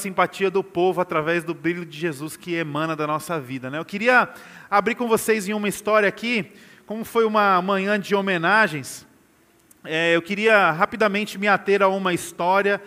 simpatia 0.00 0.50
do 0.50 0.64
povo 0.64 1.00
através 1.00 1.44
do 1.44 1.54
brilho 1.54 1.84
de 1.84 1.98
Jesus 1.98 2.36
que 2.36 2.54
emana 2.54 2.96
da 2.96 3.06
nossa 3.06 3.38
vida. 3.38 3.70
Né? 3.70 3.78
Eu 3.78 3.84
queria 3.84 4.28
abrir 4.70 4.94
com 4.94 5.06
vocês 5.06 5.48
em 5.48 5.52
uma 5.52 5.68
história 5.68 6.08
aqui, 6.08 6.50
como 6.86 7.04
foi 7.04 7.24
uma 7.24 7.60
manhã 7.60 8.00
de 8.00 8.14
homenagens. 8.14 9.06
É, 9.84 10.16
eu 10.16 10.22
queria 10.22 10.70
rapidamente 10.70 11.38
me 11.38 11.46
ater 11.46 11.82
a 11.82 11.88
uma 11.88 12.14
história, 12.14 12.82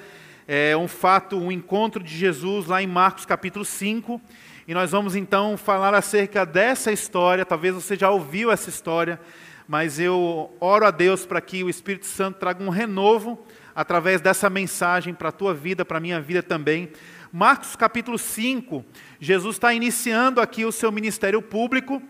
é, 0.47 0.75
um 0.75 0.87
fato, 0.87 1.37
um 1.37 1.51
encontro 1.51 2.03
de 2.03 2.15
Jesus 2.17 2.65
lá 2.65 2.81
em 2.81 2.87
Marcos 2.87 3.25
capítulo 3.25 3.63
5. 3.63 4.19
E 4.67 4.73
nós 4.73 4.91
vamos 4.91 5.15
então 5.15 5.55
falar 5.55 5.93
acerca 5.93 6.45
dessa 6.45 6.91
história. 6.91 7.45
Talvez 7.45 7.75
você 7.75 7.95
já 7.95 8.09
ouviu 8.09 8.51
essa 8.51 8.69
história, 8.69 9.19
mas 9.67 9.99
eu 9.99 10.51
oro 10.59 10.85
a 10.85 10.91
Deus 10.91 11.25
para 11.25 11.39
que 11.39 11.63
o 11.63 11.69
Espírito 11.69 12.07
Santo 12.07 12.39
traga 12.39 12.63
um 12.63 12.69
renovo 12.69 13.45
através 13.75 14.21
dessa 14.21 14.49
mensagem 14.49 15.13
para 15.13 15.29
a 15.29 15.31
tua 15.31 15.53
vida, 15.53 15.83
para 15.83 15.97
a 15.97 16.01
minha 16.01 16.21
vida 16.21 16.43
também. 16.43 16.91
Marcos 17.31 17.75
capítulo 17.75 18.17
5, 18.17 18.85
Jesus 19.19 19.55
está 19.55 19.73
iniciando 19.73 20.39
aqui 20.39 20.65
o 20.65 20.71
seu 20.71 20.91
ministério 20.91 21.41
público 21.41 22.01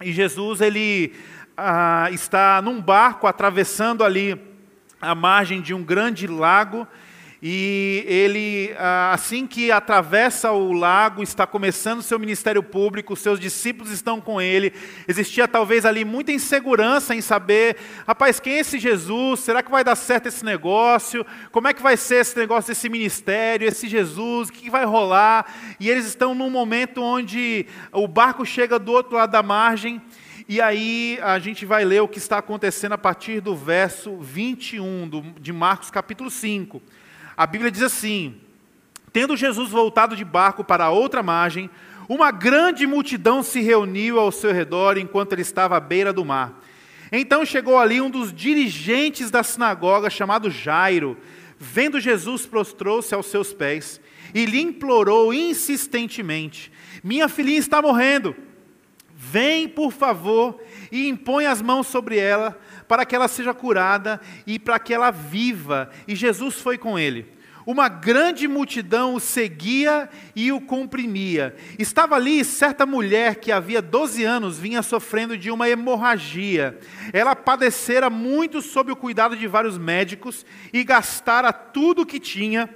e 0.00 0.12
Jesus 0.12 0.60
ele 0.60 1.14
ah, 1.56 2.08
está 2.12 2.62
num 2.62 2.80
barco 2.80 3.26
atravessando 3.26 4.04
ali 4.04 4.40
a 5.00 5.14
margem 5.14 5.60
de 5.60 5.74
um 5.74 5.82
grande 5.82 6.26
lago 6.26 6.86
e 7.44 8.04
ele, 8.06 8.72
ah, 8.78 9.10
assim 9.12 9.48
que 9.48 9.72
atravessa 9.72 10.52
o 10.52 10.72
lago, 10.72 11.24
está 11.24 11.44
começando 11.44 12.00
seu 12.00 12.16
ministério 12.16 12.62
público, 12.62 13.16
seus 13.16 13.40
discípulos 13.40 13.90
estão 13.90 14.20
com 14.20 14.40
ele. 14.40 14.72
Existia 15.08 15.48
talvez 15.48 15.84
ali 15.84 16.04
muita 16.04 16.30
insegurança 16.30 17.16
em 17.16 17.20
saber, 17.20 17.78
rapaz, 18.06 18.38
quem 18.38 18.52
é 18.52 18.58
esse 18.60 18.78
Jesus? 18.78 19.40
Será 19.40 19.60
que 19.60 19.72
vai 19.72 19.82
dar 19.82 19.96
certo 19.96 20.28
esse 20.28 20.44
negócio? 20.44 21.26
Como 21.50 21.66
é 21.66 21.74
que 21.74 21.82
vai 21.82 21.96
ser 21.96 22.20
esse 22.20 22.38
negócio 22.38 22.68
desse 22.68 22.88
ministério, 22.88 23.66
esse 23.66 23.88
Jesus? 23.88 24.48
O 24.48 24.52
que 24.52 24.70
vai 24.70 24.84
rolar? 24.84 25.52
E 25.80 25.90
eles 25.90 26.06
estão 26.06 26.36
num 26.36 26.48
momento 26.48 27.02
onde 27.02 27.66
o 27.90 28.06
barco 28.06 28.46
chega 28.46 28.78
do 28.78 28.92
outro 28.92 29.16
lado 29.16 29.32
da 29.32 29.42
margem. 29.42 30.00
E 30.48 30.60
aí 30.60 31.18
a 31.20 31.40
gente 31.40 31.66
vai 31.66 31.84
ler 31.84 32.02
o 32.02 32.08
que 32.08 32.18
está 32.18 32.38
acontecendo 32.38 32.92
a 32.92 32.98
partir 32.98 33.40
do 33.40 33.56
verso 33.56 34.16
21 34.18 35.08
do, 35.08 35.22
de 35.40 35.52
Marcos 35.52 35.90
capítulo 35.90 36.30
5. 36.30 36.80
A 37.42 37.46
Bíblia 37.46 37.72
diz 37.72 37.82
assim: 37.82 38.36
Tendo 39.12 39.36
Jesus 39.36 39.70
voltado 39.70 40.14
de 40.14 40.24
barco 40.24 40.62
para 40.62 40.84
a 40.84 40.90
outra 40.92 41.24
margem, 41.24 41.68
uma 42.08 42.30
grande 42.30 42.86
multidão 42.86 43.42
se 43.42 43.60
reuniu 43.60 44.20
ao 44.20 44.30
seu 44.30 44.52
redor 44.52 44.96
enquanto 44.96 45.32
ele 45.32 45.42
estava 45.42 45.76
à 45.76 45.80
beira 45.80 46.12
do 46.12 46.24
mar. 46.24 46.62
Então 47.10 47.44
chegou 47.44 47.80
ali 47.80 48.00
um 48.00 48.08
dos 48.08 48.32
dirigentes 48.32 49.28
da 49.28 49.42
sinagoga, 49.42 50.08
chamado 50.08 50.52
Jairo. 50.52 51.18
Vendo 51.58 51.98
Jesus, 51.98 52.46
prostrou-se 52.46 53.12
aos 53.12 53.26
seus 53.26 53.52
pés 53.52 54.00
e 54.32 54.46
lhe 54.46 54.60
implorou 54.60 55.34
insistentemente: 55.34 56.70
Minha 57.02 57.28
filhinha 57.28 57.58
está 57.58 57.82
morrendo. 57.82 58.36
Vem, 59.24 59.68
por 59.68 59.92
favor, 59.92 60.60
e 60.90 61.08
impõe 61.08 61.46
as 61.46 61.62
mãos 61.62 61.86
sobre 61.86 62.18
ela, 62.18 62.60
para 62.88 63.06
que 63.06 63.14
ela 63.14 63.28
seja 63.28 63.54
curada 63.54 64.20
e 64.44 64.58
para 64.58 64.80
que 64.80 64.92
ela 64.92 65.12
viva. 65.12 65.88
E 66.08 66.16
Jesus 66.16 66.56
foi 66.60 66.76
com 66.76 66.98
ele. 66.98 67.32
Uma 67.64 67.88
grande 67.88 68.48
multidão 68.48 69.14
o 69.14 69.20
seguia 69.20 70.10
e 70.34 70.50
o 70.50 70.60
comprimia. 70.60 71.54
Estava 71.78 72.16
ali 72.16 72.44
certa 72.44 72.84
mulher 72.84 73.36
que 73.36 73.52
havia 73.52 73.80
12 73.80 74.24
anos 74.24 74.58
vinha 74.58 74.82
sofrendo 74.82 75.38
de 75.38 75.52
uma 75.52 75.68
hemorragia. 75.68 76.76
Ela 77.12 77.36
padecera 77.36 78.10
muito 78.10 78.60
sob 78.60 78.90
o 78.90 78.96
cuidado 78.96 79.36
de 79.36 79.46
vários 79.46 79.78
médicos 79.78 80.44
e 80.72 80.82
gastara 80.82 81.52
tudo 81.52 82.02
o 82.02 82.06
que 82.06 82.18
tinha, 82.18 82.68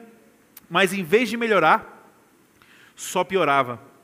mas 0.71 0.93
em 0.93 1.03
vez 1.03 1.29
de 1.29 1.37
melhorar, 1.37 2.09
só 2.95 3.25
piorava. 3.25 3.96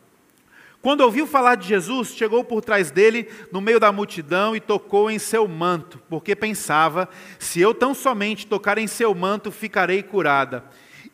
Quando 0.82 1.02
ouviu 1.02 1.28
falar 1.28 1.54
de 1.54 1.68
Jesus, 1.68 2.08
chegou 2.08 2.42
por 2.42 2.60
trás 2.60 2.90
dele, 2.90 3.28
no 3.52 3.60
meio 3.60 3.78
da 3.78 3.92
multidão, 3.92 4.56
e 4.56 4.60
tocou 4.60 5.08
em 5.08 5.18
seu 5.18 5.46
manto, 5.46 6.02
porque 6.10 6.34
pensava: 6.34 7.08
se 7.38 7.60
eu 7.60 7.72
tão 7.72 7.94
somente 7.94 8.48
tocar 8.48 8.78
em 8.78 8.88
seu 8.88 9.14
manto, 9.14 9.52
ficarei 9.52 10.02
curada. 10.02 10.64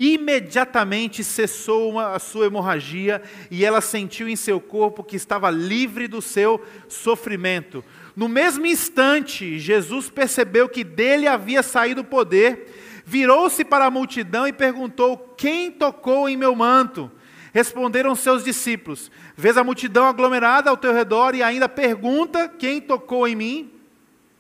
Imediatamente 0.01 1.23
cessou 1.23 1.99
a 1.99 2.19
sua 2.19 2.47
hemorragia 2.47 3.21
e 3.51 3.65
ela 3.65 3.81
sentiu 3.81 4.29
em 4.29 4.37
seu 4.37 4.61
corpo 4.61 5.05
que 5.05 5.17
estava 5.17 5.51
livre 5.51 6.07
do 6.07 6.23
seu 6.23 6.65
sofrimento. 6.89 7.85
No 8.17 8.29
mesmo 8.29 8.65
instante, 8.65 9.59
Jesus 9.59 10.09
percebeu 10.09 10.69
que 10.69 10.83
dele 10.83 11.27
havia 11.27 11.63
saído 11.63 12.01
o 12.01 12.05
poder, 12.05 13.03
virou-se 13.05 13.63
para 13.67 13.85
a 13.85 13.91
multidão 13.91 14.47
e 14.47 14.53
perguntou: 14.53 15.35
Quem 15.37 15.71
tocou 15.71 16.27
em 16.27 16.39
meu 16.39 16.55
manto? 16.55 17.11
Responderam 17.53 18.15
seus 18.15 18.45
discípulos: 18.45 19.11
Vês 19.41 19.57
a 19.57 19.63
multidão 19.63 20.05
aglomerada 20.05 20.69
ao 20.69 20.77
teu 20.77 20.93
redor 20.93 21.33
e 21.33 21.45
ainda 21.45 21.69
pergunta: 21.69 22.49
Quem 22.49 22.81
tocou 22.81 23.29
em 23.29 23.37
mim? 23.37 23.71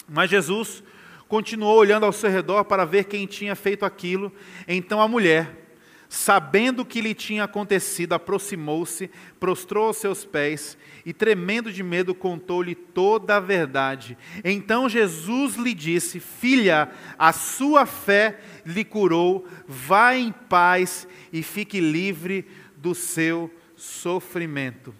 Mas 0.09 0.29
Jesus 0.29 0.83
continuou 1.29 1.77
olhando 1.77 2.05
ao 2.05 2.13
seu 2.13 2.29
redor 2.29 2.65
para 2.65 2.85
ver 2.85 3.05
quem 3.05 3.25
tinha 3.25 3.55
feito 3.55 3.85
aquilo. 3.85 4.33
Então 4.67 5.01
a 5.01 5.07
mulher, 5.07 5.71
sabendo 6.09 6.83
o 6.83 6.85
que 6.85 7.01
lhe 7.01 7.15
tinha 7.15 7.45
acontecido, 7.45 8.15
aproximou-se, 8.15 9.09
prostrou 9.39 9.87
aos 9.87 9.99
seus 9.99 10.25
pés 10.25 10.77
e, 11.07 11.13
tremendo 11.13 11.73
de 11.73 11.85
medo, 11.85 12.13
contou-lhe 12.13 12.75
toda 12.75 13.37
a 13.37 13.41
verdade. 13.41 14.19
Então 14.43 14.89
Jesus 14.89 15.55
lhe 15.55 15.75
disse: 15.75 16.19
Filha, 16.19 16.91
a 17.17 17.33
sua 17.33 17.87
fé 17.87 18.41
lhe 18.67 18.85
curou, 18.85 19.47
vá 19.65 20.17
em 20.17 20.33
paz 20.33 21.07
e 21.33 21.41
fique 21.41 21.79
livre 21.79 22.45
do 22.77 22.97
seu 22.97 23.49
sofrimento. 23.79 24.95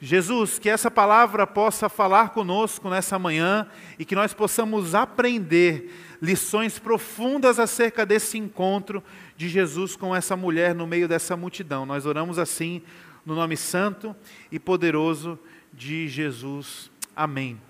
Jesus, 0.00 0.58
que 0.58 0.68
essa 0.68 0.90
palavra 0.90 1.46
possa 1.46 1.88
falar 1.88 2.30
conosco 2.30 2.90
nessa 2.90 3.20
manhã 3.20 3.68
e 3.98 4.04
que 4.04 4.16
nós 4.16 4.34
possamos 4.34 4.96
aprender 4.96 5.94
lições 6.20 6.78
profundas 6.78 7.60
acerca 7.60 8.04
desse 8.04 8.36
encontro 8.36 9.02
de 9.36 9.48
Jesus 9.48 9.94
com 9.94 10.14
essa 10.14 10.36
mulher 10.36 10.74
no 10.74 10.88
meio 10.88 11.06
dessa 11.06 11.36
multidão. 11.36 11.86
Nós 11.86 12.04
oramos 12.04 12.38
assim 12.38 12.82
no 13.24 13.36
nome 13.36 13.56
santo 13.56 14.16
e 14.50 14.58
poderoso 14.58 15.38
de 15.72 16.08
Jesus. 16.08 16.90
Amém. 17.14 17.60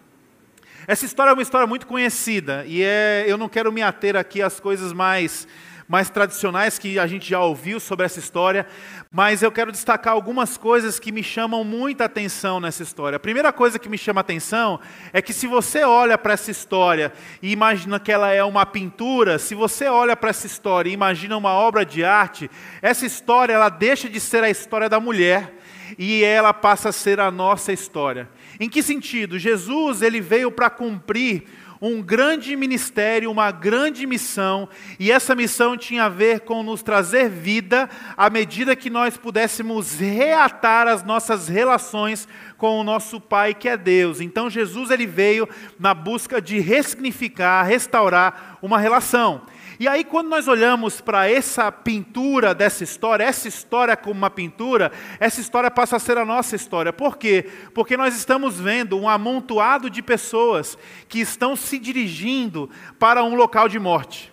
Essa 0.87 1.05
história 1.05 1.31
é 1.31 1.35
uma 1.35 1.43
história 1.43 1.67
muito 1.67 1.87
conhecida 1.87 2.65
e 2.67 2.83
é, 2.83 3.25
eu 3.27 3.37
não 3.37 3.49
quero 3.49 3.71
me 3.71 3.83
ater 3.83 4.17
aqui 4.17 4.41
às 4.41 4.59
coisas 4.59 4.93
mais 4.93 5.47
mais 5.89 6.11
tradicionais 6.11 6.79
que 6.79 6.99
a 6.99 7.07
gente 7.07 7.29
já 7.29 7.41
ouviu 7.41 7.79
sobre 7.79 8.07
essa 8.07 8.19
história, 8.19 8.67
mas 9.11 9.43
eu 9.43 9.53
quero 9.53 9.73
destacar 9.73 10.13
algumas 10.13 10.57
coisas 10.57 10.99
que 10.99 11.13
me 11.13 11.23
chamam 11.23 11.65
muita 11.65 12.05
atenção 12.05 12.61
nessa 12.61 12.83
história. 12.83 13.17
A 13.17 13.21
primeira 13.21 13.53
coisa 13.53 13.79
que 13.79 13.89
me 13.89 13.99
chama 13.99 14.21
atenção 14.21 14.81
é 15.13 15.21
que 15.21 15.33
se 15.33 15.47
você 15.47 15.85
olha 15.85 16.17
para 16.17 16.35
essa 16.35 16.51
história 16.51 17.13
e 17.43 17.53
imagina 17.53 18.01
que 18.01 18.13
ela 18.13 18.33
é 18.33 18.43
uma 18.43 18.65
pintura, 18.65 19.39
se 19.39 19.55
você 19.55 19.87
olha 19.87 20.17
para 20.17 20.31
essa 20.31 20.47
história 20.47 20.91
e 20.91 20.95
imagina 20.95 21.37
uma 21.37 21.53
obra 21.53 21.85
de 21.85 22.05
arte, 22.05 22.51
essa 22.81 23.05
história 23.05 23.53
ela 23.53 23.69
deixa 23.69 24.09
de 24.09 24.21
ser 24.21 24.43
a 24.43 24.51
história 24.51 24.89
da 24.89 25.01
mulher 25.01 25.59
e 25.99 26.25
ela 26.25 26.53
passa 26.53 26.89
a 26.89 26.93
ser 26.93 27.21
a 27.21 27.31
nossa 27.31 27.73
história. 27.73 28.29
Em 28.59 28.69
que 28.69 28.83
sentido? 28.83 29.39
Jesus 29.39 30.03
ele 30.03 30.21
veio 30.21 30.51
para 30.51 30.71
cumprir 30.71 31.45
um 31.85 32.01
grande 32.01 32.55
ministério, 32.55 33.29
uma 33.29 33.51
grande 33.51 34.07
missão, 34.07 34.69
e 35.01 35.11
essa 35.11 35.35
missão 35.35 35.77
tinha 35.77 36.05
a 36.05 36.09
ver 36.09 36.43
com 36.43 36.63
nos 36.63 36.81
trazer 36.81 37.29
vida 37.29 37.91
à 38.17 38.31
medida 38.31 38.77
que 38.77 38.89
nós 38.89 39.17
pudéssemos 39.17 39.99
reatar 39.99 40.87
as 40.87 41.03
nossas 41.03 41.49
relações 41.49 42.29
com 42.57 42.79
o 42.79 42.85
nosso 42.85 43.21
Pai 43.21 43.53
que 43.53 43.69
é 43.69 43.77
Deus. 43.77 44.21
Então 44.21 44.49
Jesus 44.49 44.93
ele 44.93 45.09
veio 45.09 45.49
na 45.77 45.93
busca 45.93 46.41
de 46.41 46.61
ressignificar, 46.61 47.65
restaurar 47.65 48.59
uma 48.63 48.79
relação. 48.79 49.43
E 49.79 49.89
aí, 49.89 50.05
quando 50.05 50.29
nós 50.29 50.49
olhamos 50.49 51.01
para 51.01 51.29
essa 51.29 51.71
pintura 51.73 52.55
dessa 52.55 52.85
história, 52.85 53.25
essa 53.25 53.49
história 53.49 53.97
como 53.97 54.15
uma 54.15 54.31
pintura, 54.31 54.93
essa 55.19 55.41
história 55.41 55.71
passa 55.71 55.97
a 55.97 56.01
ser 56.01 56.19
a 56.19 56.25
nossa 56.25 56.57
história. 56.57 56.93
Por 56.93 57.17
quê? 57.17 57.47
Porque 57.75 57.97
nós 57.97 58.17
estamos 58.17 58.61
vendo 58.61 58.99
um 58.99 59.09
amontoado 59.09 59.89
de 59.89 60.03
pessoas 60.03 60.77
que 61.09 61.21
estão 61.21 61.57
se 61.57 61.79
dirigindo 61.79 62.69
para 62.99 63.23
um 63.25 63.35
local 63.35 63.69
de 63.69 63.79
morte. 63.79 64.33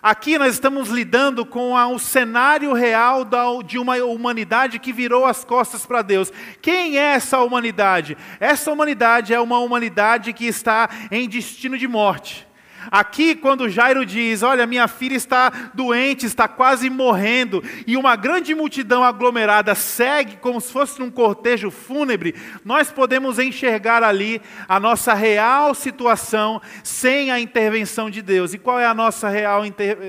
Aqui 0.00 0.38
nós 0.38 0.54
estamos 0.54 0.88
lidando 0.90 1.44
com 1.44 1.74
o 1.74 1.98
cenário 1.98 2.72
real 2.72 3.26
de 3.66 3.78
uma 3.78 3.96
humanidade 3.96 4.78
que 4.78 4.92
virou 4.92 5.26
as 5.26 5.44
costas 5.44 5.84
para 5.84 6.02
Deus. 6.02 6.32
Quem 6.62 6.96
é 6.96 7.14
essa 7.14 7.40
humanidade? 7.40 8.16
Essa 8.38 8.70
humanidade 8.70 9.34
é 9.34 9.40
uma 9.40 9.58
humanidade 9.58 10.32
que 10.32 10.46
está 10.46 10.88
em 11.10 11.28
destino 11.28 11.76
de 11.76 11.88
morte. 11.88 12.47
Aqui, 12.90 13.34
quando 13.34 13.68
Jairo 13.68 14.06
diz: 14.06 14.42
Olha, 14.42 14.66
minha 14.66 14.88
filha 14.88 15.16
está 15.16 15.50
doente, 15.74 16.26
está 16.26 16.46
quase 16.46 16.88
morrendo, 16.88 17.62
e 17.86 17.96
uma 17.96 18.16
grande 18.16 18.54
multidão 18.54 19.02
aglomerada 19.04 19.74
segue 19.74 20.36
como 20.36 20.60
se 20.60 20.72
fosse 20.72 20.98
num 21.00 21.10
cortejo 21.10 21.70
fúnebre, 21.70 22.34
nós 22.64 22.90
podemos 22.90 23.38
enxergar 23.38 24.02
ali 24.02 24.40
a 24.68 24.78
nossa 24.78 25.14
real 25.14 25.74
situação 25.74 26.60
sem 26.82 27.30
a 27.30 27.40
intervenção 27.40 28.10
de 28.10 28.22
Deus. 28.22 28.54
E 28.54 28.58
qual 28.58 28.78
é 28.78 28.86
a 28.86 28.94
nossa 28.94 29.28
real 29.28 29.62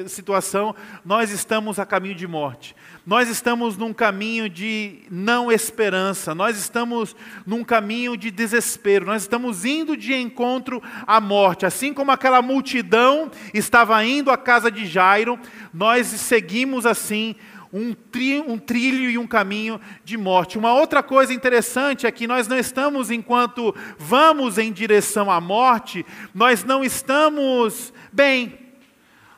situação? 0.07 0.75
Nós 1.03 1.31
estamos 1.31 1.79
a 1.79 1.85
caminho 1.85 2.15
de 2.15 2.27
morte. 2.27 2.75
Nós 3.09 3.27
estamos 3.27 3.75
num 3.75 3.91
caminho 3.91 4.47
de 4.47 4.99
não 5.09 5.51
esperança, 5.51 6.35
nós 6.35 6.55
estamos 6.59 7.15
num 7.43 7.63
caminho 7.63 8.15
de 8.15 8.29
desespero, 8.29 9.03
nós 9.03 9.23
estamos 9.23 9.65
indo 9.65 9.97
de 9.97 10.13
encontro 10.13 10.79
à 11.07 11.19
morte. 11.19 11.65
Assim 11.65 11.91
como 11.91 12.11
aquela 12.11 12.39
multidão 12.39 13.31
estava 13.51 14.05
indo 14.05 14.29
à 14.29 14.37
casa 14.37 14.69
de 14.69 14.85
Jairo, 14.85 15.39
nós 15.73 16.05
seguimos 16.05 16.85
assim 16.85 17.35
um, 17.73 17.95
tri, 17.95 18.41
um 18.41 18.59
trilho 18.59 19.09
e 19.09 19.17
um 19.17 19.25
caminho 19.25 19.81
de 20.05 20.15
morte. 20.15 20.59
Uma 20.59 20.75
outra 20.75 21.01
coisa 21.01 21.33
interessante 21.33 22.05
é 22.05 22.11
que 22.11 22.27
nós 22.27 22.47
não 22.47 22.59
estamos, 22.59 23.09
enquanto 23.09 23.73
vamos 23.97 24.59
em 24.59 24.71
direção 24.71 25.31
à 25.31 25.41
morte, 25.41 26.05
nós 26.31 26.63
não 26.63 26.83
estamos 26.83 27.91
bem, 28.13 28.55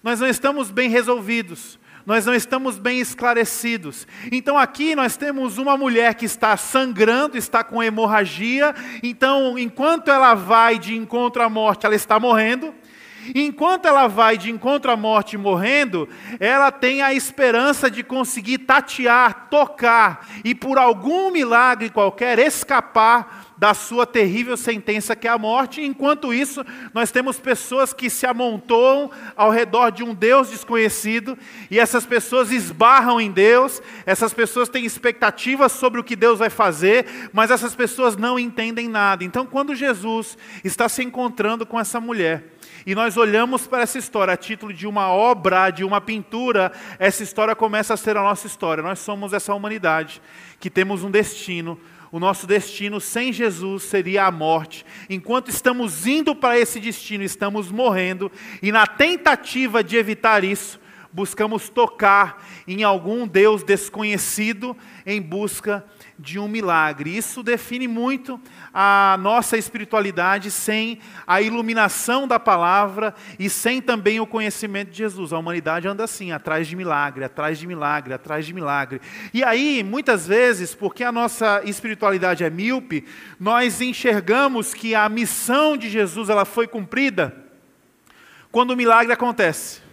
nós 0.04 0.20
não 0.20 0.28
estamos 0.28 0.70
bem 0.70 0.90
resolvidos. 0.90 1.80
Nós 2.06 2.26
não 2.26 2.34
estamos 2.34 2.78
bem 2.78 3.00
esclarecidos. 3.00 4.08
Então 4.32 4.58
aqui 4.58 4.96
nós 4.96 5.18
temos 5.18 5.58
uma 5.58 5.78
mulher 5.78 6.16
que 6.16 6.26
está 6.26 6.58
sangrando, 6.58 7.38
está 7.38 7.64
com 7.64 7.82
hemorragia. 7.82 8.74
Então, 9.04 9.58
enquanto 9.58 10.10
ela 10.10 10.34
vai 10.34 10.80
de 10.80 10.96
encontro 10.96 11.42
à 11.44 11.50
morte, 11.50 11.86
ela 11.86 11.96
está 11.96 12.20
morrendo. 12.20 12.74
Enquanto 13.36 13.88
ela 13.88 14.08
vai 14.08 14.38
de 14.38 14.50
encontro 14.50 14.92
à 14.92 14.98
morte 14.98 15.38
morrendo, 15.38 16.08
ela 16.40 16.72
tem 16.72 17.02
a 17.02 17.14
esperança 17.14 17.90
de 17.90 18.04
conseguir 18.04 18.60
tatear, 18.60 19.48
tocar 19.50 20.28
e 20.44 20.56
por 20.56 20.78
algum 20.78 21.32
milagre 21.32 21.90
qualquer 21.90 22.40
escapar 22.40 23.52
da 23.62 23.76
sua 23.76 24.08
terrível 24.08 24.58
sentença 24.58 25.16
que 25.16 25.28
é 25.28 25.30
a 25.30 25.38
morte. 25.38 25.84
Enquanto 25.84 26.34
isso, 26.34 26.66
nós 26.96 27.12
temos 27.12 27.40
pessoas 27.40 27.94
que 27.94 28.10
se 28.10 28.26
amontoam 28.26 29.12
ao 29.36 29.52
redor 29.52 29.92
de 29.92 30.04
um 30.04 30.16
Deus 30.16 30.50
desconhecido 30.50 31.38
e 31.70 31.78
essas 31.78 32.04
pessoas 32.04 32.52
esbarram 32.52 33.22
em 33.22 33.30
Deus, 33.30 33.80
essas 34.04 34.34
pessoas 34.34 34.68
têm 34.68 34.84
expectativas 34.84 35.74
sobre 35.74 36.00
o 36.00 36.04
que 36.04 36.16
Deus 36.16 36.40
vai 36.40 36.50
fazer, 36.50 37.06
mas 37.32 37.52
essas 37.52 37.76
pessoas 37.76 38.18
não 38.18 38.40
entendem 38.40 38.88
nada. 38.88 39.24
Então, 39.24 39.46
quando 39.46 39.76
Jesus 39.76 40.36
está 40.64 40.90
se 40.90 41.04
encontrando 41.04 41.64
com 41.64 41.80
essa 41.80 42.00
mulher, 42.00 42.44
e 42.86 42.96
nós 42.96 43.18
olhamos 43.18 43.68
para 43.68 43.84
essa 43.84 43.98
história 43.98 44.34
a 44.34 44.38
título 44.38 44.74
de 44.74 44.88
uma 44.88 45.10
obra, 45.10 45.70
de 45.70 45.84
uma 45.84 46.02
pintura, 46.02 46.72
essa 46.98 47.24
história 47.24 47.56
começa 47.56 47.94
a 47.94 47.98
ser 47.98 48.18
a 48.18 48.24
nossa 48.24 48.48
história. 48.48 48.84
Nós 48.84 49.00
somos 49.00 49.34
essa 49.34 49.54
humanidade 49.54 50.22
que 50.60 50.70
temos 50.70 51.04
um 51.04 51.12
destino. 51.12 51.80
O 52.12 52.20
nosso 52.20 52.46
destino 52.46 53.00
sem 53.00 53.32
Jesus 53.32 53.84
seria 53.84 54.26
a 54.26 54.32
morte. 54.32 54.86
Enquanto 55.10 55.50
estamos 55.50 56.06
indo 56.06 56.36
para 56.36 56.60
esse 56.60 56.80
destino, 56.80 57.24
estamos 57.24 57.72
morrendo, 57.72 58.30
e 58.62 58.72
na 58.72 58.86
tentativa 58.86 59.82
de 59.82 59.96
evitar 59.96 60.44
isso, 60.44 60.80
buscamos 61.14 61.70
tocar 61.70 62.46
em 62.68 62.84
algum 62.84 63.28
Deus 63.28 63.64
desconhecido 63.64 64.76
em 65.06 65.22
busca 65.22 65.86
de 65.86 66.01
um 66.40 66.48
milagre. 66.48 67.16
Isso 67.16 67.44
define 67.44 67.88
muito 67.88 68.40
a 68.74 69.18
nossa 69.20 69.58
espiritualidade 69.58 70.52
sem 70.52 71.00
a 71.26 71.42
iluminação 71.42 72.28
da 72.28 72.40
palavra 72.40 73.14
e 73.38 73.50
sem 73.50 73.82
também 73.82 74.20
o 74.20 74.28
conhecimento 74.28 74.92
de 74.92 74.98
Jesus. 74.98 75.34
A 75.34 75.38
humanidade 75.38 75.88
anda 75.88 76.04
assim, 76.04 76.32
atrás 76.32 76.68
de 76.68 76.76
milagre, 76.76 77.24
atrás 77.24 77.58
de 77.58 77.68
milagre, 77.68 78.14
atrás 78.14 78.46
de 78.46 78.54
milagre. 78.54 79.02
E 79.34 79.44
aí, 79.44 79.84
muitas 79.84 80.28
vezes, 80.28 80.76
porque 80.76 81.04
a 81.04 81.12
nossa 81.12 81.62
espiritualidade 81.66 82.44
é 82.44 82.50
míope, 82.50 83.06
nós 83.40 83.82
enxergamos 83.82 84.74
que 84.74 84.96
a 84.96 85.08
missão 85.10 85.76
de 85.76 85.90
Jesus 85.90 86.30
ela 86.30 86.46
foi 86.46 86.68
cumprida 86.68 87.36
quando 88.52 88.72
o 88.72 88.78
milagre 88.78 89.14
acontece. 89.14 89.91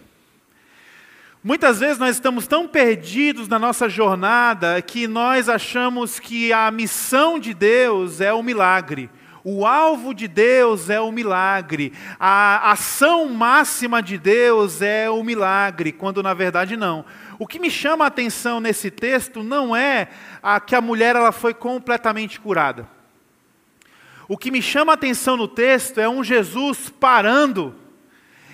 Muitas 1.41 1.79
vezes 1.79 1.97
nós 1.97 2.17
estamos 2.17 2.47
tão 2.47 2.67
perdidos 2.67 3.47
na 3.47 3.57
nossa 3.57 3.87
jornada 3.87 4.81
que 4.81 5.07
nós 5.07 5.47
achamos 5.47 6.19
que 6.19 6.51
a 6.51 6.69
missão 6.69 7.39
de 7.39 7.53
Deus 7.53 8.19
é 8.19 8.33
o 8.33 8.43
milagre. 8.43 9.09
O 9.41 9.65
alvo 9.65 10.13
de 10.13 10.27
Deus 10.27 10.89
é 10.89 10.99
o 10.99 11.13
milagre. 11.13 11.93
A 12.19 12.71
ação 12.71 13.29
máxima 13.29 14.03
de 14.03 14.17
Deus 14.17 14.81
é 14.81 15.09
o 15.09 15.23
milagre, 15.23 15.93
quando 15.93 16.21
na 16.21 16.33
verdade 16.33 16.75
não. 16.75 17.05
O 17.39 17.47
que 17.47 17.57
me 17.57 17.71
chama 17.71 18.03
a 18.03 18.09
atenção 18.09 18.59
nesse 18.59 18.91
texto 18.91 19.41
não 19.41 19.73
é 19.73 20.09
a 20.43 20.59
que 20.59 20.75
a 20.75 20.81
mulher 20.81 21.15
ela 21.15 21.31
foi 21.31 21.53
completamente 21.53 22.37
curada. 22.37 22.85
O 24.27 24.37
que 24.37 24.51
me 24.51 24.61
chama 24.61 24.91
a 24.91 24.95
atenção 24.95 25.37
no 25.37 25.47
texto 25.47 25.99
é 25.99 26.09
um 26.09 26.21
Jesus 26.21 26.89
parando 26.89 27.73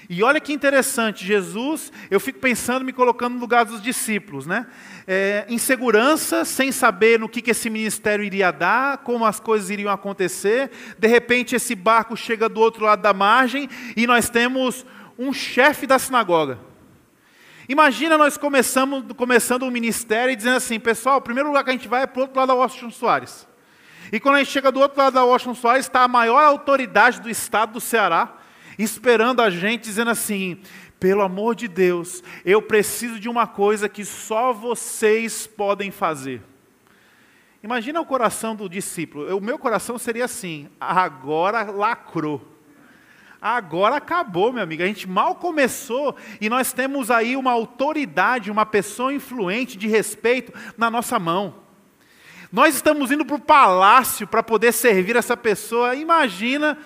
e 0.10 0.22
olha 0.24 0.40
que 0.40 0.54
interessante, 0.54 1.26
Jesus, 1.26 1.92
eu 2.12 2.20
fico 2.20 2.40
pensando, 2.40 2.86
me 2.86 2.94
colocando 2.94 3.34
no 3.34 3.40
lugar 3.40 3.66
dos 3.66 3.82
discípulos, 3.82 4.46
né? 4.46 4.68
É, 5.08 5.46
insegurança, 5.50 6.46
sem 6.46 6.72
saber 6.72 7.20
no 7.20 7.28
que, 7.28 7.42
que 7.42 7.52
esse 7.52 7.70
ministério 7.70 8.24
iria 8.24 8.52
dar, 8.52 9.00
como 9.00 9.26
as 9.26 9.40
coisas 9.40 9.70
iriam 9.70 9.92
acontecer. 9.92 10.72
De 10.98 11.08
repente, 11.08 11.56
esse 11.56 11.74
barco 11.74 12.16
chega 12.16 12.48
do 12.48 12.60
outro 12.60 12.86
lado 12.86 13.02
da 13.02 13.14
margem 13.14 13.68
e 13.96 14.06
nós 14.06 14.30
temos 14.30 14.86
um 15.18 15.34
chefe 15.34 15.88
da 15.88 15.98
sinagoga. 15.98 16.60
Imagina 17.68 18.18
nós 18.18 18.38
começamos, 18.38 19.04
começando 19.18 19.64
um 19.64 19.72
ministério 19.72 20.32
e 20.32 20.36
dizendo 20.36 20.58
assim, 20.58 20.80
pessoal, 20.80 21.18
o 21.18 21.22
primeiro 21.22 21.50
lugar 21.50 21.64
que 21.64 21.72
a 21.72 21.74
gente 21.74 21.88
vai 21.88 22.04
é 22.04 22.08
para 22.08 22.20
o 22.20 22.22
outro 22.24 22.38
lado 22.38 22.50
da 22.50 22.54
Washington 22.54 22.92
Soares. 22.92 23.48
E 24.12 24.20
quando 24.20 24.36
a 24.36 24.38
gente 24.40 24.52
chega 24.52 24.72
do 24.72 24.80
outro 24.80 25.00
lado 25.00 25.14
da 25.14 25.24
Washington 25.24 25.56
Soares, 25.56 25.86
está 25.86 26.04
a 26.04 26.08
maior 26.08 26.44
autoridade 26.44 27.20
do 27.20 27.30
estado 27.30 27.74
do 27.74 27.82
Ceará, 27.82 28.35
esperando 28.78 29.42
a 29.42 29.50
gente, 29.50 29.84
dizendo 29.84 30.12
assim: 30.12 30.60
pelo 31.00 31.22
amor 31.22 31.56
de 31.56 31.68
Deus, 31.68 32.24
eu 32.44 32.62
preciso 32.62 33.20
de 33.20 33.30
uma 33.30 33.46
coisa 33.46 33.90
que 33.90 34.04
só 34.06 34.54
vocês 34.54 35.46
podem 35.46 35.92
fazer. 35.92 36.42
Imagina 37.64 38.00
o 38.00 38.06
coração 38.06 38.56
do 38.56 38.70
discípulo. 38.70 39.36
O 39.36 39.42
meu 39.42 39.58
coração 39.58 39.98
seria 39.98 40.26
assim: 40.26 40.70
agora 40.80 41.64
lacrou. 41.64 42.54
Agora 43.42 43.98
acabou, 43.98 44.52
meu 44.52 44.64
amigo. 44.64 44.82
A 44.82 44.88
gente 44.88 45.08
mal 45.08 45.36
começou 45.36 46.16
e 46.42 46.50
nós 46.50 46.74
temos 46.74 47.12
aí 47.12 47.36
uma 47.36 47.52
autoridade, 47.52 48.50
uma 48.50 48.66
pessoa 48.66 49.14
influente 49.14 49.78
de 49.78 49.88
respeito 49.88 50.52
na 50.78 50.90
nossa 50.90 51.20
mão. 51.20 51.56
Nós 52.52 52.76
estamos 52.76 53.12
indo 53.12 53.26
para 53.26 53.36
o 53.36 53.40
palácio 53.40 54.26
para 54.26 54.42
poder 54.42 54.72
servir 54.72 55.16
essa 55.16 55.36
pessoa. 55.36 55.94
Imagina 55.94 56.78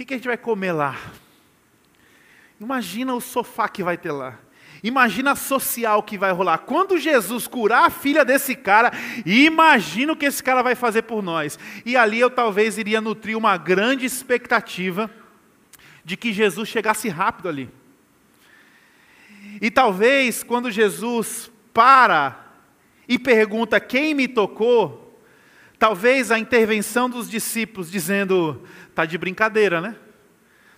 que, 0.00 0.06
que 0.06 0.14
a 0.14 0.16
gente 0.16 0.28
vai 0.28 0.38
comer 0.38 0.72
lá? 0.72 0.98
Imagina 2.58 3.14
o 3.14 3.20
sofá 3.20 3.68
que 3.68 3.82
vai 3.82 3.98
ter 3.98 4.12
lá. 4.12 4.38
Imagina 4.82 5.32
a 5.32 5.36
social 5.36 6.02
que 6.02 6.16
vai 6.16 6.32
rolar. 6.32 6.58
Quando 6.58 6.98
Jesus 6.98 7.46
curar 7.46 7.84
a 7.84 7.90
filha 7.90 8.24
desse 8.24 8.54
cara, 8.54 8.92
imagina 9.26 10.12
o 10.12 10.16
que 10.16 10.24
esse 10.24 10.42
cara 10.42 10.62
vai 10.62 10.74
fazer 10.74 11.02
por 11.02 11.22
nós. 11.22 11.58
E 11.84 11.98
ali 11.98 12.18
eu 12.18 12.30
talvez 12.30 12.78
iria 12.78 12.98
nutrir 12.98 13.36
uma 13.36 13.58
grande 13.58 14.06
expectativa 14.06 15.10
de 16.02 16.16
que 16.16 16.32
Jesus 16.32 16.66
chegasse 16.66 17.10
rápido 17.10 17.50
ali. 17.50 17.68
E 19.60 19.70
talvez 19.70 20.42
quando 20.42 20.70
Jesus 20.70 21.50
para 21.74 22.46
e 23.06 23.18
pergunta 23.18 23.78
quem 23.78 24.14
me 24.14 24.26
tocou, 24.26 25.09
talvez 25.80 26.30
a 26.30 26.38
intervenção 26.38 27.08
dos 27.08 27.28
discípulos 27.28 27.90
dizendo: 27.90 28.62
Tá 28.94 29.06
de 29.06 29.16
brincadeira, 29.16 29.80
né? 29.80 29.96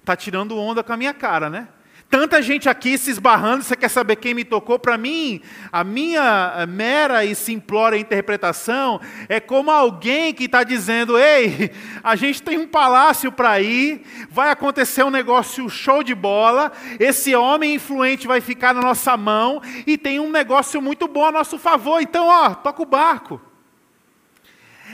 Tá 0.04 0.16
tirando 0.16 0.56
onda 0.56 0.82
com 0.82 0.92
a 0.92 0.96
minha 0.96 1.12
cara, 1.12 1.50
né? 1.50 1.68
Tanta 2.08 2.42
gente 2.42 2.68
aqui 2.68 2.98
se 2.98 3.10
esbarrando, 3.10 3.64
você 3.64 3.74
quer 3.74 3.88
saber 3.88 4.16
quem 4.16 4.34
me 4.34 4.44
tocou? 4.44 4.78
Para 4.78 4.98
mim, 4.98 5.40
a 5.72 5.82
minha 5.82 6.52
eh, 6.58 6.66
mera 6.66 7.24
e 7.24 7.34
simplória 7.34 7.96
interpretação 7.96 9.00
é 9.30 9.40
como 9.40 9.70
alguém 9.70 10.32
que 10.32 10.44
está 10.44 10.62
dizendo: 10.62 11.18
ei, 11.18 11.72
a 12.04 12.14
gente 12.14 12.42
tem 12.42 12.58
um 12.58 12.68
palácio 12.68 13.32
para 13.32 13.60
ir, 13.60 14.02
vai 14.30 14.50
acontecer 14.50 15.02
um 15.02 15.10
negócio 15.10 15.68
show 15.68 16.04
de 16.04 16.14
bola, 16.14 16.70
esse 17.00 17.34
homem 17.34 17.74
influente 17.74 18.28
vai 18.28 18.40
ficar 18.40 18.72
na 18.72 18.82
nossa 18.82 19.16
mão 19.16 19.60
e 19.84 19.98
tem 19.98 20.20
um 20.20 20.30
negócio 20.30 20.80
muito 20.80 21.08
bom 21.08 21.24
a 21.24 21.32
nosso 21.32 21.58
favor, 21.58 22.00
então, 22.00 22.28
ó, 22.28 22.54
toca 22.54 22.82
o 22.82 22.86
barco. 22.86 23.51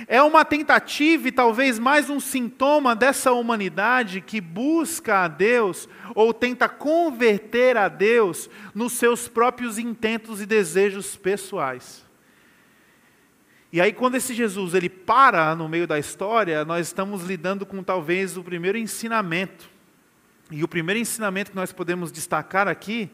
É 0.06 0.22
uma 0.22 0.44
tentativa 0.44 1.28
e 1.28 1.32
talvez 1.32 1.78
mais 1.78 2.08
um 2.08 2.20
sintoma 2.20 2.94
dessa 2.94 3.32
humanidade 3.32 4.20
que 4.20 4.40
busca 4.40 5.24
a 5.24 5.28
Deus 5.28 5.88
ou 6.14 6.32
tenta 6.32 6.68
converter 6.68 7.76
a 7.76 7.88
Deus 7.88 8.48
nos 8.74 8.92
seus 8.92 9.26
próprios 9.26 9.78
intentos 9.78 10.40
e 10.40 10.46
desejos 10.46 11.16
pessoais. 11.16 12.06
E 13.72 13.80
aí 13.80 13.92
quando 13.92 14.14
esse 14.14 14.34
Jesus 14.34 14.74
ele 14.74 14.88
para 14.88 15.54
no 15.54 15.68
meio 15.68 15.86
da 15.86 15.98
história, 15.98 16.64
nós 16.64 16.86
estamos 16.86 17.24
lidando 17.24 17.66
com 17.66 17.82
talvez 17.82 18.36
o 18.36 18.44
primeiro 18.44 18.78
ensinamento. 18.78 19.68
E 20.50 20.64
o 20.64 20.68
primeiro 20.68 20.98
ensinamento 20.98 21.50
que 21.50 21.56
nós 21.56 21.72
podemos 21.72 22.10
destacar 22.10 22.68
aqui 22.68 23.10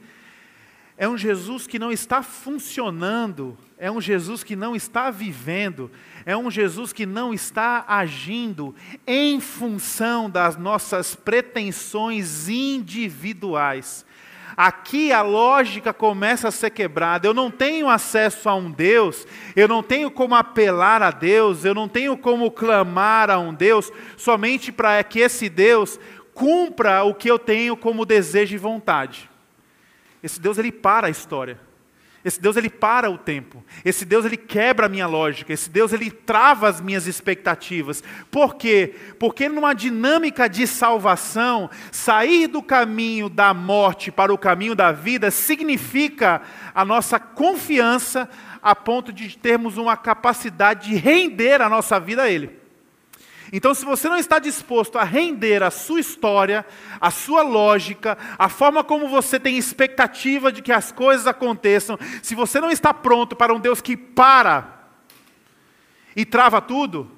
é 0.97 1.09
um 1.09 1.19
Jesus 1.19 1.67
que 1.67 1.79
não 1.79 1.91
está 1.91 2.23
funcionando, 2.23 3.59
é 3.77 3.91
um 3.91 4.01
Jesus 4.01 4.45
que 4.45 4.55
não 4.55 4.77
está 4.77 5.11
vivendo, 5.11 5.91
é 6.25 6.37
um 6.37 6.51
Jesus 6.51 6.93
que 6.93 7.05
não 7.05 7.35
está 7.35 7.85
agindo 7.89 8.75
em 9.05 9.41
função 9.41 10.31
das 10.31 10.57
nossas 10.57 11.17
pretensões 11.17 12.49
individuais. 12.49 14.07
Aqui 14.57 15.11
a 15.11 15.21
lógica 15.21 15.93
começa 15.93 16.47
a 16.47 16.53
ser 16.53 16.71
quebrada. 16.71 17.27
Eu 17.27 17.35
não 17.35 17.51
tenho 17.51 17.89
acesso 17.89 18.49
a 18.49 18.55
um 18.55 18.71
Deus, 18.71 19.27
eu 19.57 19.67
não 19.67 19.83
tenho 19.83 20.13
como 20.13 20.37
apelar 20.37 21.03
a 21.03 21.11
Deus, 21.11 21.65
eu 21.65 21.75
não 21.75 21.89
tenho 21.89 22.17
como 22.17 22.53
clamar 22.53 23.31
a 23.31 23.39
um 23.41 23.53
Deus 23.53 23.91
somente 24.17 24.71
para 24.71 25.03
que 25.03 25.19
esse 25.19 25.49
Deus 25.49 25.99
cumpra 26.33 27.03
o 27.03 27.13
que 27.13 27.29
eu 27.29 27.39
tenho 27.39 27.77
como 27.77 28.07
desejo 28.07 28.55
e 28.55 28.59
vontade. 28.59 29.34
Esse 30.25 30.41
Deus 30.41 30.57
ele 30.57 30.73
para 30.73 31.09
a 31.09 31.11
história. 31.11 31.61
Esse 32.25 32.41
Deus 32.41 32.57
ele 32.57 32.71
para 32.71 33.11
o 33.11 33.19
tempo. 33.19 33.63
Esse 33.85 34.07
Deus 34.07 34.25
ele 34.25 34.39
quebra 34.39 34.87
a 34.87 34.89
minha 34.89 35.07
lógica. 35.07 35.53
Esse 35.53 35.69
Deus 35.69 35.93
ele 35.93 36.11
trava 36.11 36.67
as 36.67 36.81
minhas 36.81 37.07
expectativas. 37.07 38.03
Por 38.31 38.55
quê? 38.55 38.95
Porque 39.19 39.51
numa 39.51 39.75
dinâmica 39.75 40.49
de 40.49 40.67
salvação, 40.67 41.69
sair 41.93 42.47
do 42.47 42.63
caminho 42.63 43.29
da 43.29 43.53
morte 43.53 44.11
para 44.11 44.33
o 44.33 44.39
caminho 44.39 44.75
da 44.75 44.91
vida 44.91 45.31
significa 45.31 46.41
a 46.75 46.83
nossa 46.83 47.21
confiança 47.21 48.27
a 48.63 48.75
ponto 48.75 49.13
de 49.13 49.37
termos 49.37 49.77
uma 49.77 49.95
capacidade 49.95 50.89
de 50.89 50.97
render 50.97 51.61
a 51.61 51.69
nossa 51.69 52.01
vida 52.01 52.23
a 52.23 52.31
ele. 52.31 52.64
Então, 53.53 53.75
se 53.75 53.85
você 53.85 54.09
não 54.09 54.17
está 54.17 54.39
disposto 54.39 54.99
a 54.99 55.05
render 55.05 55.63
a 55.63 55.71
sua 55.71 56.01
história, 56.01 56.65
a 57.01 57.11
sua 57.11 57.43
lógica, 57.43 58.17
a 58.39 58.49
forma 58.49 58.83
como 58.83 59.09
você 59.09 59.39
tem 59.39 59.57
expectativa 59.57 60.51
de 60.51 60.63
que 60.63 60.73
as 60.73 60.91
coisas 60.91 61.27
aconteçam, 61.27 61.99
se 62.23 62.35
você 62.35 62.61
não 62.61 62.71
está 62.71 62.93
pronto 62.95 63.37
para 63.37 63.55
um 63.55 63.61
Deus 63.61 63.81
que 63.81 63.97
para 63.97 64.89
e 66.17 66.25
trava 66.25 66.61
tudo, 66.61 67.11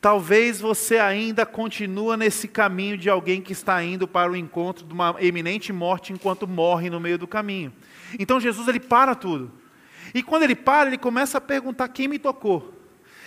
talvez 0.00 0.60
você 0.60 0.98
ainda 0.98 1.44
continue 1.44 2.16
nesse 2.16 2.48
caminho 2.48 2.96
de 2.96 3.10
alguém 3.10 3.40
que 3.40 3.52
está 3.52 3.82
indo 3.82 4.08
para 4.08 4.32
o 4.32 4.36
encontro 4.36 4.84
de 4.86 4.92
uma 4.92 5.14
eminente 5.20 5.72
morte 5.72 6.12
enquanto 6.12 6.48
morre 6.48 6.88
no 6.88 6.98
meio 6.98 7.18
do 7.18 7.26
caminho. 7.26 7.72
Então 8.18 8.40
Jesus 8.40 8.66
ele 8.66 8.80
para 8.80 9.14
tudo. 9.14 9.52
E 10.14 10.22
quando 10.22 10.42
ele 10.42 10.56
para, 10.56 10.88
ele 10.88 10.98
começa 10.98 11.38
a 11.38 11.40
perguntar 11.40 11.88
quem 11.88 12.08
me 12.08 12.18
tocou. 12.18 12.74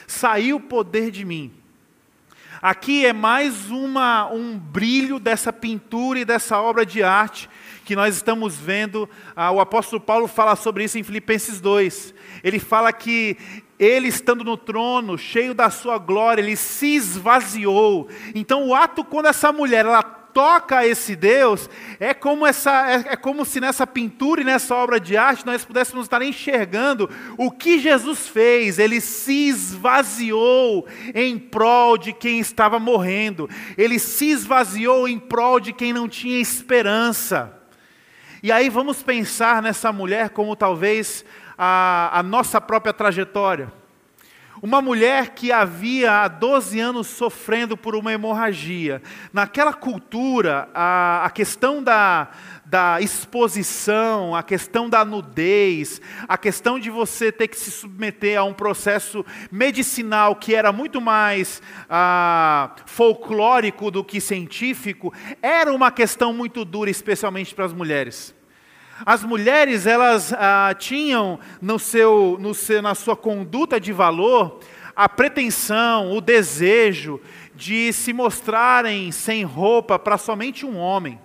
Saiu 0.08 0.58
o 0.58 0.62
poder 0.62 1.12
de 1.12 1.24
mim. 1.24 1.63
Aqui 2.62 3.06
é 3.06 3.14
mais 3.14 3.70
uma, 3.70 4.32
um 4.32 4.58
brilho 4.58 5.20
dessa 5.20 5.52
pintura 5.52 6.20
e 6.20 6.26
dessa 6.26 6.60
obra 6.60 6.86
de 6.86 7.04
arte 7.04 7.50
que 7.84 7.96
nós 7.96 8.16
estamos 8.16 8.56
vendo. 8.56 9.10
Ah, 9.36 9.52
o 9.52 9.60
apóstolo 9.60 10.02
Paulo 10.02 10.28
fala 10.28 10.56
sobre 10.56 10.84
isso 10.84 10.98
em 10.98 11.04
Filipenses 11.04 11.60
2. 11.60 12.14
Ele 12.44 12.60
fala 12.60 12.94
que 12.94 13.38
ele, 13.78 14.08
estando 14.08 14.44
no 14.44 14.56
trono, 14.56 15.18
cheio 15.18 15.54
da 15.54 15.70
sua 15.70 15.98
glória, 15.98 16.42
ele 16.42 16.56
se 16.56 16.96
esvaziou. 16.96 18.08
Então, 18.34 18.68
o 18.68 18.76
ato 18.76 19.04
quando 19.04 19.28
essa 19.28 19.52
mulher 19.52 19.86
ela 19.86 20.23
toca 20.34 20.86
esse 20.86 21.16
Deus, 21.16 21.70
é 22.00 22.14
como, 22.14 22.46
essa, 22.46 22.92
é, 22.92 23.14
é, 23.14 23.16
como 23.16 23.46
se 23.46 23.62
nessa 23.62 23.86
pintura 23.86 24.42
e 24.42 24.44
nessa 24.44 24.76
obra 24.76 25.00
de 25.00 25.16
arte 25.16 25.46
nós 25.46 25.64
pudéssemos 25.64 26.06
estar 26.06 26.22
enxergando 26.22 27.10
o 27.38 27.52
que 27.52 27.80
Jesus 27.80 28.28
fez. 28.28 28.80
Ele 28.80 29.00
se 29.00 29.48
esvaziou 29.48 30.88
em 31.14 31.38
prol 31.38 31.98
de 31.98 32.12
quem 32.12 32.40
estava 32.40 32.80
morrendo, 32.80 33.50
ele 33.78 34.00
se 34.00 34.26
esvaziou 34.32 35.08
em 35.08 35.20
prol 35.20 35.60
de 35.60 35.72
quem 35.72 35.94
não 35.94 36.10
tinha 36.10 36.40
esperança. 36.40 37.60
E 38.42 38.52
aí 38.52 38.70
vamos 38.70 39.02
pensar 39.02 39.62
nessa 39.62 39.92
mulher 39.94 40.32
como 40.32 40.56
talvez 40.56 41.24
a, 41.58 42.20
a 42.20 42.24
nossa 42.24 42.60
própria 42.60 42.92
trajetória. 42.92 43.83
Uma 44.64 44.82
mulher 44.82 45.32
que 45.32 45.52
havia 45.52 46.22
há 46.22 46.28
12 46.30 46.80
anos 46.80 47.08
sofrendo 47.08 47.76
por 47.76 47.98
uma 47.98 48.14
hemorragia. 48.14 49.02
Naquela 49.34 49.74
cultura, 49.74 50.70
a, 50.74 51.26
a 51.26 51.30
questão 51.30 51.84
da, 51.84 52.30
da 52.64 53.02
exposição, 53.02 54.34
a 54.34 54.42
questão 54.42 54.90
da 54.90 55.04
nudez, 55.04 56.00
a 56.30 56.38
questão 56.38 56.80
de 56.80 56.90
você 56.90 57.30
ter 57.30 57.50
que 57.50 57.60
se 57.60 57.72
submeter 57.72 58.40
a 58.40 58.46
um 58.46 58.54
processo 58.54 59.26
medicinal 59.52 60.34
que 60.34 60.56
era 60.56 60.72
muito 60.72 61.02
mais 61.02 61.62
ah, 61.90 62.74
folclórico 62.86 63.92
do 63.92 64.02
que 64.02 64.22
científico, 64.22 65.14
era 65.42 65.74
uma 65.74 65.92
questão 65.92 66.32
muito 66.32 66.64
dura, 66.64 66.90
especialmente 66.90 67.54
para 67.54 67.66
as 67.66 67.74
mulheres. 67.74 68.34
As 69.06 69.24
mulheres, 69.24 69.88
elas 69.88 70.34
ah, 70.34 70.74
tinham 70.78 71.40
no 71.62 71.80
seu, 71.80 72.38
no 72.40 72.54
seu, 72.54 72.82
na 72.82 72.94
sua 72.94 73.16
conduta 73.16 73.80
de 73.80 73.92
valor 73.92 74.60
a 74.96 75.10
pretensão, 75.10 76.16
o 76.16 76.22
desejo 76.22 77.20
de 77.56 77.92
se 77.92 78.14
mostrarem 78.14 79.12
sem 79.12 79.44
roupa 79.44 79.98
para 79.98 80.18
somente 80.18 80.66
um 80.66 80.78
homem. 80.78 81.20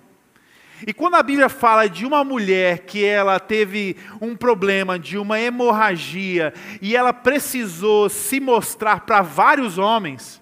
E 0.87 0.93
quando 0.93 1.17
a 1.17 1.23
Bíblia 1.23 1.49
fala 1.49 1.89
de 1.89 2.07
uma 2.07 2.23
mulher 2.23 2.81
que 2.81 3.05
ela 3.05 3.39
teve 3.41 3.97
um 4.21 4.37
problema 4.37 4.99
de 4.99 5.19
uma 5.19 5.39
hemorragia 5.39 6.55
e 6.81 6.97
ela 6.97 7.13
precisou 7.13 8.09
se 8.09 8.39
mostrar 8.39 9.01
para 9.01 9.21
vários 9.21 9.77
homens, 9.77 10.41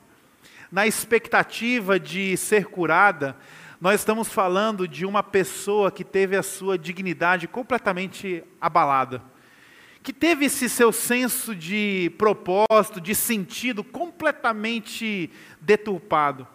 na 0.70 0.86
expectativa 0.86 1.98
de 1.98 2.36
ser 2.36 2.66
curada, 2.66 3.36
nós 3.80 4.00
estamos 4.00 4.28
falando 4.28 4.88
de 4.88 5.04
uma 5.04 5.22
pessoa 5.22 5.90
que 5.90 6.02
teve 6.02 6.34
a 6.36 6.42
sua 6.42 6.78
dignidade 6.78 7.46
completamente 7.46 8.42
abalada, 8.60 9.22
que 10.02 10.12
teve 10.12 10.46
esse 10.46 10.68
seu 10.68 10.92
senso 10.92 11.54
de 11.54 12.10
propósito, 12.16 13.00
de 13.00 13.14
sentido 13.14 13.84
completamente 13.84 15.30
deturpado. 15.60 16.46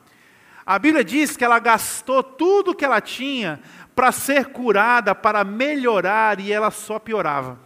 A 0.66 0.80
Bíblia 0.80 1.04
diz 1.04 1.38
que 1.38 1.44
ela 1.44 1.60
gastou 1.60 2.24
tudo 2.24 2.74
que 2.74 2.86
ela 2.86 3.02
tinha 3.02 3.60
para 3.96 4.12
ser 4.12 4.48
curada, 4.48 5.14
para 5.14 5.44
melhorar, 5.44 6.40
e 6.40 6.52
ela 6.52 6.72
só 6.72 6.98
piorava. 6.98 7.60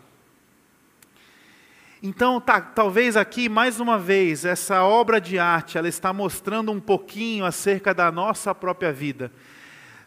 Então, 2.07 2.39
tá, 2.39 2.61
talvez 2.61 3.17
aqui, 3.17 3.49
mais 3.49 3.79
uma 3.79 3.97
vez, 3.97 4.45
essa 4.45 4.83
obra 4.83 5.19
de 5.19 5.39
arte, 5.39 5.75
ela 5.75 5.87
está 5.87 6.13
mostrando 6.13 6.71
um 6.71 6.79
pouquinho 6.79 7.43
acerca 7.43 7.95
da 7.95 8.11
nossa 8.11 8.53
própria 8.53 8.93
vida. 8.93 9.31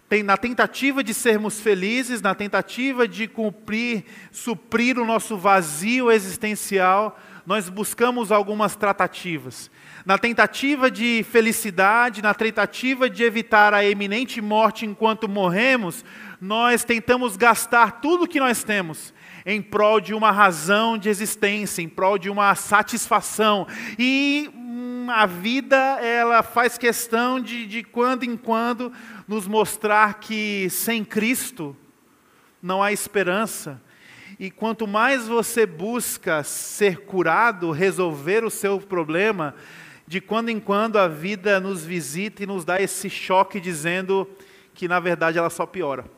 Tem, 0.08 0.22
na 0.22 0.36
tentativa 0.36 1.02
de 1.02 1.12
sermos 1.12 1.60
felizes, 1.60 2.22
na 2.22 2.36
tentativa 2.36 3.08
de 3.08 3.26
cumprir, 3.26 4.04
suprir 4.30 4.96
o 4.96 5.04
nosso 5.04 5.36
vazio 5.36 6.08
existencial, 6.08 7.18
nós 7.44 7.68
buscamos 7.68 8.30
algumas 8.30 8.76
tratativas. 8.76 9.68
Na 10.06 10.16
tentativa 10.16 10.88
de 10.88 11.26
felicidade, 11.28 12.22
na 12.22 12.32
tentativa 12.32 13.10
de 13.10 13.24
evitar 13.24 13.74
a 13.74 13.84
eminente 13.84 14.40
morte 14.40 14.86
enquanto 14.86 15.28
morremos, 15.28 16.04
nós 16.40 16.84
tentamos 16.84 17.36
gastar 17.36 18.00
tudo 18.00 18.28
que 18.28 18.38
nós 18.38 18.62
temos 18.62 19.12
em 19.50 19.62
prol 19.62 19.98
de 19.98 20.12
uma 20.12 20.30
razão 20.30 20.98
de 20.98 21.08
existência, 21.08 21.80
em 21.80 21.88
prol 21.88 22.18
de 22.18 22.28
uma 22.28 22.54
satisfação. 22.54 23.66
E 23.98 24.50
a 25.08 25.24
vida 25.24 25.74
ela 26.02 26.42
faz 26.42 26.76
questão 26.76 27.40
de, 27.40 27.66
de 27.66 27.82
quando 27.82 28.24
em 28.24 28.36
quando 28.36 28.92
nos 29.26 29.46
mostrar 29.46 30.20
que 30.20 30.68
sem 30.68 31.02
Cristo 31.02 31.74
não 32.62 32.82
há 32.82 32.92
esperança. 32.92 33.80
E 34.38 34.50
quanto 34.50 34.86
mais 34.86 35.26
você 35.26 35.64
busca 35.64 36.44
ser 36.44 37.06
curado, 37.06 37.70
resolver 37.70 38.44
o 38.44 38.50
seu 38.50 38.78
problema, 38.78 39.54
de 40.06 40.20
quando 40.20 40.50
em 40.50 40.60
quando 40.60 40.98
a 40.98 41.08
vida 41.08 41.58
nos 41.58 41.86
visita 41.86 42.42
e 42.42 42.46
nos 42.46 42.66
dá 42.66 42.78
esse 42.78 43.08
choque 43.08 43.58
dizendo 43.58 44.28
que 44.74 44.86
na 44.86 45.00
verdade 45.00 45.38
ela 45.38 45.48
só 45.48 45.64
piora. 45.64 46.17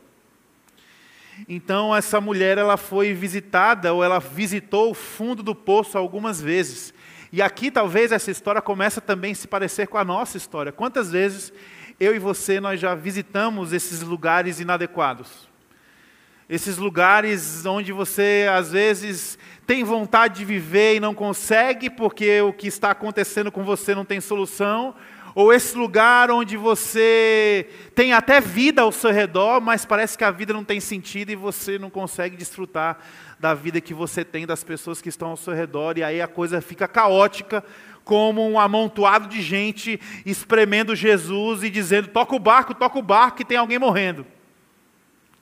Então 1.49 1.95
essa 1.95 2.21
mulher 2.21 2.59
ela 2.59 2.77
foi 2.77 3.13
visitada 3.13 3.93
ou 3.93 4.05
ela 4.05 4.19
visitou 4.19 4.91
o 4.91 4.95
fundo 4.95 5.43
do 5.43 5.55
poço 5.55 5.97
algumas 5.97 6.41
vezes. 6.41 6.93
E 7.33 7.41
aqui 7.41 7.71
talvez 7.71 8.11
essa 8.13 8.31
história 8.31 8.61
comece 8.61 9.01
também 9.01 9.33
a 9.33 9.35
se 9.35 9.47
parecer 9.47 9.87
com 9.87 9.99
a 9.99 10.05
nossa 10.05 10.37
história. 10.37 10.73
Quantas 10.73 11.11
vezes 11.11 11.53
eu 11.99 12.15
e 12.15 12.19
você 12.19 12.61
nós 12.61 12.81
já 12.81 12.95
visitamos 12.95 13.73
esses 13.73 14.03
lugares 14.03 14.59
inadequados? 14.59 15.49
Esses 16.49 16.79
lugares 16.79 17.65
onde 17.65 17.93
você 17.93 18.49
às 18.53 18.73
vezes 18.73 19.39
tem 19.65 19.85
vontade 19.85 20.39
de 20.39 20.45
viver 20.45 20.97
e 20.97 21.01
não 21.01 21.15
consegue 21.15 21.89
porque 21.89 22.41
o 22.41 22.53
que 22.53 22.67
está 22.67 22.91
acontecendo 22.91 23.53
com 23.53 23.63
você 23.63 23.95
não 23.95 24.05
tem 24.05 24.21
solução, 24.21 24.97
ou 25.35 25.53
esse 25.53 25.77
lugar 25.77 26.31
onde 26.31 26.57
você 26.57 27.69
tem 27.95 28.13
até 28.13 28.41
vida 28.41 28.83
ao 28.83 28.93
seu 28.93 29.11
redor, 29.11 29.61
mas 29.61 29.85
parece 29.85 30.17
que 30.17 30.25
a 30.25 30.31
vida 30.31 30.53
não 30.53 30.65
tem 30.65 30.81
sentido 30.81 31.31
e 31.31 31.37
você 31.37 31.79
não 31.79 31.91
consegue 31.91 32.37
desfrutar 32.37 32.99
da 33.39 33.55
vida 33.55 33.81
que 33.81 33.95
você 33.95 34.25
tem, 34.25 34.47
das 34.47 34.65
pessoas 34.65 35.01
que 35.01 35.09
estão 35.09 35.31
ao 35.31 35.37
seu 35.37 35.55
redor, 35.55 35.97
e 35.97 36.03
aí 36.03 36.21
a 36.21 36.29
coisa 36.29 36.61
fica 36.61 36.87
caótica, 36.87 37.65
como 38.05 38.47
um 38.49 38.59
amontoado 38.59 39.29
de 39.29 39.41
gente 39.41 40.01
espremendo 40.27 40.97
Jesus 40.97 41.63
e 41.63 41.71
dizendo: 41.71 42.09
toca 42.09 42.35
o 42.35 42.41
barco, 42.41 42.75
toca 42.75 42.99
o 42.99 43.03
barco, 43.03 43.43
e 43.43 43.45
tem 43.45 43.57
alguém 43.57 43.79
morrendo. 43.79 44.27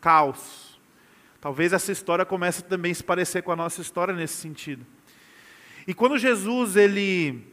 Caos. 0.01 0.69
Talvez 1.41 1.73
essa 1.73 1.93
história 1.93 2.25
comece 2.25 2.63
também 2.65 2.91
a 2.91 2.95
se 2.95 3.05
parecer 3.05 3.43
com 3.43 3.53
a 3.53 3.57
nossa 3.57 3.81
história 3.81 4.13
nesse 4.13 4.35
sentido. 4.35 4.85
E 5.87 5.95
quando 5.95 6.19
Jesus 6.19 6.77
ele 6.77 7.47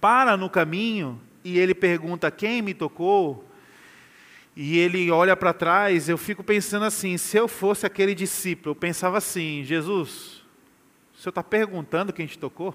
para 0.00 0.36
no 0.36 0.48
caminho 0.48 1.20
e 1.44 1.58
ele 1.58 1.74
pergunta 1.74 2.30
quem 2.30 2.62
me 2.62 2.72
tocou, 2.74 3.46
E 4.56 4.78
ele 4.78 5.10
olha 5.10 5.36
para 5.36 5.52
trás, 5.52 6.08
eu 6.08 6.16
fico 6.16 6.42
pensando 6.44 6.84
assim: 6.84 7.18
se 7.18 7.36
eu 7.36 7.48
fosse 7.48 7.84
aquele 7.84 8.14
discípulo, 8.14 8.70
eu 8.70 8.76
pensava 8.76 9.18
assim: 9.18 9.64
Jesus, 9.64 10.44
o 11.12 11.18
senhor 11.18 11.30
está 11.30 11.42
perguntando 11.42 12.12
quem 12.12 12.24
te 12.24 12.38
tocou? 12.38 12.72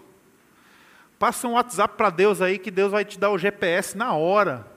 Passa 1.18 1.48
um 1.48 1.54
WhatsApp 1.54 1.96
para 1.96 2.10
Deus 2.10 2.42
aí 2.42 2.60
que 2.60 2.70
Deus 2.70 2.92
vai 2.92 3.06
te 3.06 3.18
dar 3.18 3.30
o 3.30 3.38
GPS 3.38 3.98
na 3.98 4.14
hora. 4.14 4.70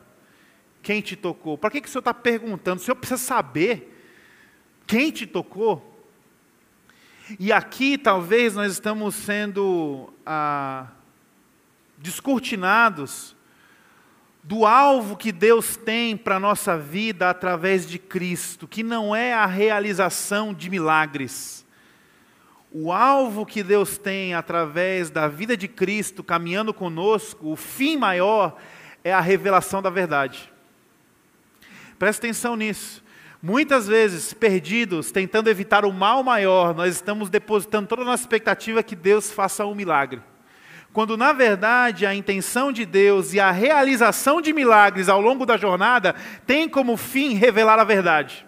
Quem 0.81 1.01
te 1.01 1.17
tocou? 1.17 1.59
Para 1.59 1.71
que, 1.71 1.81
que 1.81 1.89
o 1.89 1.91
senhor 1.91 2.01
está 2.01 2.15
perguntando? 2.15 2.81
O 2.81 2.83
senhor 2.85 2.97
precisa 2.97 3.21
saber 3.21 3.93
quem 4.87 5.11
te 5.11 5.27
tocou? 5.27 6.05
E 7.39 7.53
aqui 7.53 7.99
talvez 7.99 8.55
nós 8.55 8.73
estamos 8.73 9.15
sendo 9.17 10.13
ah, 10.25 10.87
descortinados 11.99 13.35
do 14.43 14.67
alvo 14.67 15.17
que 15.17 15.31
Deus 15.31 15.77
tem 15.77 16.17
para 16.17 16.37
a 16.37 16.41
nossa 16.41 16.77
vida 16.77 17.31
através 17.31 17.87
de 17.87 17.99
Cristo, 17.99 18.67
que 18.67 18.83
não 18.83 19.15
é 19.15 19.33
a 19.33 19.47
realização 19.47 20.53
de 20.53 20.69
milagres. 20.69 21.65
O 22.73 22.91
alvo 22.91 23.47
que 23.47 23.63
Deus 23.63 23.99
tem 23.99 24.35
através 24.35 25.11
da 25.11 25.29
vida 25.29 25.57
de 25.57 25.69
Cristo 25.69 26.25
caminhando 26.25 26.75
conosco, 26.75 27.53
o 27.53 27.57
fim 27.57 27.97
maior 27.97 28.57
é 29.05 29.13
a 29.13 29.21
revelação 29.21 29.81
da 29.81 29.91
verdade. 29.91 30.51
Presta 31.99 32.27
atenção 32.27 32.57
nisso. 32.57 33.03
Muitas 33.41 33.87
vezes, 33.87 34.33
perdidos, 34.33 35.13
tentando 35.13 35.51
evitar 35.51 35.85
o 35.85 35.93
mal 35.93 36.23
maior, 36.23 36.75
nós 36.75 36.95
estamos 36.95 37.29
depositando 37.29 37.89
toda 37.89 38.03
a 38.03 38.05
nossa 38.05 38.23
expectativa 38.23 38.83
que 38.83 38.97
Deus 38.97 39.31
faça 39.31 39.67
um 39.67 39.75
milagre. 39.75 40.23
Quando, 40.93 41.17
na 41.17 41.33
verdade, 41.33 42.05
a 42.05 42.15
intenção 42.15 42.71
de 42.71 42.85
Deus 42.85 43.33
e 43.33 43.41
a 43.41 43.51
realização 43.51 44.43
de 44.43 44.53
milagres 44.53 45.09
ao 45.09 45.21
longo 45.21 45.47
da 45.47 45.57
jornada 45.57 46.15
tem 46.47 46.69
como 46.69 46.99
fim 46.99 47.35
revelar 47.35 47.79
a 47.79 47.85
verdade. 47.85 48.45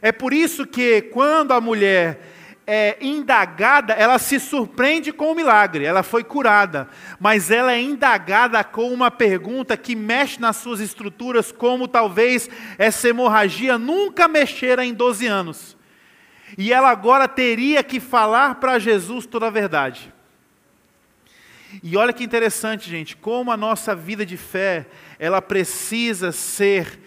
É 0.00 0.12
por 0.12 0.32
isso 0.32 0.64
que, 0.66 1.02
quando 1.02 1.52
a 1.52 1.60
mulher 1.60 2.20
é 2.64 2.96
indagada, 3.00 3.92
ela 3.94 4.20
se 4.20 4.38
surpreende 4.38 5.12
com 5.12 5.32
o 5.32 5.34
milagre, 5.34 5.84
ela 5.84 6.04
foi 6.04 6.22
curada, 6.22 6.88
mas 7.18 7.50
ela 7.50 7.72
é 7.72 7.80
indagada 7.80 8.62
com 8.62 8.92
uma 8.92 9.10
pergunta 9.10 9.76
que 9.76 9.96
mexe 9.96 10.40
nas 10.40 10.58
suas 10.58 10.78
estruturas, 10.78 11.50
como 11.50 11.88
talvez 11.88 12.48
essa 12.78 13.08
hemorragia 13.08 13.76
nunca 13.76 14.28
mexera 14.28 14.84
em 14.84 14.94
12 14.94 15.26
anos. 15.26 15.76
E 16.56 16.72
ela 16.72 16.90
agora 16.90 17.26
teria 17.26 17.82
que 17.82 17.98
falar 17.98 18.56
para 18.56 18.78
Jesus 18.78 19.26
toda 19.26 19.48
a 19.48 19.50
verdade. 19.50 20.12
E 21.82 21.96
olha 21.96 22.12
que 22.12 22.24
interessante, 22.24 22.88
gente, 22.88 23.16
como 23.16 23.50
a 23.50 23.56
nossa 23.56 23.94
vida 23.94 24.24
de 24.26 24.36
fé, 24.36 24.86
ela 25.18 25.40
precisa 25.40 26.32
ser 26.32 27.00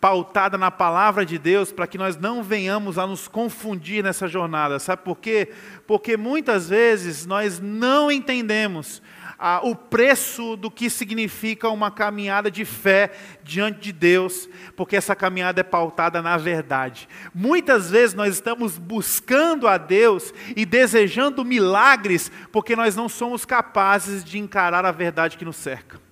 pautada 0.00 0.56
na 0.56 0.70
palavra 0.70 1.26
de 1.26 1.38
Deus 1.38 1.70
para 1.70 1.86
que 1.86 1.98
nós 1.98 2.16
não 2.16 2.42
venhamos 2.42 2.98
a 2.98 3.06
nos 3.06 3.28
confundir 3.28 4.02
nessa 4.02 4.26
jornada. 4.26 4.78
Sabe 4.78 5.02
por 5.02 5.18
quê? 5.18 5.52
Porque 5.86 6.16
muitas 6.16 6.70
vezes 6.70 7.26
nós 7.26 7.60
não 7.60 8.10
entendemos 8.10 9.02
ah, 9.40 9.60
o 9.62 9.74
preço 9.74 10.54
do 10.54 10.70
que 10.70 10.90
significa 10.90 11.70
uma 11.70 11.90
caminhada 11.90 12.50
de 12.50 12.66
fé 12.66 13.10
diante 13.42 13.80
de 13.80 13.92
Deus, 13.92 14.46
porque 14.76 14.94
essa 14.94 15.16
caminhada 15.16 15.60
é 15.62 15.64
pautada 15.64 16.20
na 16.20 16.36
verdade. 16.36 17.08
Muitas 17.34 17.90
vezes 17.90 18.14
nós 18.14 18.34
estamos 18.34 18.76
buscando 18.76 19.66
a 19.66 19.78
Deus 19.78 20.34
e 20.54 20.66
desejando 20.66 21.42
milagres, 21.42 22.30
porque 22.52 22.76
nós 22.76 22.94
não 22.94 23.08
somos 23.08 23.46
capazes 23.46 24.22
de 24.22 24.38
encarar 24.38 24.84
a 24.84 24.92
verdade 24.92 25.38
que 25.38 25.44
nos 25.44 25.56
cerca. 25.56 26.09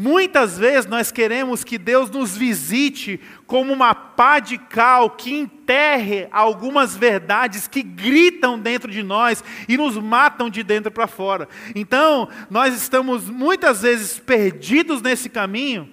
Muitas 0.00 0.56
vezes 0.56 0.86
nós 0.86 1.10
queremos 1.10 1.64
que 1.64 1.76
Deus 1.76 2.08
nos 2.08 2.36
visite 2.36 3.20
como 3.48 3.72
uma 3.72 3.92
pá 3.92 4.38
de 4.38 4.56
cal 4.56 5.10
que 5.10 5.34
enterre 5.34 6.28
algumas 6.30 6.96
verdades 6.96 7.66
que 7.66 7.82
gritam 7.82 8.56
dentro 8.60 8.92
de 8.92 9.02
nós 9.02 9.42
e 9.68 9.76
nos 9.76 9.96
matam 9.96 10.48
de 10.48 10.62
dentro 10.62 10.92
para 10.92 11.08
fora. 11.08 11.48
Então, 11.74 12.28
nós 12.48 12.76
estamos 12.76 13.28
muitas 13.28 13.82
vezes 13.82 14.20
perdidos 14.20 15.02
nesse 15.02 15.28
caminho, 15.28 15.90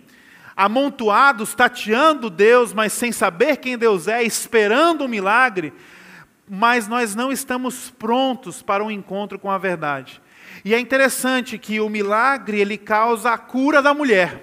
amontoados, 0.55 1.55
tateando 1.55 2.29
Deus, 2.29 2.73
mas 2.75 2.93
sem 2.93 3.11
saber 3.11 3.57
quem 3.57 3.75
Deus 3.75 4.07
é, 4.07 4.21
esperando 4.21 5.05
um 5.05 5.07
milagre, 5.07 5.73
mas 6.47 6.87
nós 6.87 7.15
não 7.15 7.31
estamos 7.31 7.89
prontos 7.89 8.61
para 8.61 8.83
um 8.83 8.91
encontro 8.91 9.39
com 9.39 9.49
a 9.49 9.57
verdade. 9.57 10.21
E 10.65 10.73
é 10.73 10.79
interessante 10.79 11.59
que 11.59 11.79
o 11.79 11.87
milagre 11.87 12.59
ele 12.59 12.75
causa 12.75 13.31
a 13.31 13.37
cura 13.37 13.83
da 13.83 13.93
mulher. 13.93 14.41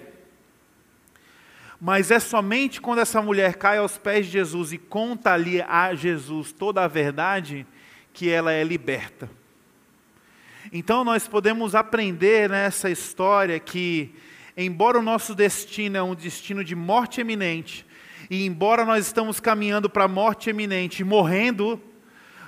Mas 1.80 2.12
é 2.12 2.20
somente 2.20 2.80
quando 2.80 3.00
essa 3.00 3.20
mulher 3.20 3.56
cai 3.56 3.78
aos 3.78 3.98
pés 3.98 4.26
de 4.26 4.32
Jesus 4.34 4.72
e 4.72 4.78
conta 4.78 5.32
ali 5.32 5.60
a 5.60 5.92
Jesus 5.96 6.52
toda 6.52 6.84
a 6.84 6.86
verdade 6.86 7.66
que 8.12 8.30
ela 8.30 8.52
é 8.52 8.62
liberta. 8.62 9.28
Então 10.72 11.02
nós 11.02 11.26
podemos 11.26 11.74
aprender 11.74 12.48
nessa 12.48 12.88
história 12.88 13.58
que, 13.58 14.14
embora 14.56 15.00
o 15.00 15.02
nosso 15.02 15.34
destino 15.34 15.96
é 15.96 16.02
um 16.04 16.14
destino 16.14 16.62
de 16.62 16.76
morte 16.76 17.20
eminente, 17.20 17.84
e 18.30 18.46
embora 18.46 18.84
nós 18.84 19.06
estamos 19.06 19.40
caminhando 19.40 19.90
para 19.90 20.04
a 20.04 20.08
morte 20.08 20.48
eminente, 20.48 21.02
morrendo, 21.02 21.82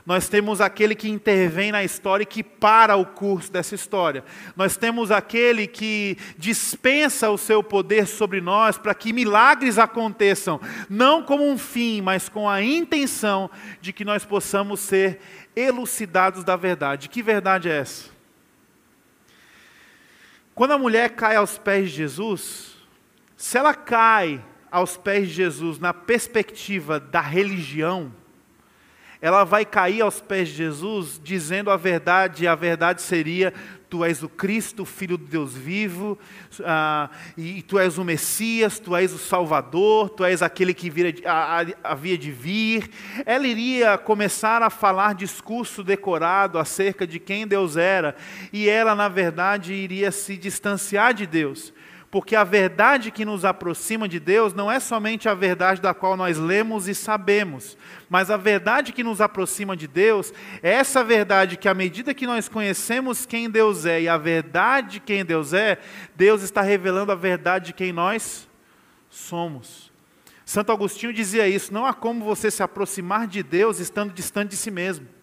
nós 0.07 0.29
temos 0.29 0.61
aquele 0.61 0.95
que 0.95 1.09
intervém 1.09 1.73
na 1.73 1.83
história 1.83 2.25
e 2.25 2.27
que 2.27 2.43
para 2.43 2.95
o 2.95 3.07
curso 3.07 3.51
dessa 3.51 3.75
história. 3.75 4.23
Nós 4.55 4.77
temos 4.77 5.11
aquele 5.11 5.67
que 5.67 6.19
dispensa 6.37 7.31
o 7.31 7.39
seu 7.39 7.63
poder 7.63 8.07
sobre 8.07 8.39
nós 8.43 8.77
para 8.77 8.95
que 8.95 9.15
milagres 9.15 9.79
aconteçam, 9.79 10.61
não 10.91 11.23
como 11.23 11.49
um 11.49 11.57
fim, 11.57 12.03
mas 12.03 12.29
com 12.29 12.49
a 12.49 12.63
intenção 12.63 13.51
de 13.81 13.95
que 13.95 14.05
nós 14.05 14.27
possamos 14.27 14.81
ser 14.81 15.21
elucidados 15.57 16.45
da 16.45 16.55
verdade. 16.55 17.09
Que 17.09 17.23
verdade 17.23 17.71
é 17.71 17.79
essa? 17.79 18.11
Quando 20.55 20.73
a 20.73 20.79
mulher 20.79 21.11
cai 21.11 21.37
aos 21.37 21.57
pés 21.57 21.91
de 21.91 21.97
Jesus, 21.97 22.77
se 23.39 23.57
ela 23.57 23.73
cai 23.73 24.45
aos 24.71 24.99
pés 24.99 25.29
de 25.29 25.35
Jesus 25.35 25.79
na 25.79 25.95
perspectiva 25.95 27.01
da 27.01 27.23
religião, 27.23 28.13
ela 29.25 29.43
vai 29.43 29.65
cair 29.65 30.03
aos 30.03 30.21
pés 30.21 30.51
de 30.51 30.57
Jesus 30.57 31.19
dizendo 31.25 31.71
a 31.71 31.79
verdade, 31.79 32.45
e 32.45 32.47
a 32.47 32.55
verdade 32.55 33.01
seria: 33.01 33.55
Tu 33.89 34.05
és 34.05 34.23
o 34.23 34.29
Cristo, 34.29 34.85
filho 34.85 35.17
de 35.17 35.25
Deus 35.25 35.57
vivo, 35.57 36.19
ah, 36.63 37.09
e 37.35 37.63
tu 37.63 37.79
és 37.79 37.97
o 37.97 38.05
Messias, 38.05 38.79
tu 38.79 38.95
és 38.95 39.15
o 39.15 39.19
Salvador, 39.19 40.11
tu 40.11 40.27
és 40.27 40.43
aquele 40.43 40.75
que 40.75 40.91
vira, 40.91 41.11
havia 41.83 42.19
de 42.19 42.31
vir. 42.31 42.91
Ela 43.25 43.47
iria 43.47 43.97
começar 43.97 44.63
a 44.63 44.69
falar 44.69 45.15
discurso 45.15 45.83
decorado 45.83 46.59
acerca 46.59 47.07
de 47.07 47.19
quem 47.19 47.47
Deus 47.47 47.79
era, 47.79 48.15
e 48.53 48.69
ela, 48.69 48.95
na 48.95 49.09
verdade, 49.09 49.73
iria 49.73 50.13
se 50.13 50.37
distanciar 50.37 51.15
de 51.15 51.27
Deus 51.27 51.73
porque 52.15 52.37
a 52.37 52.45
verdade 52.45 53.11
que 53.11 53.25
nos 53.25 53.45
aproxima 53.45 54.09
de 54.09 54.21
Deus 54.21 54.55
não 54.55 54.71
é 54.71 54.79
somente 54.79 55.29
a 55.29 55.35
verdade 55.35 55.81
da 55.81 55.93
qual 55.93 56.17
nós 56.17 56.39
lemos 56.39 56.87
e 56.87 56.95
sabemos, 56.95 57.77
mas 58.09 58.31
a 58.31 58.37
verdade 58.37 58.93
que 58.93 59.03
nos 59.03 59.21
aproxima 59.21 59.77
de 59.77 59.89
Deus 59.89 60.33
é 60.63 60.75
essa 60.75 61.03
verdade 61.03 61.57
que, 61.57 61.69
à 61.69 61.75
medida 61.75 62.15
que 62.15 62.25
nós 62.25 62.49
conhecemos 62.49 63.27
quem 63.27 63.51
Deus 63.51 63.85
é 63.85 64.03
e 64.03 64.09
a 64.09 64.17
verdade 64.17 64.93
de 64.93 65.01
quem 65.01 65.25
Deus 65.25 65.53
é, 65.53 65.77
Deus 66.15 66.45
está 66.45 66.63
revelando 66.63 67.11
a 67.11 67.17
verdade 67.17 67.67
de 67.67 67.73
quem 67.73 67.93
nós 67.93 68.49
somos. 69.11 69.91
Santo 70.45 70.71
Agostinho 70.71 71.13
dizia 71.13 71.49
isso: 71.49 71.75
não 71.75 71.85
há 71.85 71.93
como 71.93 72.25
você 72.25 72.49
se 72.49 72.63
aproximar 72.63 73.27
de 73.27 73.43
Deus 73.43 73.81
estando 73.81 74.13
distante 74.13 74.51
de 74.51 74.57
si 74.57 74.71
mesmo. 74.71 75.14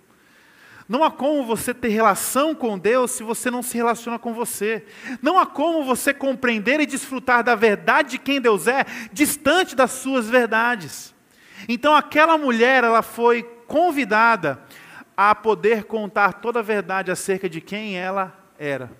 Não 0.91 1.05
há 1.05 1.09
como 1.09 1.45
você 1.45 1.73
ter 1.73 1.87
relação 1.87 2.53
com 2.53 2.77
Deus 2.77 3.11
se 3.11 3.23
você 3.23 3.49
não 3.49 3.63
se 3.63 3.77
relaciona 3.77 4.19
com 4.19 4.33
você. 4.33 4.85
Não 5.21 5.39
há 5.39 5.45
como 5.45 5.85
você 5.85 6.13
compreender 6.13 6.81
e 6.81 6.85
desfrutar 6.85 7.45
da 7.45 7.55
verdade 7.55 8.09
de 8.09 8.17
quem 8.17 8.41
Deus 8.41 8.67
é, 8.67 8.85
distante 9.13 9.73
das 9.73 9.91
suas 9.91 10.27
verdades. 10.29 11.15
Então 11.69 11.95
aquela 11.95 12.37
mulher, 12.37 12.83
ela 12.83 13.01
foi 13.01 13.41
convidada 13.67 14.61
a 15.15 15.33
poder 15.33 15.85
contar 15.85 16.41
toda 16.41 16.59
a 16.59 16.61
verdade 16.61 17.09
acerca 17.09 17.47
de 17.47 17.61
quem 17.61 17.97
ela 17.97 18.37
era. 18.59 18.91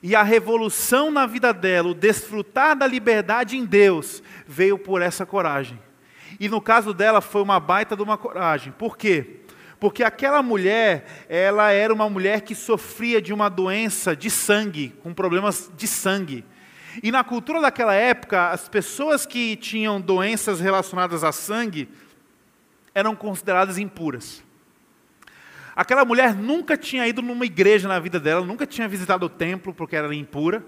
E 0.00 0.14
a 0.14 0.22
revolução 0.22 1.10
na 1.10 1.26
vida 1.26 1.52
dela, 1.52 1.88
o 1.88 1.94
desfrutar 1.94 2.76
da 2.76 2.86
liberdade 2.86 3.56
em 3.56 3.64
Deus, 3.64 4.22
veio 4.46 4.78
por 4.78 5.02
essa 5.02 5.26
coragem. 5.26 5.76
E 6.38 6.48
no 6.48 6.60
caso 6.60 6.94
dela 6.94 7.20
foi 7.20 7.42
uma 7.42 7.58
baita 7.58 7.96
de 7.96 8.02
uma 8.04 8.16
coragem. 8.16 8.72
Por 8.72 8.96
quê? 8.96 9.40
Porque 9.78 10.02
aquela 10.02 10.42
mulher, 10.42 11.26
ela 11.28 11.70
era 11.70 11.92
uma 11.92 12.08
mulher 12.08 12.40
que 12.40 12.54
sofria 12.54 13.20
de 13.20 13.32
uma 13.32 13.48
doença 13.48 14.16
de 14.16 14.30
sangue, 14.30 14.94
com 15.02 15.12
problemas 15.12 15.70
de 15.76 15.86
sangue. 15.86 16.44
E 17.02 17.12
na 17.12 17.22
cultura 17.22 17.60
daquela 17.60 17.94
época, 17.94 18.50
as 18.50 18.68
pessoas 18.68 19.26
que 19.26 19.54
tinham 19.56 20.00
doenças 20.00 20.60
relacionadas 20.60 21.22
a 21.22 21.32
sangue 21.32 21.88
eram 22.94 23.14
consideradas 23.14 23.76
impuras. 23.76 24.42
Aquela 25.74 26.06
mulher 26.06 26.34
nunca 26.34 26.74
tinha 26.74 27.06
ido 27.06 27.20
numa 27.20 27.44
igreja 27.44 27.86
na 27.86 27.98
vida 27.98 28.18
dela, 28.18 28.46
nunca 28.46 28.66
tinha 28.66 28.88
visitado 28.88 29.26
o 29.26 29.28
templo 29.28 29.74
porque 29.74 29.94
era 29.94 30.14
impura. 30.14 30.64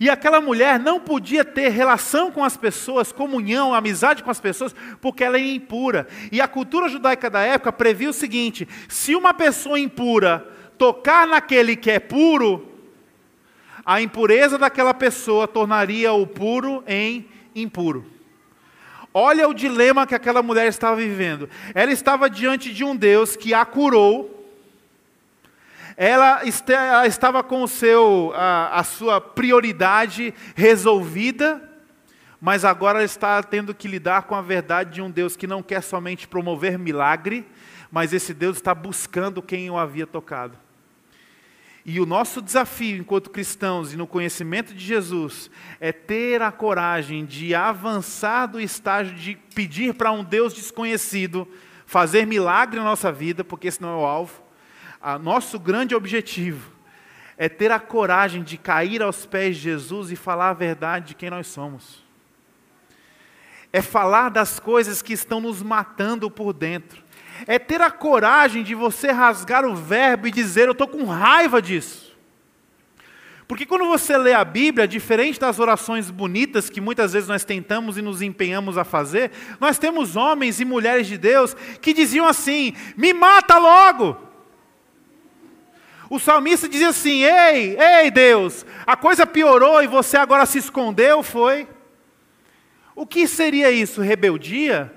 E 0.00 0.10
aquela 0.10 0.40
mulher 0.40 0.78
não 0.78 0.98
podia 1.00 1.44
ter 1.44 1.68
relação 1.68 2.30
com 2.30 2.42
as 2.42 2.56
pessoas, 2.56 3.12
comunhão, 3.12 3.74
amizade 3.74 4.22
com 4.22 4.30
as 4.30 4.40
pessoas, 4.40 4.74
porque 5.00 5.22
ela 5.22 5.36
é 5.36 5.40
impura. 5.40 6.06
E 6.32 6.40
a 6.40 6.48
cultura 6.48 6.88
judaica 6.88 7.30
da 7.30 7.40
época 7.40 7.72
previa 7.72 8.10
o 8.10 8.14
seguinte: 8.14 8.68
se 8.88 9.14
uma 9.14 9.32
pessoa 9.32 9.78
impura 9.78 10.46
tocar 10.76 11.26
naquele 11.26 11.76
que 11.76 11.90
é 11.90 11.98
puro, 11.98 12.68
a 13.84 14.00
impureza 14.00 14.58
daquela 14.58 14.94
pessoa 14.94 15.46
tornaria 15.46 16.12
o 16.12 16.26
puro 16.26 16.82
em 16.86 17.28
impuro. 17.54 18.14
Olha 19.12 19.48
o 19.48 19.54
dilema 19.54 20.06
que 20.08 20.14
aquela 20.14 20.42
mulher 20.42 20.66
estava 20.66 20.96
vivendo. 20.96 21.48
Ela 21.72 21.92
estava 21.92 22.28
diante 22.28 22.72
de 22.72 22.82
um 22.82 22.96
Deus 22.96 23.36
que 23.36 23.54
a 23.54 23.64
curou. 23.64 24.33
Ela, 25.96 26.42
estava 26.44 27.42
com 27.42 27.62
o 27.62 27.68
seu, 27.68 28.32
a, 28.34 28.80
a 28.80 28.84
sua 28.84 29.20
prioridade 29.20 30.34
resolvida, 30.56 31.62
mas 32.40 32.64
agora 32.64 33.04
está 33.04 33.42
tendo 33.42 33.74
que 33.74 33.86
lidar 33.86 34.22
com 34.22 34.34
a 34.34 34.42
verdade 34.42 34.94
de 34.94 35.02
um 35.02 35.10
Deus 35.10 35.36
que 35.36 35.46
não 35.46 35.62
quer 35.62 35.82
somente 35.82 36.26
promover 36.26 36.78
milagre, 36.78 37.46
mas 37.92 38.12
esse 38.12 38.34
Deus 38.34 38.56
está 38.56 38.74
buscando 38.74 39.40
quem 39.40 39.70
o 39.70 39.78
havia 39.78 40.06
tocado. 40.06 40.58
E 41.86 42.00
o 42.00 42.06
nosso 42.06 42.42
desafio 42.42 42.96
enquanto 42.96 43.30
cristãos 43.30 43.92
e 43.92 43.96
no 43.96 44.06
conhecimento 44.06 44.74
de 44.74 44.84
Jesus 44.84 45.50
é 45.78 45.92
ter 45.92 46.42
a 46.42 46.50
coragem 46.50 47.24
de 47.24 47.54
avançar 47.54 48.46
do 48.46 48.58
estágio 48.58 49.14
de 49.14 49.36
pedir 49.54 49.94
para 49.94 50.10
um 50.10 50.24
Deus 50.24 50.54
desconhecido 50.54 51.46
fazer 51.86 52.26
milagre 52.26 52.78
na 52.78 52.84
nossa 52.84 53.12
vida, 53.12 53.44
porque 53.44 53.68
esse 53.68 53.80
não 53.80 53.90
é 53.90 53.96
o 53.96 54.06
alvo. 54.06 54.43
A 55.04 55.18
nosso 55.18 55.58
grande 55.58 55.94
objetivo 55.94 56.72
é 57.36 57.48
ter 57.48 57.70
a 57.70 57.78
coragem 57.78 58.42
de 58.42 58.56
cair 58.56 59.02
aos 59.02 59.26
pés 59.26 59.56
de 59.56 59.62
Jesus 59.62 60.10
e 60.10 60.16
falar 60.16 60.48
a 60.48 60.54
verdade 60.54 61.08
de 61.08 61.14
quem 61.14 61.28
nós 61.28 61.46
somos. 61.46 62.02
É 63.70 63.82
falar 63.82 64.30
das 64.30 64.58
coisas 64.58 65.02
que 65.02 65.12
estão 65.12 65.40
nos 65.40 65.62
matando 65.62 66.30
por 66.30 66.54
dentro 66.54 67.04
é 67.46 67.58
ter 67.58 67.80
a 67.80 67.90
coragem 67.90 68.62
de 68.62 68.74
você 68.74 69.10
rasgar 69.10 69.64
o 69.64 69.74
verbo 69.74 70.28
e 70.28 70.30
dizer: 70.30 70.66
Eu 70.66 70.72
estou 70.72 70.86
com 70.86 71.04
raiva 71.04 71.60
disso. 71.60 72.14
Porque 73.46 73.66
quando 73.66 73.86
você 73.86 74.16
lê 74.16 74.32
a 74.32 74.44
Bíblia, 74.44 74.88
diferente 74.88 75.38
das 75.38 75.58
orações 75.58 76.10
bonitas 76.10 76.70
que 76.70 76.80
muitas 76.80 77.12
vezes 77.12 77.28
nós 77.28 77.44
tentamos 77.44 77.98
e 77.98 78.02
nos 78.02 78.22
empenhamos 78.22 78.78
a 78.78 78.84
fazer, 78.84 79.30
nós 79.60 79.76
temos 79.76 80.16
homens 80.16 80.60
e 80.60 80.64
mulheres 80.64 81.06
de 81.06 81.18
Deus 81.18 81.54
que 81.80 81.92
diziam 81.92 82.26
assim: 82.26 82.74
Me 82.96 83.12
mata 83.12 83.58
logo. 83.58 84.33
O 86.14 86.20
salmista 86.20 86.68
dizia 86.68 86.90
assim: 86.90 87.24
Ei, 87.24 87.76
ei 87.76 88.08
Deus, 88.08 88.64
a 88.86 88.96
coisa 88.96 89.26
piorou 89.26 89.82
e 89.82 89.88
você 89.88 90.16
agora 90.16 90.46
se 90.46 90.58
escondeu, 90.58 91.24
foi? 91.24 91.66
O 92.94 93.04
que 93.04 93.26
seria 93.26 93.68
isso? 93.72 94.00
Rebeldia? 94.00 94.94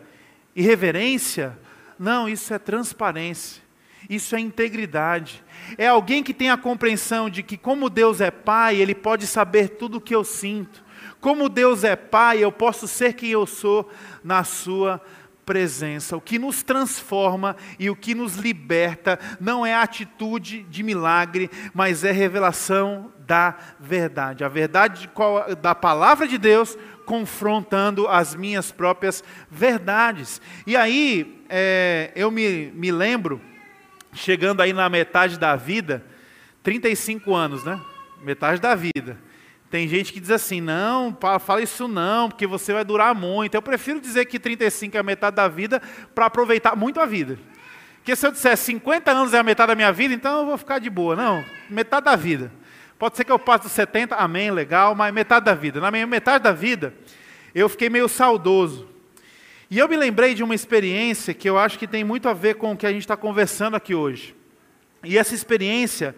Irreverência? 0.55 1.57
Não, 1.97 2.29
isso 2.29 2.53
é 2.53 2.59
transparência. 2.59 3.63
Isso 4.07 4.35
é 4.35 4.39
integridade. 4.39 5.43
É 5.75 5.87
alguém 5.87 6.21
que 6.21 6.35
tem 6.35 6.51
a 6.51 6.57
compreensão 6.57 7.31
de 7.31 7.41
que, 7.41 7.57
como 7.57 7.89
Deus 7.89 8.21
é 8.21 8.29
Pai, 8.29 8.75
Ele 8.75 8.93
pode 8.93 9.25
saber 9.25 9.69
tudo 9.69 9.97
o 9.97 10.01
que 10.01 10.13
eu 10.13 10.23
sinto. 10.23 10.85
Como 11.19 11.49
Deus 11.49 11.83
é 11.83 11.95
Pai, 11.95 12.43
eu 12.43 12.51
posso 12.51 12.87
ser 12.87 13.13
quem 13.13 13.31
eu 13.31 13.47
sou 13.47 13.89
na 14.23 14.43
Sua 14.43 15.01
presença. 15.47 16.17
O 16.17 16.21
que 16.21 16.37
nos 16.37 16.61
transforma 16.61 17.55
e 17.79 17.89
o 17.89 17.95
que 17.95 18.13
nos 18.13 18.35
liberta 18.35 19.17
não 19.39 19.65
é 19.65 19.73
atitude 19.73 20.63
de 20.63 20.83
milagre, 20.83 21.49
mas 21.73 22.03
é 22.03 22.11
revelação 22.11 23.13
da 23.25 23.55
verdade. 23.79 24.43
A 24.43 24.49
verdade 24.49 25.09
da 25.61 25.73
palavra 25.73 26.27
de 26.27 26.37
Deus 26.37 26.77
confrontando 27.05 28.09
as 28.09 28.35
minhas 28.35 28.73
próprias 28.73 29.23
verdades. 29.49 30.41
E 30.67 30.75
aí, 30.75 31.41
é, 31.47 32.11
eu 32.13 32.29
me, 32.29 32.69
me 32.75 32.91
lembro, 32.91 33.39
chegando 34.11 34.59
aí 34.59 34.73
na 34.73 34.89
metade 34.89 35.39
da 35.39 35.55
vida, 35.55 36.03
35 36.61 37.33
anos, 37.33 37.63
né? 37.63 37.79
Metade 38.21 38.59
da 38.59 38.75
vida. 38.75 39.17
Tem 39.69 39.87
gente 39.87 40.13
que 40.13 40.19
diz 40.19 40.31
assim: 40.31 40.61
não, 40.61 41.15
fala 41.39 41.61
isso 41.61 41.87
não, 41.87 42.29
porque 42.29 42.47
você 42.47 42.73
vai 42.73 42.85
durar 42.85 43.13
muito. 43.13 43.55
Eu 43.55 43.61
prefiro 43.61 43.99
dizer 43.99 44.25
que 44.25 44.39
35 44.39 44.95
é 44.95 44.99
a 44.99 45.03
metade 45.03 45.35
da 45.35 45.47
vida 45.47 45.81
para 46.15 46.27
aproveitar 46.27 46.75
muito 46.75 46.99
a 46.99 47.05
vida. 47.05 47.37
Porque 47.97 48.15
se 48.15 48.25
eu 48.25 48.31
disser 48.31 48.55
50 48.55 49.11
anos 49.11 49.33
é 49.33 49.39
a 49.39 49.43
metade 49.43 49.67
da 49.67 49.75
minha 49.75 49.91
vida, 49.91 50.13
então 50.13 50.39
eu 50.39 50.45
vou 50.45 50.57
ficar 50.57 50.79
de 50.79 50.89
boa. 50.89 51.15
Não, 51.15 51.43
metade 51.69 52.05
da 52.05 52.15
vida. 52.15 52.51
Pode 52.97 53.17
ser 53.17 53.25
que 53.25 53.31
eu 53.31 53.37
passe 53.37 53.63
dos 53.63 53.73
70, 53.73 54.15
amém, 54.15 54.49
legal, 54.49 54.95
mas 54.95 55.13
metade 55.13 55.45
da 55.45 55.53
vida. 55.53 55.81
Na 55.81 55.91
minha 55.91 56.07
metade 56.07 56.43
da 56.43 56.53
vida, 56.53 56.93
eu 57.53 57.67
fiquei 57.67 57.89
meio 57.89 58.07
saudoso. 58.07 58.87
E 59.69 59.77
eu 59.77 59.89
me 59.89 59.97
lembrei 59.97 60.33
de 60.33 60.41
uma 60.41 60.55
experiência 60.55 61.33
que 61.33 61.49
eu 61.49 61.57
acho 61.57 61.77
que 61.77 61.85
tem 61.85 62.03
muito 62.03 62.29
a 62.29 62.33
ver 62.33 62.55
com 62.55 62.71
o 62.71 62.77
que 62.77 62.87
a 62.87 62.91
gente 62.91 63.01
está 63.01 63.17
conversando 63.17 63.75
aqui 63.75 63.93
hoje. 63.93 64.33
E 65.03 65.17
essa 65.17 65.35
experiência 65.35 66.15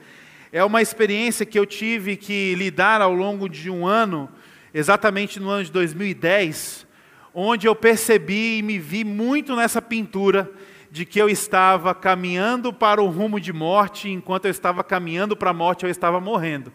é 0.51 0.63
uma 0.63 0.81
experiência 0.81 1.45
que 1.45 1.59
eu 1.59 1.65
tive 1.65 2.17
que 2.17 2.55
lidar 2.55 3.01
ao 3.01 3.13
longo 3.13 3.47
de 3.47 3.69
um 3.69 3.85
ano, 3.85 4.27
exatamente 4.73 5.39
no 5.39 5.49
ano 5.49 5.63
de 5.63 5.71
2010, 5.71 6.87
onde 7.33 7.67
eu 7.67 7.75
percebi 7.75 8.57
e 8.57 8.63
me 8.63 8.79
vi 8.79 9.03
muito 9.03 9.55
nessa 9.55 9.81
pintura 9.81 10.51
de 10.91 11.05
que 11.05 11.19
eu 11.19 11.29
estava 11.29 11.93
caminhando 11.93 12.73
para 12.73 12.99
o 12.99 13.07
rumo 13.07 13.39
de 13.39 13.53
morte, 13.53 14.09
enquanto 14.09 14.45
eu 14.45 14.51
estava 14.51 14.83
caminhando 14.83 15.37
para 15.37 15.51
a 15.51 15.53
morte, 15.53 15.85
eu 15.85 15.91
estava 15.91 16.19
morrendo. 16.19 16.73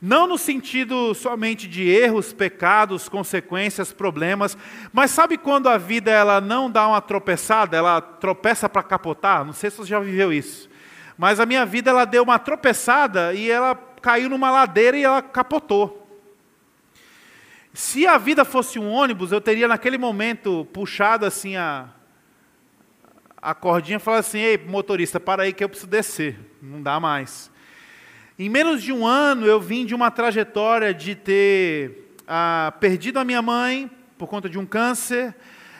Não 0.00 0.26
no 0.26 0.38
sentido 0.38 1.12
somente 1.12 1.68
de 1.68 1.88
erros, 1.88 2.32
pecados, 2.32 3.08
consequências, 3.08 3.92
problemas, 3.92 4.56
mas 4.92 5.10
sabe 5.10 5.36
quando 5.36 5.68
a 5.68 5.76
vida 5.76 6.10
ela 6.10 6.40
não 6.40 6.70
dá 6.70 6.86
uma 6.86 7.00
tropeçada, 7.00 7.76
ela 7.76 8.00
tropeça 8.00 8.68
para 8.68 8.82
capotar? 8.82 9.44
Não 9.44 9.52
sei 9.52 9.70
se 9.70 9.78
você 9.78 9.90
já 9.90 9.98
viveu 9.98 10.32
isso. 10.32 10.71
Mas 11.16 11.40
a 11.40 11.46
minha 11.46 11.64
vida 11.66 11.90
ela 11.90 12.04
deu 12.04 12.22
uma 12.22 12.38
tropeçada 12.38 13.34
e 13.34 13.50
ela 13.50 13.74
caiu 14.00 14.28
numa 14.28 14.50
ladeira 14.50 14.96
e 14.96 15.04
ela 15.04 15.22
capotou. 15.22 16.02
Se 17.74 18.06
a 18.06 18.18
vida 18.18 18.44
fosse 18.44 18.78
um 18.78 18.90
ônibus, 18.90 19.32
eu 19.32 19.40
teria 19.40 19.66
naquele 19.66 19.96
momento 19.96 20.66
puxado 20.72 21.24
assim 21.24 21.56
a, 21.56 21.88
a 23.40 23.54
cordinha 23.54 23.98
fala 23.98 24.18
assim: 24.18 24.38
ei, 24.38 24.58
motorista, 24.58 25.18
para 25.18 25.44
aí 25.44 25.52
que 25.52 25.64
eu 25.64 25.68
preciso 25.68 25.88
descer, 25.90 26.38
não 26.60 26.82
dá 26.82 27.00
mais. 27.00 27.50
Em 28.38 28.48
menos 28.48 28.82
de 28.82 28.92
um 28.92 29.06
ano, 29.06 29.46
eu 29.46 29.60
vim 29.60 29.86
de 29.86 29.94
uma 29.94 30.10
trajetória 30.10 30.92
de 30.92 31.14
ter 31.14 32.14
ah, 32.26 32.72
perdido 32.80 33.18
a 33.18 33.24
minha 33.24 33.40
mãe 33.40 33.90
por 34.18 34.26
conta 34.26 34.48
de 34.48 34.58
um 34.58 34.66
câncer, 34.66 35.34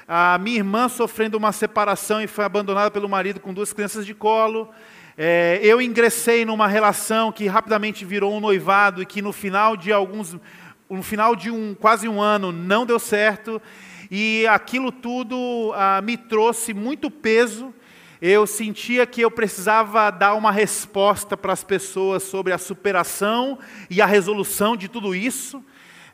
a 0.07 0.39
minha 0.39 0.59
irmã 0.59 0.89
sofrendo 0.89 1.37
uma 1.37 1.53
separação 1.53 2.21
e 2.21 2.27
foi 2.27 2.45
abandonada 2.45 2.91
pelo 2.91 3.09
marido 3.09 3.39
com 3.39 3.55
duas 3.55 3.73
crianças 3.73 4.05
de 4.05 4.15
colo. 4.15 4.69
É, 5.17 5.61
eu 5.63 5.83
ingressei 5.83 6.45
numa 6.45 6.67
relação 6.67 7.31
que 7.31 7.47
rapidamente 7.47 8.05
virou 8.05 8.35
um 8.35 8.41
noivado 8.41 9.03
e 9.03 9.07
que 9.07 9.21
no 9.21 9.33
final 9.33 9.77
de 9.77 9.93
alguns, 9.93 10.37
no 10.89 11.03
final 11.03 11.37
de 11.37 11.51
um 11.51 11.75
quase 11.75 12.09
um 12.09 12.21
ano 12.21 12.51
não 12.51 12.87
deu 12.87 12.99
certo 12.99 13.61
e 14.11 14.47
aquilo 14.47 14.91
tudo 14.91 15.73
ah, 15.75 16.01
me 16.03 16.17
trouxe 16.17 16.73
muito 16.73 17.11
peso. 17.11 17.75
Eu 18.23 18.47
sentia 18.47 19.05
que 19.05 19.21
eu 19.21 19.31
precisava 19.31 20.09
dar 20.11 20.35
uma 20.35 20.53
resposta 20.53 21.37
para 21.37 21.53
as 21.53 21.65
pessoas 21.65 22.23
sobre 22.23 22.53
a 22.53 22.59
superação 22.59 23.59
e 23.91 24.01
a 24.01 24.07
resolução 24.07 24.77
de 24.77 24.89
tudo 24.89 25.15
isso. 25.15 25.63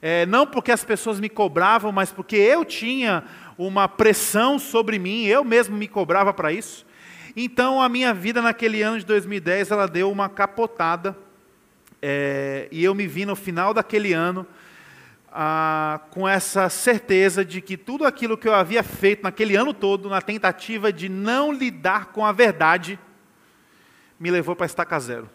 É, 0.01 0.25
não 0.27 0.47
porque 0.47 0.73
as 0.73 0.85
pessoas 0.85 1.21
me 1.21 1.29
cobravam, 1.29 1.93
mas 1.93 2.11
porque 2.11 2.37
eu 2.37 2.65
tinha 2.65 3.25
uma 3.59 3.89
pressão 3.89 4.59
sobre 4.59 4.99
mim, 4.99 5.25
eu 5.27 5.45
mesmo 5.45 5.77
me 5.77 5.87
cobrava 5.87 6.33
para 6.33 6.53
isso. 6.53 6.87
Então 7.41 7.81
a 7.81 7.89
minha 7.89 8.13
vida 8.13 8.43
naquele 8.43 8.83
ano 8.83 8.99
de 8.99 9.07
2010 9.07 9.71
ela 9.71 9.87
deu 9.87 10.11
uma 10.11 10.29
capotada 10.29 11.17
é, 12.03 12.67
e 12.73 12.83
eu 12.83 12.93
me 12.97 13.07
vi 13.07 13.25
no 13.25 13.37
final 13.37 13.73
daquele 13.73 14.13
ano 14.13 14.45
ah, 15.31 16.01
com 16.11 16.29
essa 16.29 16.69
certeza 16.69 17.45
de 17.45 17.61
que 17.61 17.77
tudo 17.77 18.05
aquilo 18.05 18.37
que 18.37 18.49
eu 18.49 18.55
havia 18.57 18.83
feito 18.83 19.23
naquele 19.23 19.55
ano 19.55 19.73
todo, 19.73 20.09
na 20.09 20.21
tentativa 20.21 20.93
de 20.93 21.09
não 21.09 21.53
lidar 21.53 22.07
com 22.07 22.27
a 22.27 22.33
verdade, 22.33 22.99
me 24.19 24.33
levou 24.33 24.57
para 24.57 24.67
estaca 24.67 24.99
zero. 24.99 25.31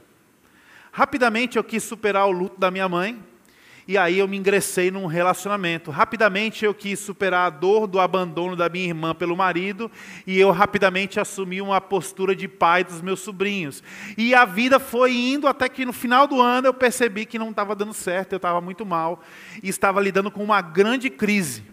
Rapidamente 0.91 1.55
eu 1.55 1.63
quis 1.63 1.83
superar 1.83 2.27
o 2.27 2.31
luto 2.31 2.59
da 2.59 2.69
minha 2.69 2.89
mãe, 2.89 3.23
e 3.87 3.97
aí 3.97 4.19
eu 4.19 4.27
me 4.27 4.37
ingressei 4.37 4.89
num 4.89 5.05
relacionamento. 5.05 5.91
Rapidamente 5.91 6.63
eu 6.63 6.73
quis 6.73 6.99
superar 6.99 7.47
a 7.47 7.49
dor 7.49 7.85
do 7.85 7.99
abandono 7.99 8.55
da 8.55 8.69
minha 8.69 8.85
irmã 8.85 9.13
pelo 9.13 9.35
marido 9.35 9.91
e 10.25 10.39
eu 10.39 10.51
rapidamente 10.51 11.19
assumi 11.19 11.61
uma 11.61 11.81
postura 11.81 12.35
de 12.35 12.47
pai 12.47 12.83
dos 12.83 13.01
meus 13.01 13.19
sobrinhos. 13.19 13.83
E 14.17 14.33
a 14.33 14.45
vida 14.45 14.79
foi 14.79 15.13
indo 15.13 15.47
até 15.47 15.67
que 15.67 15.85
no 15.85 15.91
final 15.91 16.27
do 16.27 16.41
ano 16.41 16.67
eu 16.67 16.73
percebi 16.73 17.25
que 17.25 17.37
não 17.37 17.49
estava 17.49 17.75
dando 17.75 17.93
certo, 17.93 18.33
eu 18.33 18.37
estava 18.37 18.61
muito 18.61 18.85
mal 18.85 19.21
e 19.61 19.67
estava 19.67 19.99
lidando 19.99 20.31
com 20.31 20.43
uma 20.43 20.61
grande 20.61 21.09
crise. 21.09 21.63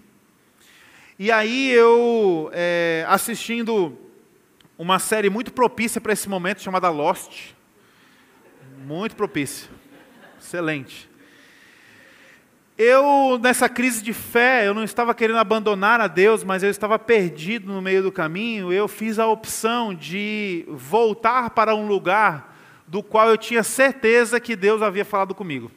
E 1.19 1.31
aí 1.31 1.71
eu, 1.71 2.51
é, 2.53 3.05
assistindo 3.07 3.97
uma 4.79 4.99
série 4.99 5.29
muito 5.29 5.53
propícia 5.53 6.01
para 6.01 6.15
esse 6.15 6.29
momento 6.29 6.63
chamada 6.63 6.89
Lost, 6.89 7.53
muito 8.79 9.15
propícia, 9.15 9.69
excelente. 10.41 11.10
Eu, 12.83 13.39
nessa 13.43 13.69
crise 13.69 14.03
de 14.03 14.15
fé, 14.15 14.67
eu 14.67 14.73
não 14.73 14.83
estava 14.83 15.15
querendo 15.15 15.39
abandonar 15.39 16.01
a 16.01 16.07
Deus, 16.07 16.43
mas 16.43 16.63
eu 16.63 16.71
estava 16.71 16.99
perdido 16.99 17.71
no 17.71 17.83
meio 17.83 18.03
do 18.03 18.11
caminho. 18.11 18.73
Eu 18.73 18.89
fiz 18.89 19.19
a 19.19 19.27
opção 19.27 19.93
de 19.93 20.65
voltar 20.67 21.51
para 21.51 21.75
um 21.75 21.87
lugar 21.87 22.57
do 22.87 23.03
qual 23.03 23.29
eu 23.29 23.37
tinha 23.37 23.63
certeza 23.63 24.41
que 24.41 24.57
Deus 24.57 24.81
havia 24.81 25.05
falado 25.05 25.35
comigo. 25.35 25.71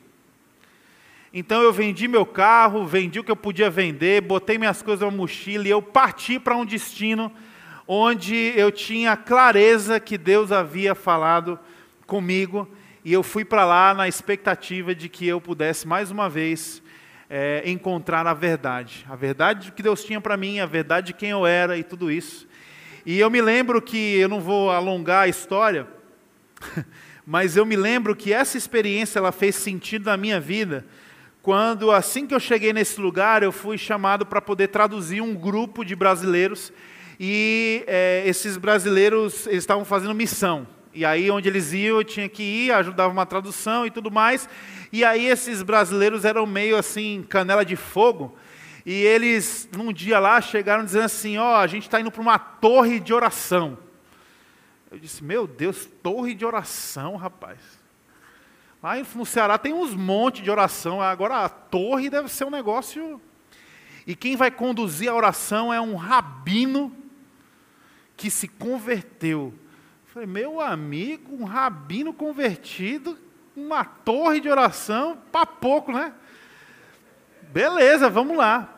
Então 1.33 1.61
eu 1.61 1.73
vendi 1.73 2.07
meu 2.07 2.25
carro, 2.25 2.85
vendi 2.85 3.19
o 3.19 3.23
que 3.25 3.31
eu 3.31 3.35
podia 3.35 3.69
vender, 3.69 4.21
botei 4.21 4.57
minhas 4.57 4.81
coisas 4.81 5.05
na 5.05 5.11
mochila 5.13 5.67
e 5.67 5.71
eu 5.71 5.81
parti 5.81 6.39
para 6.39 6.55
um 6.55 6.63
destino 6.63 7.29
onde 7.85 8.53
eu 8.55 8.71
tinha 8.71 9.17
clareza 9.17 9.99
que 9.99 10.17
Deus 10.17 10.53
havia 10.53 10.95
falado 10.95 11.59
comigo 12.07 12.65
e 13.03 13.11
eu 13.11 13.21
fui 13.21 13.43
para 13.43 13.65
lá 13.65 13.93
na 13.93 14.07
expectativa 14.07 14.95
de 14.95 15.09
que 15.09 15.27
eu 15.27 15.41
pudesse 15.41 15.85
mais 15.85 16.09
uma 16.09 16.29
vez 16.29 16.81
é, 17.35 17.63
encontrar 17.65 18.27
a 18.27 18.33
verdade. 18.35 19.03
A 19.09 19.15
verdade 19.15 19.71
que 19.71 19.81
Deus 19.81 20.03
tinha 20.03 20.21
para 20.21 20.37
mim, 20.37 20.59
a 20.59 20.67
verdade 20.67 21.07
de 21.07 21.13
quem 21.13 21.31
eu 21.31 21.47
era 21.47 21.75
e 21.75 21.83
tudo 21.83 22.11
isso. 22.11 22.47
E 23.03 23.19
eu 23.19 23.27
me 23.27 23.41
lembro 23.41 23.81
que, 23.81 24.17
eu 24.17 24.29
não 24.29 24.39
vou 24.39 24.69
alongar 24.69 25.23
a 25.23 25.27
história, 25.27 25.87
mas 27.25 27.57
eu 27.57 27.65
me 27.65 27.75
lembro 27.75 28.15
que 28.15 28.31
essa 28.31 28.55
experiência 28.55 29.17
ela 29.17 29.31
fez 29.31 29.55
sentido 29.55 30.05
na 30.05 30.15
minha 30.15 30.39
vida, 30.39 30.85
quando 31.41 31.89
assim 31.89 32.27
que 32.27 32.35
eu 32.35 32.39
cheguei 32.39 32.71
nesse 32.71 33.01
lugar, 33.01 33.41
eu 33.41 33.51
fui 33.51 33.79
chamado 33.79 34.27
para 34.27 34.39
poder 34.39 34.67
traduzir 34.67 35.19
um 35.19 35.33
grupo 35.33 35.83
de 35.83 35.95
brasileiros, 35.95 36.71
e 37.19 37.83
é, 37.87 38.21
esses 38.27 38.57
brasileiros 38.57 39.47
estavam 39.47 39.83
fazendo 39.83 40.13
missão. 40.13 40.67
E 40.93 41.03
aí, 41.03 41.31
onde 41.31 41.49
eles 41.49 41.73
iam, 41.73 41.97
eu 41.97 42.03
tinha 42.03 42.29
que 42.29 42.43
ir, 42.43 42.71
ajudava 42.71 43.11
uma 43.11 43.25
tradução 43.25 43.85
e 43.85 43.91
tudo 43.91 44.11
mais. 44.11 44.47
E 44.91 45.03
aí, 45.03 45.25
esses 45.25 45.63
brasileiros 45.63 46.23
eram 46.23 46.45
meio 46.45 46.77
assim, 46.77 47.25
canela 47.27 47.65
de 47.65 47.75
fogo. 47.75 48.37
E 48.85 48.91
eles, 48.91 49.67
num 49.75 49.91
dia 49.91 50.19
lá, 50.19 50.39
chegaram 50.39 50.85
dizendo 50.85 51.05
assim: 51.05 51.37
Ó, 51.37 51.53
oh, 51.53 51.55
a 51.55 51.67
gente 51.67 51.83
está 51.83 51.99
indo 51.99 52.11
para 52.11 52.21
uma 52.21 52.37
torre 52.37 52.99
de 52.99 53.13
oração. 53.13 53.77
Eu 54.91 54.99
disse: 54.99 55.23
Meu 55.23 55.47
Deus, 55.47 55.89
torre 56.03 56.35
de 56.35 56.45
oração, 56.45 57.15
rapaz. 57.15 57.59
Lá 58.83 58.95
no 59.15 59.25
Ceará 59.25 59.57
tem 59.57 59.73
uns 59.73 59.95
montes 59.95 60.43
de 60.43 60.51
oração. 60.51 61.01
Agora, 61.01 61.45
a 61.45 61.49
torre 61.49 62.09
deve 62.09 62.29
ser 62.29 62.45
um 62.45 62.51
negócio. 62.51 63.19
E 64.05 64.15
quem 64.15 64.35
vai 64.35 64.51
conduzir 64.51 65.09
a 65.09 65.15
oração 65.15 65.73
é 65.73 65.79
um 65.79 65.95
rabino 65.95 66.93
que 68.17 68.29
se 68.29 68.47
converteu 68.47 69.53
Falei, 70.13 70.27
meu 70.27 70.61
amigo, 70.61 71.35
um 71.35 71.43
rabino 71.43 72.13
convertido, 72.13 73.17
uma 73.55 73.83
torre 73.83 74.39
de 74.39 74.47
oração, 74.47 75.17
para 75.31 75.43
pouco, 75.43 75.91
né? 75.91 76.13
Beleza, 77.51 78.11
vamos 78.11 78.37
lá. 78.37 78.69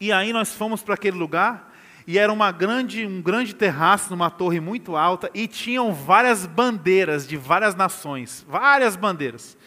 E 0.00 0.10
aí 0.10 0.32
nós 0.32 0.54
fomos 0.54 0.82
para 0.82 0.94
aquele 0.94 1.18
lugar 1.18 1.74
e 2.06 2.18
era 2.18 2.32
uma 2.32 2.50
grande, 2.52 3.04
um 3.04 3.20
grande 3.20 3.54
terraço 3.54 4.08
numa 4.08 4.30
torre 4.30 4.58
muito 4.58 4.96
alta 4.96 5.30
e 5.34 5.46
tinham 5.46 5.92
várias 5.92 6.46
bandeiras 6.46 7.28
de 7.28 7.36
várias 7.36 7.74
nações, 7.74 8.42
várias 8.48 8.96
bandeiras. 8.96 9.58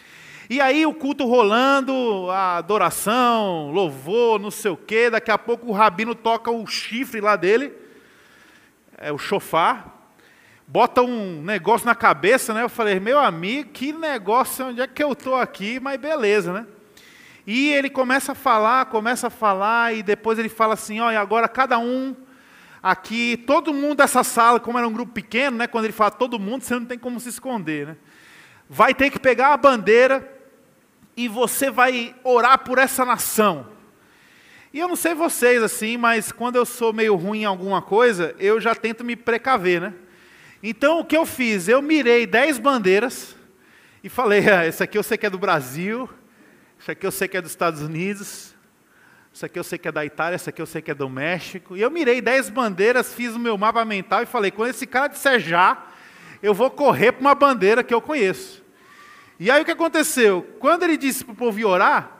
E 0.49 0.59
aí 0.59 0.87
o 0.87 0.93
culto 0.95 1.23
rolando, 1.27 2.31
a 2.31 2.57
adoração, 2.57 3.69
louvor, 3.71 4.39
não 4.39 4.49
sei 4.49 4.71
o 4.71 4.77
quê, 4.77 5.11
daqui 5.11 5.29
a 5.29 5.37
pouco 5.37 5.67
o 5.67 5.71
rabino 5.71 6.15
toca 6.15 6.49
o 6.49 6.65
chifre 6.65 7.21
lá 7.21 7.35
dele, 7.35 7.73
é 8.97 9.11
o 9.11 9.19
chofar, 9.19 9.98
bota 10.69 11.01
um 11.01 11.41
negócio 11.41 11.87
na 11.87 11.95
cabeça, 11.95 12.53
né? 12.53 12.61
Eu 12.61 12.69
falei, 12.69 12.99
meu 12.99 13.17
amigo, 13.17 13.71
que 13.71 13.91
negócio, 13.91 14.67
onde 14.67 14.79
é 14.79 14.87
que 14.87 15.03
eu 15.03 15.13
estou 15.13 15.35
aqui? 15.35 15.79
Mas 15.79 15.99
beleza, 15.99 16.53
né? 16.53 16.67
E 17.47 17.73
ele 17.73 17.89
começa 17.89 18.33
a 18.33 18.35
falar, 18.35 18.85
começa 18.85 19.27
a 19.27 19.31
falar, 19.31 19.95
e 19.95 20.03
depois 20.03 20.37
ele 20.37 20.47
fala 20.47 20.75
assim: 20.75 20.99
olha, 20.99 21.19
agora 21.19 21.47
cada 21.47 21.79
um 21.79 22.15
aqui, 22.83 23.35
todo 23.35 23.73
mundo 23.73 23.95
dessa 23.95 24.23
sala, 24.23 24.59
como 24.59 24.77
era 24.77 24.87
um 24.87 24.93
grupo 24.93 25.11
pequeno, 25.11 25.57
né? 25.57 25.65
Quando 25.65 25.85
ele 25.85 25.93
fala 25.93 26.11
todo 26.11 26.37
mundo, 26.37 26.61
você 26.61 26.75
não 26.75 26.85
tem 26.85 26.99
como 26.99 27.19
se 27.19 27.29
esconder, 27.29 27.87
né? 27.87 27.97
Vai 28.69 28.93
ter 28.93 29.09
que 29.09 29.17
pegar 29.17 29.53
a 29.53 29.57
bandeira 29.57 30.31
e 31.17 31.27
você 31.27 31.71
vai 31.71 32.15
orar 32.23 32.59
por 32.59 32.77
essa 32.77 33.03
nação. 33.03 33.65
E 34.71 34.77
eu 34.77 34.87
não 34.87 34.95
sei 34.95 35.15
vocês 35.15 35.63
assim, 35.63 35.97
mas 35.97 36.31
quando 36.31 36.57
eu 36.57 36.65
sou 36.67 36.93
meio 36.93 37.15
ruim 37.15 37.41
em 37.41 37.45
alguma 37.45 37.81
coisa, 37.81 38.35
eu 38.37 38.61
já 38.61 38.75
tento 38.75 39.03
me 39.03 39.15
precaver, 39.15 39.81
né? 39.81 39.93
Então 40.61 40.99
o 40.99 41.05
que 41.05 41.15
eu 41.15 41.25
fiz? 41.25 41.67
Eu 41.67 41.81
mirei 41.81 42.27
dez 42.27 42.59
bandeiras 42.59 43.35
e 44.03 44.09
falei: 44.09 44.49
ah, 44.49 44.67
esse 44.67 44.83
aqui 44.83 44.97
eu 44.97 45.03
sei 45.03 45.17
que 45.17 45.25
é 45.25 45.29
do 45.29 45.39
Brasil, 45.39 46.09
esse 46.79 46.91
aqui 46.91 47.05
eu 47.05 47.11
sei 47.11 47.27
que 47.27 47.37
é 47.37 47.41
dos 47.41 47.51
Estados 47.51 47.81
Unidos, 47.81 48.55
esse 49.33 49.45
aqui 49.45 49.57
eu 49.57 49.63
sei 49.63 49.77
que 49.77 49.87
é 49.87 49.91
da 49.91 50.05
Itália, 50.05 50.35
esse 50.35 50.49
aqui 50.49 50.61
eu 50.61 50.65
sei 50.65 50.81
que 50.81 50.91
é 50.91 50.95
do 50.95 51.09
México. 51.09 51.77
E 51.77 51.81
eu 51.81 51.89
mirei 51.89 52.21
dez 52.21 52.49
bandeiras, 52.49 53.13
fiz 53.13 53.33
o 53.35 53.39
meu 53.39 53.57
mapa 53.57 53.85
mental 53.85 54.21
e 54.21 54.25
falei: 54.25 54.51
quando 54.51 54.69
esse 54.69 54.85
cara 54.85 55.07
disser 55.07 55.39
já, 55.39 55.81
eu 56.43 56.53
vou 56.53 56.69
correr 56.69 57.13
para 57.13 57.21
uma 57.21 57.35
bandeira 57.35 57.83
que 57.83 57.93
eu 57.93 58.01
conheço. 58.01 58.61
E 59.39 59.49
aí 59.49 59.61
o 59.61 59.65
que 59.65 59.71
aconteceu? 59.71 60.43
Quando 60.59 60.83
ele 60.83 60.97
disse 60.97 61.23
para 61.23 61.31
o 61.31 61.35
povo 61.35 61.65
orar, 61.65 62.11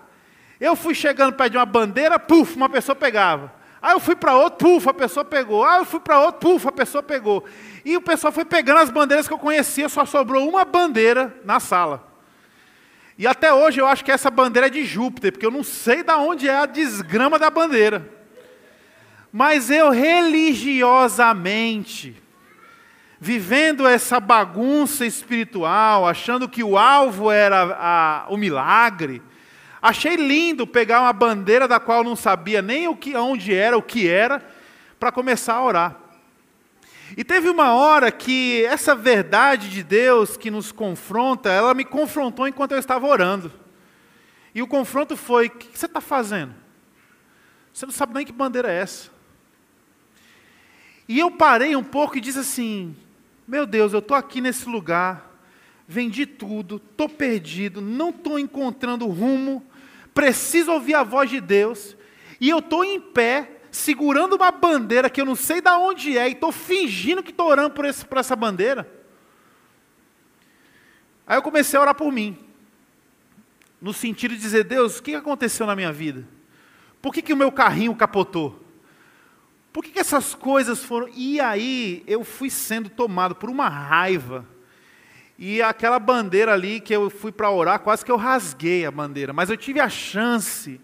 eu 0.60 0.76
fui 0.76 0.96
chegando 0.96 1.34
perto 1.34 1.52
de 1.52 1.58
uma 1.58 1.66
bandeira, 1.66 2.18
puf, 2.18 2.56
uma 2.56 2.70
pessoa 2.70 2.96
pegava. 2.96 3.59
Aí 3.82 3.94
eu 3.94 4.00
fui 4.00 4.16
para 4.16 4.36
outro, 4.36 4.68
puf, 4.68 4.90
a 4.90 4.94
pessoa 4.94 5.24
pegou. 5.24 5.66
Aí 5.66 5.80
eu 5.80 5.86
fui 5.86 6.00
para 6.00 6.20
outro, 6.20 6.40
puf, 6.40 6.68
a 6.68 6.72
pessoa 6.72 7.02
pegou. 7.02 7.44
E 7.86 7.96
o 7.96 8.02
pessoal 8.02 8.34
foi 8.34 8.44
pegando 8.44 8.80
as 8.80 8.90
bandeiras 8.90 9.28
que 9.28 9.34
eu 9.34 9.40
conhecia, 9.40 9.88
só 9.88 10.06
sobrou 10.06 10.50
uma 10.50 10.66
bandeira 10.66 11.34
na 11.46 11.60
sala. 11.60 12.08
E 13.18 13.28
até 13.28 13.54
hoje 13.54 13.82
eu 13.82 13.88
acho 13.88 14.04
que 14.04 14.12
essa 14.12 14.32
bandeira 14.32 14.68
é 14.68 14.70
de 14.70 14.86
Júpiter, 14.86 15.32
porque 15.32 15.46
eu 15.46 15.52
não 15.52 15.64
sei 15.64 16.04
de 16.04 16.14
onde 16.14 16.48
é 16.48 16.56
a 16.56 16.66
desgrama 16.66 17.40
da 17.40 17.50
bandeira. 17.50 18.20
Mas 19.32 19.70
eu 19.70 19.92
religiosamente, 19.92 22.20
vivendo 23.20 23.88
essa 23.88 24.20
bagunça 24.20 25.06
espiritual, 25.06 26.08
achando 26.08 26.50
que 26.50 26.64
o 26.64 26.76
alvo 26.78 27.30
era 27.30 27.78
a, 27.78 28.26
o 28.30 28.38
milagre, 28.38 29.22
Achei 29.82 30.16
lindo 30.16 30.68
pegar 30.68 31.02
uma 31.02 31.14
bandeira 31.14 31.68
da 31.68 31.80
qual 31.80 32.04
não 32.04 32.16
sabia 32.16 32.62
nem 32.62 32.88
o 32.88 32.96
que, 32.96 33.16
onde 33.16 33.54
era, 33.54 33.78
o 33.78 33.82
que 33.82 34.08
era, 34.08 34.46
para 35.00 35.12
começar 35.12 35.54
a 35.54 35.64
orar. 35.64 35.96
E 37.18 37.24
teve 37.24 37.50
uma 37.50 37.74
hora 37.74 38.12
que 38.12 38.64
essa 38.66 38.94
verdade 38.94 39.70
de 39.70 39.82
Deus 39.82 40.38
que 40.38 40.52
nos 40.52 40.72
confronta, 40.72 41.50
ela 41.50 41.74
me 41.74 41.86
confrontou 41.86 42.48
enquanto 42.48 42.74
eu 42.74 42.80
estava 42.80 43.08
orando. 43.08 43.52
E 44.54 44.62
o 44.62 44.68
confronto 44.68 45.16
foi: 45.16 45.48
o 45.48 45.52
que 45.52 45.78
você 45.78 45.86
está 45.86 46.02
fazendo? 46.02 46.54
Você 47.74 47.86
não 47.86 47.94
sabe 47.94 48.14
nem 48.14 48.26
que 48.26 48.32
bandeira 48.32 48.72
é 48.72 48.82
essa. 48.82 49.10
E 51.08 51.18
eu 51.18 51.32
parei 51.32 51.76
um 51.76 51.84
pouco 51.84 52.18
e 52.18 52.22
disse 52.22 52.40
assim: 52.40 52.96
Meu 53.48 53.66
Deus, 53.66 53.94
eu 53.94 54.00
estou 54.00 54.16
aqui 54.16 54.42
nesse 54.42 54.68
lugar, 54.68 55.42
vendi 55.88 56.26
tudo, 56.26 56.76
estou 56.76 57.10
perdido, 57.10 57.82
não 57.82 58.10
estou 58.10 58.38
encontrando 58.38 59.08
rumo, 59.08 59.66
preciso 60.14 60.72
ouvir 60.72 60.96
a 60.96 61.04
voz 61.04 61.30
de 61.30 61.40
Deus, 61.40 61.96
e 62.40 62.50
eu 62.50 62.60
estou 62.60 62.84
em 62.84 63.00
pé, 63.00 63.62
segurando 63.72 64.36
uma 64.36 64.52
bandeira 64.52 65.10
que 65.10 65.22
eu 65.22 65.26
não 65.26 65.36
sei 65.36 65.62
de 65.62 65.70
onde 65.70 66.18
é, 66.18 66.28
e 66.28 66.34
estou 66.34 66.52
fingindo 66.52 67.24
que 67.24 67.32
estou 67.32 67.48
orando 67.48 67.72
por, 67.72 67.86
esse, 67.86 68.06
por 68.06 68.18
essa 68.18 68.36
bandeira. 68.36 68.90
Aí 71.28 71.38
eu 71.38 71.42
comecei 71.42 71.78
a 71.78 71.82
orar 71.82 71.96
por 71.96 72.12
mim, 72.12 72.38
no 73.82 73.94
sentido 73.94 74.36
de 74.36 74.42
dizer: 74.42 74.64
Deus, 74.64 74.98
o 74.98 75.04
que 75.04 75.14
aconteceu 75.16 75.68
na 75.68 75.76
minha 75.76 75.92
vida? 75.92 76.28
Por 77.02 77.14
que, 77.14 77.22
que 77.22 77.34
o 77.34 77.38
meu 77.38 77.52
carrinho 77.52 77.96
capotou? 77.96 78.66
Por 79.72 79.84
que, 79.84 79.92
que 79.92 80.00
essas 80.00 80.34
coisas 80.34 80.84
foram. 80.84 81.08
E 81.16 81.40
aí 81.40 82.04
eu 82.08 82.24
fui 82.24 82.50
sendo 82.50 82.90
tomado 82.90 83.36
por 83.36 83.50
uma 83.50 83.70
raiva 83.70 84.46
e 85.42 85.62
aquela 85.62 85.98
bandeira 86.00 86.52
ali 86.52 86.82
que 86.82 86.94
eu 86.94 87.10
fui 87.10 87.32
para 87.32 87.50
orar, 87.50 87.80
quase 87.80 88.04
que 88.04 88.12
eu 88.12 88.18
rasguei 88.18 88.86
a 88.86 88.92
bandeira, 88.92 89.32
mas 89.32 89.50
eu 89.50 89.56
tive 89.56 89.80
a 89.80 89.88
chance 89.88 90.82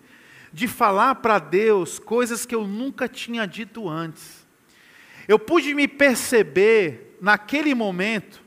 de 0.53 0.65
falar 0.65 1.15
para 1.15 1.39
Deus 1.39 1.99
coisas 1.99 2.45
que 2.45 2.55
eu 2.55 2.65
nunca 2.65 3.09
tinha 3.09 3.45
dito 3.45 3.89
antes. 3.89 4.47
Eu 5.27 5.37
pude 5.37 5.73
me 5.73 5.89
perceber 5.89 7.17
naquele 7.19 7.75
momento 7.75 8.41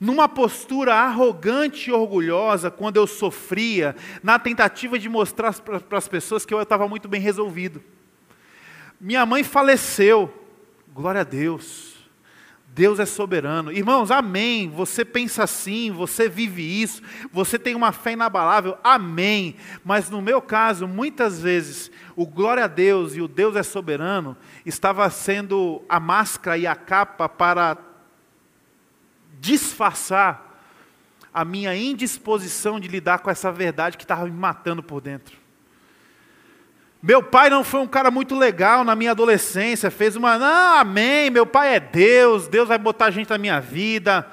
numa 0.00 0.28
postura 0.28 0.96
arrogante 0.96 1.88
e 1.88 1.92
orgulhosa 1.92 2.68
quando 2.68 2.96
eu 2.96 3.06
sofria, 3.06 3.94
na 4.24 4.40
tentativa 4.40 4.98
de 4.98 5.08
mostrar 5.08 5.54
para 5.60 5.98
as 5.98 6.08
pessoas 6.08 6.44
que 6.44 6.52
eu 6.52 6.60
estava 6.60 6.88
muito 6.88 7.06
bem 7.06 7.20
resolvido. 7.20 7.80
Minha 9.00 9.24
mãe 9.24 9.44
faleceu, 9.44 10.34
glória 10.92 11.20
a 11.20 11.24
Deus. 11.24 11.93
Deus 12.74 12.98
é 12.98 13.06
soberano. 13.06 13.70
Irmãos, 13.70 14.10
amém. 14.10 14.68
Você 14.68 15.04
pensa 15.04 15.44
assim, 15.44 15.92
você 15.92 16.28
vive 16.28 16.82
isso, 16.82 17.00
você 17.32 17.56
tem 17.56 17.76
uma 17.76 17.92
fé 17.92 18.12
inabalável, 18.12 18.76
amém. 18.82 19.54
Mas 19.84 20.10
no 20.10 20.20
meu 20.20 20.42
caso, 20.42 20.88
muitas 20.88 21.40
vezes, 21.40 21.88
o 22.16 22.26
glória 22.26 22.64
a 22.64 22.66
Deus 22.66 23.14
e 23.14 23.20
o 23.20 23.28
Deus 23.28 23.54
é 23.54 23.62
soberano 23.62 24.36
estava 24.66 25.08
sendo 25.08 25.82
a 25.88 26.00
máscara 26.00 26.58
e 26.58 26.66
a 26.66 26.74
capa 26.74 27.28
para 27.28 27.78
disfarçar 29.40 30.58
a 31.32 31.44
minha 31.44 31.76
indisposição 31.76 32.80
de 32.80 32.88
lidar 32.88 33.20
com 33.20 33.30
essa 33.30 33.52
verdade 33.52 33.96
que 33.96 34.02
estava 34.04 34.24
me 34.24 34.32
matando 34.32 34.82
por 34.82 35.00
dentro. 35.00 35.43
Meu 37.06 37.22
pai 37.22 37.50
não 37.50 37.62
foi 37.62 37.80
um 37.80 37.86
cara 37.86 38.10
muito 38.10 38.34
legal 38.34 38.82
na 38.82 38.96
minha 38.96 39.10
adolescência, 39.10 39.90
fez 39.90 40.16
uma, 40.16 40.38
não, 40.38 40.78
amém, 40.78 41.28
meu 41.28 41.44
pai 41.44 41.74
é 41.74 41.78
Deus, 41.78 42.48
Deus 42.48 42.66
vai 42.66 42.78
botar 42.78 43.10
gente 43.10 43.28
na 43.28 43.36
minha 43.36 43.60
vida. 43.60 44.26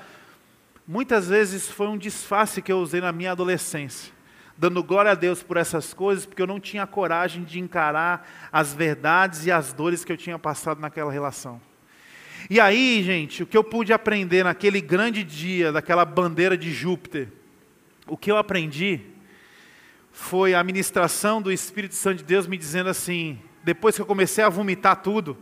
Muitas 0.88 1.28
vezes 1.28 1.68
foi 1.68 1.88
um 1.88 1.98
disfarce 1.98 2.62
que 2.62 2.72
eu 2.72 2.78
usei 2.78 3.02
na 3.02 3.12
minha 3.12 3.34
adolescência, 3.34 4.14
dando 4.58 4.82
glória 4.82 5.12
a 5.12 5.16
Deus 5.16 5.44
por 5.44 5.58
essas 5.58 5.94
coisas, 5.94 6.26
porque 6.26 6.42
eu 6.42 6.48
não 6.48 6.62
tinha 6.62 6.88
coragem 6.88 7.44
de 7.44 7.60
encarar 7.60 8.26
as 8.54 8.74
verdades 8.74 9.46
e 9.46 9.52
as 9.52 9.74
dores 9.74 10.06
que 10.06 10.14
eu 10.14 10.16
tinha 10.16 10.40
passado 10.40 10.80
naquela 10.80 11.12
relação. 11.12 11.60
E 12.50 12.58
aí, 12.58 13.04
gente, 13.04 13.44
o 13.44 13.46
que 13.46 13.58
eu 13.58 13.66
pude 13.66 13.92
aprender 13.92 14.46
naquele 14.46 14.80
grande 14.80 15.26
dia, 15.26 15.74
daquela 15.74 16.06
bandeira 16.06 16.58
de 16.58 16.72
Júpiter, 16.72 17.28
o 18.08 18.16
que 18.16 18.32
eu 18.32 18.38
aprendi 18.38 19.11
foi 20.12 20.54
a 20.54 20.64
ministração 20.64 21.42
do 21.42 21.52
Espírito 21.52 21.96
Santo 21.96 22.18
de 22.18 22.24
Deus 22.24 22.46
me 22.48 22.58
dizendo 22.58 22.90
assim, 22.90 23.40
depois 23.64 23.96
que 23.96 24.02
eu 24.02 24.06
comecei 24.06 24.44
a 24.44 24.50
vomitar 24.50 24.98
tudo, 24.98 25.38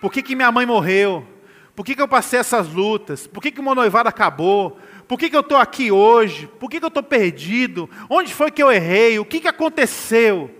por 0.00 0.12
que, 0.12 0.22
que 0.22 0.36
minha 0.36 0.52
mãe 0.52 0.64
morreu? 0.64 1.26
Por 1.74 1.84
que, 1.84 1.94
que 1.94 2.02
eu 2.02 2.06
passei 2.06 2.38
essas 2.38 2.68
lutas? 2.68 3.26
Por 3.26 3.42
que, 3.42 3.50
que 3.50 3.60
o 3.60 3.62
meu 3.62 3.74
noivado 3.74 4.08
acabou? 4.08 4.78
Por 5.08 5.18
que, 5.18 5.28
que 5.28 5.36
eu 5.36 5.40
estou 5.40 5.58
aqui 5.58 5.90
hoje? 5.90 6.46
Por 6.46 6.70
que, 6.70 6.78
que 6.78 6.84
eu 6.84 6.88
estou 6.88 7.02
perdido? 7.02 7.90
Onde 8.08 8.32
foi 8.32 8.50
que 8.50 8.62
eu 8.62 8.70
errei? 8.70 9.18
O 9.18 9.24
que, 9.24 9.40
que 9.40 9.48
aconteceu? 9.48 10.50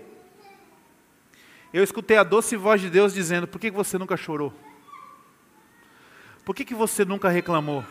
Eu 1.73 1.83
escutei 1.83 2.17
a 2.17 2.23
doce 2.23 2.55
voz 2.55 2.81
de 2.81 2.89
Deus 2.89 3.13
dizendo: 3.13 3.47
Por 3.47 3.59
que, 3.59 3.71
que 3.71 3.77
você 3.77 3.97
nunca 3.97 4.17
chorou? 4.17 4.53
Por 6.43 6.53
que, 6.53 6.65
que 6.65 6.75
você 6.75 7.05
nunca 7.05 7.29
reclamou? 7.29 7.83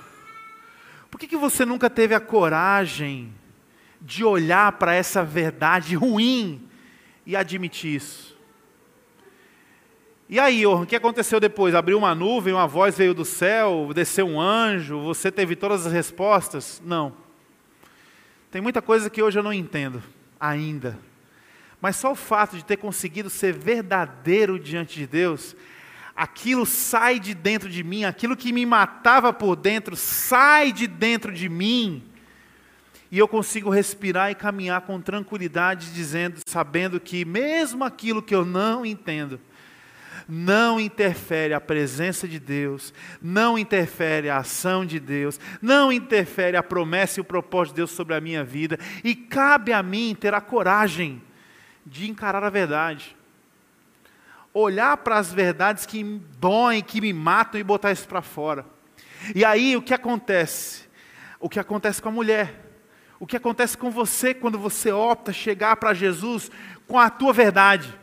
Por 1.11 1.19
que, 1.19 1.27
que 1.27 1.37
você 1.37 1.65
nunca 1.65 1.89
teve 1.89 2.15
a 2.15 2.21
coragem 2.21 3.33
de 4.05 4.23
olhar 4.23 4.73
para 4.73 4.95
essa 4.95 5.25
verdade 5.25 5.97
ruim 5.97 6.69
e 7.25 7.35
admitir 7.35 7.95
isso. 7.95 8.37
E 10.29 10.39
aí, 10.39 10.67
o 10.67 10.85
que 10.85 10.95
aconteceu 10.95 11.41
depois? 11.41 11.75
Abriu 11.75 11.97
uma 11.97 12.15
nuvem, 12.15 12.53
uma 12.53 12.67
voz 12.67 12.99
veio 12.99 13.15
do 13.15 13.25
céu, 13.25 13.91
desceu 13.95 14.27
um 14.27 14.39
anjo, 14.39 15.01
você 15.01 15.33
teve 15.33 15.57
todas 15.57 15.87
as 15.87 15.93
respostas? 15.93 16.83
Não. 16.85 17.15
Tem 18.51 18.61
muita 18.61 18.83
coisa 18.83 19.09
que 19.09 19.23
hoje 19.23 19.39
eu 19.39 19.43
não 19.43 19.53
entendo, 19.53 20.03
ainda. 20.39 20.99
Mas 21.81 21.97
só 21.97 22.13
o 22.13 22.17
fato 22.17 22.57
de 22.57 22.65
ter 22.65 22.77
conseguido 22.77 23.31
ser 23.31 23.55
verdadeiro 23.55 24.59
diante 24.59 24.99
de 24.99 25.07
Deus, 25.07 25.57
aquilo 26.15 26.67
sai 26.67 27.19
de 27.19 27.35
dentro 27.35 27.71
de 27.71 27.83
mim, 27.83 28.05
aquilo 28.05 28.37
que 28.37 28.53
me 28.53 28.67
matava 28.67 29.33
por 29.33 29.57
dentro 29.57 29.97
sai 29.97 30.73
de 30.73 30.87
dentro 30.87 31.33
de 31.33 31.49
mim 31.49 32.14
e 33.15 33.19
eu 33.21 33.29
consigo 33.29 33.71
respirar 33.71 34.33
e 34.33 34.35
caminhar 34.35 34.81
com 34.81 35.01
tranquilidade, 35.01 35.93
dizendo, 35.93 36.41
sabendo 36.45 36.99
que 36.99 37.25
mesmo 37.25 37.85
aquilo 37.85 38.21
que 38.21 38.35
eu 38.35 38.45
não 38.45 38.85
entendo, 38.85 39.41
não 40.29 40.81
interfere 40.81 41.55
a 41.55 41.61
presença 41.61 42.27
de 42.27 42.41
Deus, 42.41 42.93
não 43.23 43.57
interfere 43.57 44.29
a 44.29 44.39
ação 44.39 44.85
de 44.85 44.99
Deus, 44.99 45.39
não 45.63 45.93
interfere 45.93 46.57
a 46.57 46.63
promessa 46.63 47.21
e 47.21 47.23
o 47.23 47.25
propósito 47.25 47.75
de 47.75 47.83
Deus 47.83 47.93
sobre 47.93 48.17
a 48.17 48.21
minha 48.21 48.43
vida, 48.43 48.81
e 49.05 49.15
cabe 49.15 49.73
a 49.73 49.81
mim 49.81 50.17
ter 50.19 50.35
a 50.35 50.41
coragem 50.41 51.23
de 51.87 52.11
encarar 52.11 52.43
a 52.43 52.51
verdade. 52.51 53.17
Olhar 54.53 54.97
para 54.97 55.19
as 55.19 55.33
verdades 55.33 55.87
que 55.87 56.03
me 56.03 56.19
doem, 56.41 56.83
que 56.83 57.01
me 57.01 57.13
matam 57.13 57.61
e 57.61 57.63
botar 57.63 57.93
isso 57.93 58.09
para 58.09 58.23
fora. 58.23 58.67
E 59.37 59.45
aí 59.45 59.77
o 59.77 59.83
que 59.83 59.95
acontece? 59.95 60.89
O 61.39 61.49
que 61.49 61.61
acontece 61.61 62.03
com 62.03 62.09
a 62.09 62.13
mulher? 62.13 62.64
O 63.25 63.27
que 63.27 63.39
acontece 63.39 63.75
com 63.79 63.91
você 63.91 64.35
quando 64.35 64.59
você 64.59 64.93
opta 64.93 65.33
chegar 65.33 65.77
para 65.77 65.95
Jesus 65.95 66.51
com 66.87 66.99
a 66.99 67.09
tua 67.09 67.33
verdade. 67.33 67.99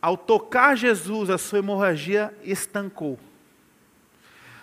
Ao 0.00 0.16
tocar 0.16 0.74
Jesus, 0.74 1.28
a 1.28 1.36
sua 1.36 1.58
hemorragia 1.58 2.34
estancou. 2.42 3.20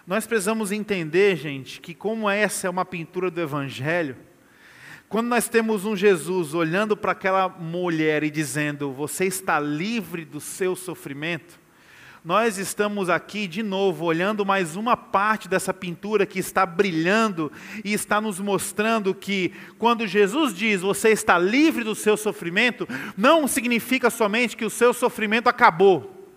Nós 0.08 0.26
precisamos 0.26 0.72
entender, 0.72 1.36
gente, 1.36 1.80
que 1.80 1.94
como 1.94 2.28
essa 2.28 2.66
é 2.66 2.70
uma 2.70 2.84
pintura 2.84 3.30
do 3.30 3.40
Evangelho, 3.40 4.18
quando 5.08 5.28
nós 5.28 5.48
temos 5.48 5.86
um 5.86 5.96
Jesus 5.96 6.56
olhando 6.56 6.98
para 6.98 7.12
aquela 7.12 7.48
mulher 7.48 8.24
e 8.24 8.32
dizendo: 8.32 8.92
Você 8.92 9.26
está 9.26 9.60
livre 9.60 10.26
do 10.26 10.40
seu 10.40 10.76
sofrimento, 10.76 11.60
nós 12.24 12.58
estamos 12.58 13.10
aqui 13.10 13.48
de 13.48 13.64
novo 13.64 14.06
olhando 14.06 14.46
mais 14.46 14.76
uma 14.76 14.98
parte 14.98 15.48
dessa 15.48 15.74
pintura 15.74 16.26
que 16.26 16.40
está 16.40 16.66
brilhando 16.66 17.52
e 17.84 17.94
está 17.94 18.20
nos 18.20 18.40
mostrando 18.40 19.16
que 19.16 19.54
quando 19.78 20.06
Jesus 20.06 20.54
diz 20.54 20.82
você 20.82 21.10
está 21.10 21.38
livre 21.38 21.84
do 21.84 21.96
seu 21.96 22.18
sofrimento, 22.18 22.88
não 23.18 23.48
significa 23.48 24.10
somente 24.10 24.58
que 24.58 24.66
o 24.66 24.70
seu 24.70 24.94
sofrimento 24.94 25.48
acabou. 25.48 26.28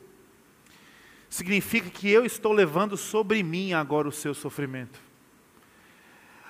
Significa 1.29 1.91
que 1.91 2.09
eu 2.09 2.25
estou 2.25 2.53
levando 2.53 2.97
sobre 2.97 3.43
mim 3.43 3.73
agora 3.73 4.07
o 4.07 4.13
seu 4.13 4.35
sofrimento. 4.35 5.12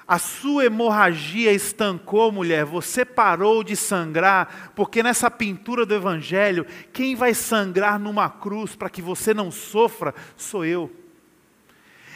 A 0.07 0.19
sua 0.19 0.65
hemorragia 0.65 1.53
estancou, 1.53 2.33
mulher. 2.33 2.65
Você 2.65 3.05
parou 3.05 3.63
de 3.63 3.77
sangrar, 3.77 4.73
porque 4.75 5.03
nessa 5.03 5.31
pintura 5.31 5.87
do 5.87 5.95
Evangelho, 5.95 6.67
quem 6.93 7.15
vai 7.15 7.35
sangrar 7.35 7.99
numa 7.99 8.29
cruz 8.29 8.75
para 8.75 8.91
que 8.91 9.01
você 9.01 9.33
não 9.33 9.51
sofra 9.51 10.15
sou 10.37 10.65
eu. 10.65 10.91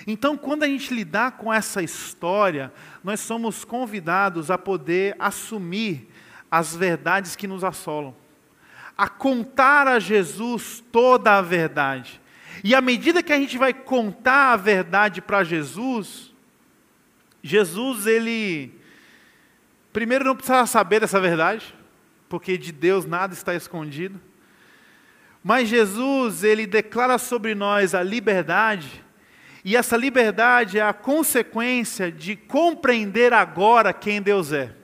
Então, 0.07 0.37
quando 0.37 0.63
a 0.63 0.67
gente 0.67 0.95
lidar 0.95 1.33
com 1.33 1.53
essa 1.53 1.83
história, 1.83 2.73
nós 3.03 3.19
somos 3.19 3.65
convidados 3.65 4.51
a 4.51 4.59
poder 4.59 5.17
assumir 5.19 6.09
as 6.49 6.77
verdades 6.77 7.35
que 7.35 7.49
nos 7.49 7.65
assolam, 7.65 8.15
a 8.97 9.09
contar 9.09 9.89
a 9.89 9.99
Jesus 9.99 10.83
toda 10.93 11.37
a 11.37 11.43
verdade. 11.43 12.21
E 12.63 12.75
à 12.75 12.81
medida 12.81 13.23
que 13.23 13.33
a 13.33 13.39
gente 13.39 13.59
vai 13.59 13.75
contar 13.75 14.53
a 14.53 14.57
verdade 14.57 15.21
para 15.21 15.43
Jesus, 15.43 16.33
Jesus, 17.47 18.07
ele, 18.09 18.73
primeiro, 19.93 20.25
não 20.25 20.35
precisava 20.35 20.67
saber 20.67 20.99
dessa 20.99 21.21
verdade, 21.21 21.73
porque 22.29 22.59
de 22.59 22.73
Deus 22.73 23.07
nada 23.07 23.35
está 23.35 23.55
escondido. 23.55 24.21
Mas 25.45 25.69
Jesus, 25.69 26.43
ele 26.43 26.67
declara 26.67 27.19
sobre 27.19 27.55
nós 27.55 27.95
a 27.95 28.03
liberdade, 28.03 29.05
e 29.65 29.77
essa 29.77 29.97
liberdade 29.97 30.77
é 30.77 30.83
a 30.83 30.93
consequência 30.93 32.11
de 32.11 32.35
compreender 32.35 33.33
agora 33.33 33.93
quem 33.93 34.21
Deus 34.21 34.53
é. 34.53 34.75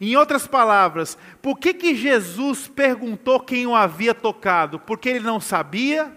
Em 0.00 0.16
outras 0.16 0.46
palavras, 0.46 1.18
por 1.42 1.58
que, 1.58 1.74
que 1.74 1.94
Jesus 1.94 2.66
perguntou 2.66 3.40
quem 3.40 3.66
o 3.66 3.74
havia 3.74 4.14
tocado? 4.14 4.80
Porque 4.80 5.10
ele 5.10 5.20
não 5.20 5.38
sabia? 5.38 6.16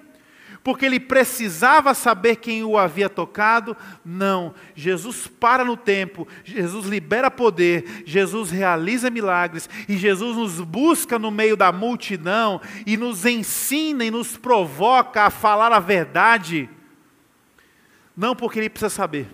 Porque 0.63 0.85
ele 0.85 0.99
precisava 0.99 1.93
saber 1.93 2.37
quem 2.37 2.63
o 2.63 2.77
havia 2.77 3.09
tocado? 3.09 3.75
Não. 4.03 4.53
Jesus 4.73 5.27
para 5.27 5.65
no 5.65 5.75
tempo, 5.75 6.25
Jesus 6.45 6.87
libera 6.87 7.29
poder, 7.29 8.03
Jesus 8.05 8.49
realiza 8.49 9.09
milagres 9.09 9.69
e 9.89 9.97
Jesus 9.97 10.37
nos 10.37 10.61
busca 10.61 11.19
no 11.19 11.29
meio 11.29 11.57
da 11.57 11.71
multidão 11.71 12.61
e 12.85 12.95
nos 12.95 13.25
ensina 13.25 14.05
e 14.05 14.11
nos 14.11 14.37
provoca 14.37 15.23
a 15.23 15.29
falar 15.29 15.73
a 15.73 15.79
verdade. 15.79 16.69
Não 18.15 18.33
porque 18.33 18.59
ele 18.59 18.69
precisa 18.69 18.89
saber, 18.89 19.27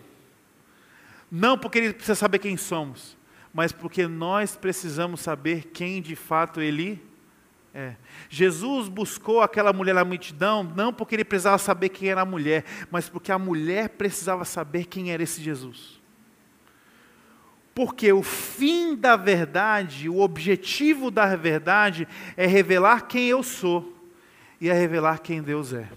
não 1.31 1.57
porque 1.57 1.77
ele 1.77 1.93
precisa 1.93 2.15
saber 2.15 2.39
quem 2.39 2.57
somos, 2.57 3.15
mas 3.53 3.71
porque 3.71 4.07
nós 4.07 4.55
precisamos 4.55 5.19
saber 5.19 5.65
quem 5.73 6.01
de 6.01 6.15
fato 6.15 6.59
ele 6.59 7.08
é. 7.73 7.95
Jesus 8.29 8.87
buscou 8.87 9.41
aquela 9.41 9.71
mulher 9.71 9.93
na 9.93 10.03
multidão, 10.03 10.63
não 10.63 10.91
porque 10.91 11.15
ele 11.15 11.23
precisava 11.23 11.57
saber 11.57 11.89
quem 11.89 12.09
era 12.09 12.21
a 12.21 12.25
mulher, 12.25 12.65
mas 12.89 13.07
porque 13.07 13.31
a 13.31 13.37
mulher 13.37 13.89
precisava 13.89 14.43
saber 14.43 14.85
quem 14.85 15.11
era 15.11 15.21
esse 15.21 15.41
Jesus. 15.41 15.99
Porque 17.75 18.11
o 18.11 18.23
fim 18.23 18.95
da 18.95 19.15
verdade, 19.15 20.09
o 20.09 20.19
objetivo 20.19 21.11
da 21.11 21.35
verdade 21.35 22.07
é 22.35 22.45
revelar 22.45 23.07
quem 23.07 23.27
eu 23.27 23.43
sou 23.43 23.95
e 24.59 24.67
é 24.67 24.73
revelar 24.73 25.19
quem 25.19 25.41
Deus 25.41 25.71
é. 25.71 25.87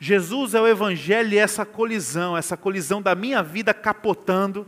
Jesus 0.00 0.54
é 0.54 0.60
o 0.60 0.66
Evangelho 0.66 1.32
e 1.32 1.38
essa 1.38 1.64
colisão, 1.64 2.36
essa 2.36 2.56
colisão 2.56 3.00
da 3.00 3.14
minha 3.14 3.42
vida 3.42 3.72
capotando, 3.72 4.66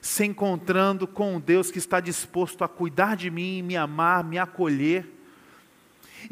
se 0.00 0.24
encontrando 0.24 1.06
com 1.06 1.36
um 1.36 1.40
Deus 1.40 1.70
que 1.70 1.78
está 1.78 2.00
disposto 2.00 2.62
a 2.62 2.68
cuidar 2.68 3.16
de 3.16 3.30
mim, 3.30 3.62
me 3.62 3.76
amar, 3.76 4.22
me 4.22 4.38
acolher 4.38 5.21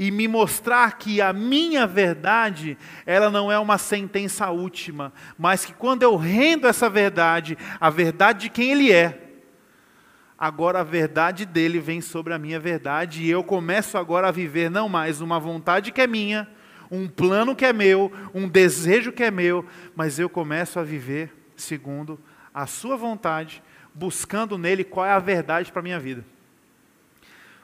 e 0.01 0.11
me 0.11 0.27
mostrar 0.27 0.97
que 0.97 1.21
a 1.21 1.31
minha 1.31 1.87
verdade, 1.87 2.79
ela 3.05 3.29
não 3.29 3.53
é 3.53 3.59
uma 3.59 3.77
sentença 3.77 4.49
última, 4.49 5.13
mas 5.37 5.67
que 5.67 5.75
quando 5.75 6.03
eu 6.03 6.17
rendo 6.17 6.67
essa 6.67 6.89
verdade, 6.89 7.59
a 7.79 7.91
verdade 7.91 8.45
de 8.45 8.49
quem 8.49 8.71
ele 8.71 8.91
é, 8.91 9.43
agora 10.39 10.81
a 10.81 10.83
verdade 10.83 11.45
dele 11.45 11.79
vem 11.79 12.01
sobre 12.01 12.33
a 12.33 12.39
minha 12.39 12.59
verdade 12.59 13.23
e 13.23 13.31
eu 13.31 13.45
começo 13.45 13.99
agora 13.99 14.29
a 14.29 14.31
viver 14.31 14.71
não 14.71 14.89
mais 14.89 15.21
uma 15.21 15.39
vontade 15.39 15.93
que 15.93 16.01
é 16.01 16.07
minha, 16.07 16.49
um 16.91 17.07
plano 17.07 17.55
que 17.55 17.67
é 17.67 17.73
meu, 17.73 18.11
um 18.33 18.49
desejo 18.49 19.13
que 19.13 19.23
é 19.23 19.31
meu, 19.31 19.67
mas 19.95 20.19
eu 20.19 20.31
começo 20.31 20.81
a 20.81 20.83
viver 20.83 21.31
segundo 21.55 22.19
a 22.55 22.67
sua 22.67 22.97
vontade, 22.97 23.63
buscando 23.95 24.57
nele 24.57 24.83
qual 24.83 25.05
é 25.05 25.11
a 25.11 25.19
verdade 25.19 25.71
para 25.71 25.81
a 25.81 25.83
minha 25.83 26.01
vida. 26.01 26.25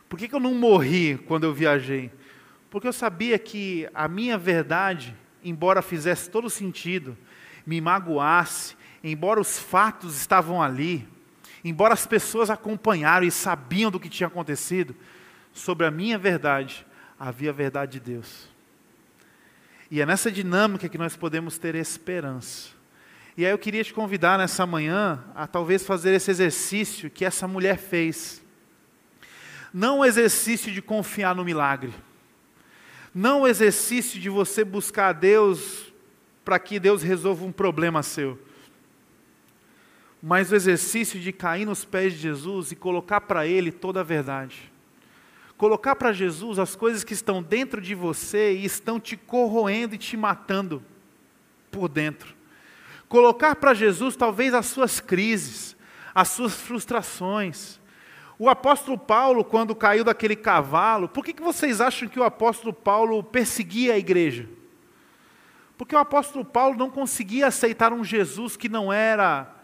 Por 0.07 0.19
que, 0.19 0.29
que 0.29 0.35
eu 0.35 0.41
não 0.41 0.55
morri 0.55 1.17
quando 1.27 1.45
eu 1.45 1.55
viajei? 1.55 2.13
Porque 2.77 2.89
eu 2.89 2.93
sabia 2.93 3.39
que 3.39 3.89
a 3.95 4.07
minha 4.07 4.37
verdade, 4.37 5.17
embora 5.43 5.81
fizesse 5.81 6.29
todo 6.29 6.51
sentido, 6.51 7.17
me 7.65 7.81
magoasse, 7.81 8.77
embora 9.03 9.41
os 9.41 9.59
fatos 9.59 10.15
estavam 10.15 10.63
ali, 10.63 11.09
embora 11.65 11.95
as 11.95 12.07
pessoas 12.07 12.51
acompanharam 12.51 13.27
e 13.27 13.31
sabiam 13.31 13.91
do 13.91 13.99
que 13.99 14.11
tinha 14.11 14.27
acontecido, 14.27 14.95
sobre 15.55 15.87
a 15.87 15.91
minha 15.91 16.19
verdade 16.19 16.87
havia 17.19 17.49
a 17.49 17.53
verdade 17.55 17.93
de 17.93 18.01
Deus. 18.13 18.47
E 19.91 20.03
é 20.03 20.05
nessa 20.05 20.31
dinâmica 20.31 20.87
que 20.87 20.99
nós 20.99 21.17
podemos 21.17 21.57
ter 21.57 21.75
esperança. 21.77 22.69
E 23.39 23.47
aí 23.47 23.53
eu 23.53 23.59
queria 23.59 23.83
te 23.83 23.95
convidar 23.95 24.37
nessa 24.37 24.67
manhã 24.67 25.25
a 25.35 25.47
talvez 25.47 25.83
fazer 25.83 26.13
esse 26.13 26.31
exercício 26.31 27.09
que 27.09 27.25
essa 27.25 27.49
mulher 27.49 27.79
fez. 27.79 28.45
Não 29.73 30.01
o 30.01 30.05
exercício 30.05 30.71
de 30.71 30.83
confiar 30.83 31.35
no 31.35 31.43
milagre. 31.43 31.95
Não 33.17 33.41
o 33.41 33.49
exercício 33.49 34.21
de 34.21 34.29
você 34.29 34.63
buscar 34.63 35.09
a 35.09 35.13
Deus 35.13 35.93
para 36.45 36.59
que 36.59 36.79
Deus 36.79 37.03
resolva 37.03 37.45
um 37.47 37.53
problema 37.53 38.03
seu. 38.03 38.39
Mas 40.23 40.53
o 40.53 40.55
exercício 40.55 41.19
de 41.19 41.33
cair 41.33 41.65
nos 41.65 41.85
pés 41.85 42.13
de 42.13 42.19
Jesus 42.19 42.73
e 42.73 42.77
colocar 42.77 43.23
para 43.23 43.47
Ele 43.47 43.73
toda 43.73 44.01
a 44.01 44.05
verdade 44.05 44.71
colocar 45.57 45.97
para 45.97 46.13
Jesus 46.13 46.59
as 46.59 46.77
coisas 46.77 47.03
que 47.03 47.15
estão 47.15 47.43
dentro 47.43 47.81
de 47.81 47.95
você 47.95 48.55
e 48.55 48.65
estão 48.65 49.01
te 49.01 49.17
corroendo 49.17 49.95
e 49.95 49.99
te 49.99 50.17
matando 50.17 50.83
por 51.71 51.89
dentro. 51.89 52.35
Colocar 53.09 53.57
para 53.57 53.75
Jesus 53.75 54.17
talvez 54.17 54.53
as 54.53 54.67
suas 54.67 55.01
crises, 55.01 55.77
as 56.15 56.29
suas 56.29 56.55
frustrações. 56.55 57.81
O 58.39 58.49
apóstolo 58.49 58.99
Paulo, 58.99 59.43
quando 59.43 59.75
caiu 59.75 60.05
daquele 60.05 60.37
cavalo, 60.37 61.09
por 61.09 61.25
que, 61.25 61.33
que 61.33 61.43
vocês 61.43 61.81
acham 61.81 62.09
que 62.09 62.21
o 62.21 62.25
apóstolo 62.25 62.73
Paulo 62.73 63.23
perseguia 63.23 63.95
a 63.95 63.99
igreja? 63.99 64.49
Porque 65.79 65.95
o 65.95 65.99
apóstolo 65.99 66.45
Paulo 66.45 66.77
não 66.77 66.91
conseguia 66.91 67.47
aceitar 67.47 67.93
um 67.93 68.05
Jesus 68.05 68.57
que 68.57 68.69
não 68.69 68.93
era 68.93 69.55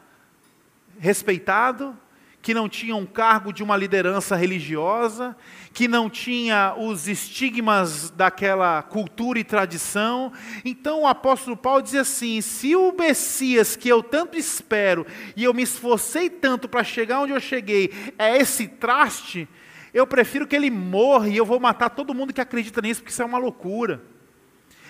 respeitado, 0.99 1.97
que 2.43 2.53
não 2.53 2.69
tinha 2.69 2.97
um 2.97 3.07
cargo 3.07 3.53
de 3.53 3.63
uma 3.63 3.77
liderança 3.77 4.35
religiosa, 4.35 5.37
que 5.73 5.87
não 5.87 6.11
tinha 6.11 6.75
os 6.77 7.07
estigmas 7.07 8.11
daquela 8.11 8.83
cultura 8.83 9.39
e 9.39 9.45
tradição. 9.45 10.33
Então 10.65 11.03
o 11.03 11.07
apóstolo 11.07 11.57
Paulo 11.57 11.81
diz 11.81 11.95
assim: 11.95 12.41
se 12.41 12.75
o 12.75 12.93
Messias 12.93 13.77
que 13.77 13.89
eu 13.89 14.03
tanto 14.03 14.37
espero 14.37 15.07
e 15.37 15.45
eu 15.45 15.55
me 15.55 15.63
esforcei 15.63 16.29
tanto 16.29 16.69
para 16.69 16.83
chegar 16.83 17.21
onde 17.21 17.33
eu 17.33 17.41
cheguei 17.41 17.93
é 18.19 18.37
esse 18.37 18.67
traste, 18.67 19.49
eu 19.95 20.05
prefiro 20.05 20.47
que 20.47 20.57
ele 20.57 20.71
morra 20.71 21.29
e 21.29 21.37
eu 21.37 21.47
vou 21.47 21.61
matar 21.61 21.91
todo 21.91 22.13
mundo 22.13 22.33
que 22.33 22.41
acredita 22.41 22.83
nisso, 22.83 23.03
porque 23.03 23.13
isso 23.13 23.23
é 23.23 23.27
uma 23.27 23.39
loucura. 23.39 24.03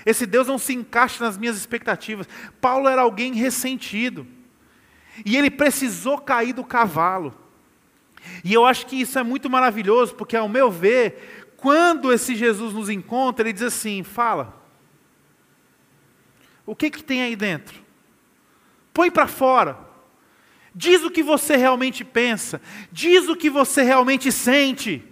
Esse 0.07 0.25
Deus 0.25 0.49
não 0.49 0.59
se 0.59 0.73
encaixa 0.73 1.23
nas 1.23 1.37
minhas 1.37 1.57
expectativas. 1.57 2.27
Paulo 2.61 2.89
era 2.89 3.03
alguém 3.03 3.35
ressentido. 3.35 4.27
E 5.25 5.37
ele 5.37 5.51
precisou 5.51 6.19
cair 6.19 6.53
do 6.53 6.65
cavalo. 6.65 7.42
E 8.45 8.53
eu 8.53 8.65
acho 8.65 8.87
que 8.87 9.01
isso 9.01 9.19
é 9.19 9.23
muito 9.23 9.49
maravilhoso, 9.51 10.15
porque, 10.15 10.37
ao 10.37 10.49
meu 10.49 10.71
ver, 10.71 11.55
quando 11.57 12.13
esse 12.13 12.35
Jesus 12.35 12.75
nos 12.75 12.89
encontra, 12.89 13.45
ele 13.45 13.53
diz 13.53 13.63
assim: 13.63 14.03
fala, 14.03 14.61
o 16.67 16.75
que, 16.75 16.91
que 16.91 17.03
tem 17.03 17.23
aí 17.23 17.37
dentro? 17.37 17.81
Põe 18.93 19.11
para 19.11 19.27
fora. 19.27 19.79
Diz 20.75 21.03
o 21.03 21.11
que 21.11 21.23
você 21.23 21.57
realmente 21.57 22.05
pensa. 22.05 22.61
Diz 22.91 23.29
o 23.29 23.37
que 23.37 23.51
você 23.51 23.83
realmente 23.83 24.33
sente. 24.33 25.05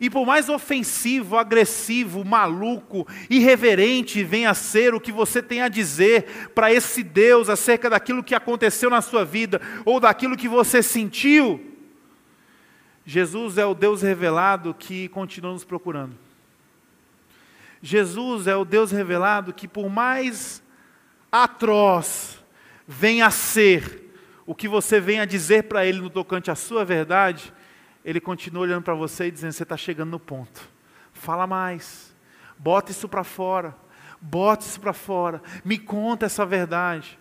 E 0.00 0.08
por 0.08 0.26
mais 0.26 0.48
ofensivo, 0.48 1.36
agressivo, 1.36 2.24
maluco, 2.24 3.06
irreverente 3.28 4.24
venha 4.24 4.50
a 4.50 4.54
ser 4.54 4.94
o 4.94 5.00
que 5.00 5.12
você 5.12 5.42
tem 5.42 5.60
a 5.60 5.68
dizer 5.68 6.50
para 6.54 6.72
esse 6.72 7.02
Deus 7.02 7.48
acerca 7.48 7.90
daquilo 7.90 8.24
que 8.24 8.34
aconteceu 8.34 8.88
na 8.88 9.02
sua 9.02 9.24
vida 9.24 9.60
ou 9.84 10.00
daquilo 10.00 10.36
que 10.36 10.48
você 10.48 10.82
sentiu, 10.82 11.71
Jesus 13.04 13.58
é 13.58 13.66
o 13.66 13.74
Deus 13.74 14.02
revelado 14.02 14.72
que 14.74 15.08
continua 15.08 15.52
nos 15.52 15.64
procurando. 15.64 16.16
Jesus 17.82 18.46
é 18.46 18.54
o 18.54 18.64
Deus 18.64 18.92
revelado 18.92 19.52
que, 19.52 19.66
por 19.66 19.88
mais 19.88 20.62
atroz 21.30 22.38
venha 22.86 23.26
a 23.26 23.30
ser 23.30 24.12
o 24.46 24.54
que 24.54 24.68
você 24.68 25.00
venha 25.00 25.26
dizer 25.26 25.64
para 25.64 25.84
Ele 25.84 26.00
no 26.00 26.10
tocante 26.10 26.50
à 26.50 26.54
sua 26.54 26.84
verdade, 26.84 27.52
Ele 28.04 28.20
continua 28.20 28.62
olhando 28.62 28.84
para 28.84 28.94
você 28.94 29.26
e 29.26 29.30
dizendo: 29.30 29.52
Você 29.52 29.62
está 29.62 29.76
chegando 29.76 30.10
no 30.10 30.20
ponto. 30.20 30.60
Fala 31.12 31.46
mais. 31.46 32.14
Bota 32.58 32.92
isso 32.92 33.08
para 33.08 33.24
fora. 33.24 33.74
Bota 34.20 34.64
isso 34.64 34.80
para 34.80 34.92
fora. 34.92 35.42
Me 35.64 35.78
conta 35.78 36.26
essa 36.26 36.46
verdade. 36.46 37.18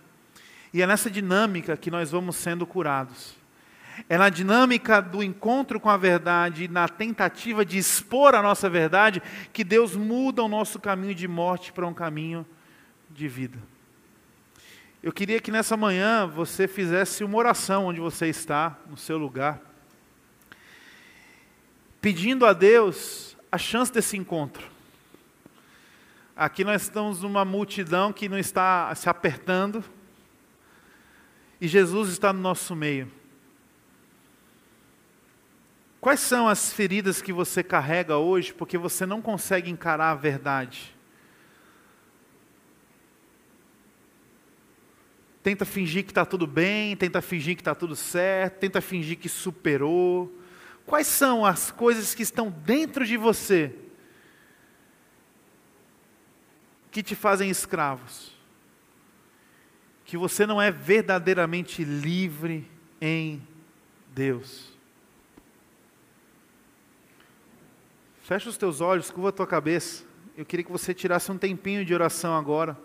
E 0.74 0.82
é 0.82 0.88
nessa 0.88 1.10
dinâmica 1.10 1.76
que 1.76 1.90
nós 1.90 2.12
vamos 2.12 2.36
sendo 2.36 2.66
curados. 2.66 3.36
É 4.10 4.18
na 4.18 4.30
dinâmica 4.30 5.02
do 5.02 5.24
encontro 5.24 5.80
com 5.80 5.90
a 5.90 5.98
verdade, 5.98 6.68
na 6.68 6.88
tentativa 6.88 7.66
de 7.66 7.78
expor 7.78 8.36
a 8.36 8.42
nossa 8.42 8.70
verdade, 8.70 9.22
que 9.54 9.64
Deus 9.64 9.96
muda 9.96 10.44
o 10.44 10.48
nosso 10.48 10.80
caminho 10.80 11.16
de 11.16 11.28
morte 11.28 11.72
para 11.72 11.88
um 11.88 11.94
caminho 11.94 12.46
de 13.10 13.28
vida. 13.28 13.58
Eu 15.04 15.12
queria 15.12 15.40
que 15.40 15.52
nessa 15.52 15.76
manhã 15.76 16.28
você 16.28 16.68
fizesse 16.68 17.24
uma 17.24 17.38
oração 17.38 17.86
onde 17.86 18.00
você 18.00 18.28
está, 18.28 18.78
no 18.88 18.96
seu 18.96 19.18
lugar, 19.18 19.60
pedindo 22.00 22.46
a 22.46 22.54
Deus 22.54 23.36
a 23.52 23.58
chance 23.58 23.92
desse 23.92 24.18
encontro. 24.18 24.70
Aqui 26.36 26.64
nós 26.64 26.84
estamos 26.84 27.22
numa 27.22 27.44
multidão 27.44 28.14
que 28.14 28.30
não 28.30 28.38
está 28.38 28.94
se 28.96 29.10
apertando, 29.10 29.84
e 31.60 31.68
Jesus 31.68 32.10
está 32.10 32.32
no 32.32 32.40
nosso 32.40 32.76
meio. 32.76 33.12
Quais 36.02 36.20
são 36.20 36.48
as 36.48 36.74
feridas 36.74 37.22
que 37.22 37.32
você 37.32 37.62
carrega 37.62 38.18
hoje 38.18 38.52
porque 38.52 38.76
você 38.76 39.06
não 39.06 39.22
consegue 39.22 39.70
encarar 39.70 40.10
a 40.10 40.16
verdade? 40.16 40.96
Tenta 45.44 45.64
fingir 45.64 46.04
que 46.04 46.10
está 46.10 46.26
tudo 46.26 46.48
bem, 46.48 46.96
tenta 46.98 47.22
fingir 47.22 47.56
que 47.56 47.62
está 47.62 47.76
tudo 47.76 47.96
certo, 47.96 48.58
tenta 48.58 48.82
fingir 48.82 49.20
que 49.20 49.30
superou. 49.30 50.36
Quais 50.88 51.06
são 51.06 51.46
as 51.46 51.70
coisas 51.70 52.16
que 52.16 52.24
estão 52.24 52.50
dentro 52.50 53.06
de 53.06 53.16
você 53.16 53.72
que 56.90 57.04
te 57.04 57.14
fazem 57.14 57.48
escravos? 57.52 58.36
Que 60.04 60.18
você 60.18 60.48
não 60.48 60.60
é 60.60 60.72
verdadeiramente 60.72 61.84
livre 61.84 62.68
em 63.00 63.40
Deus. 64.16 64.71
Fecha 68.22 68.50
os 68.50 68.58
teus 68.58 68.82
olhos, 68.82 69.10
curva 69.10 69.30
a 69.30 69.32
tua 69.32 69.48
cabeça. 69.48 70.04
Eu 70.38 70.46
queria 70.46 70.64
que 70.64 70.72
você 70.72 70.94
tirasse 70.94 71.32
um 71.32 71.38
tempinho 71.38 71.84
de 71.84 71.94
oração 71.94 72.38
agora. 72.38 72.78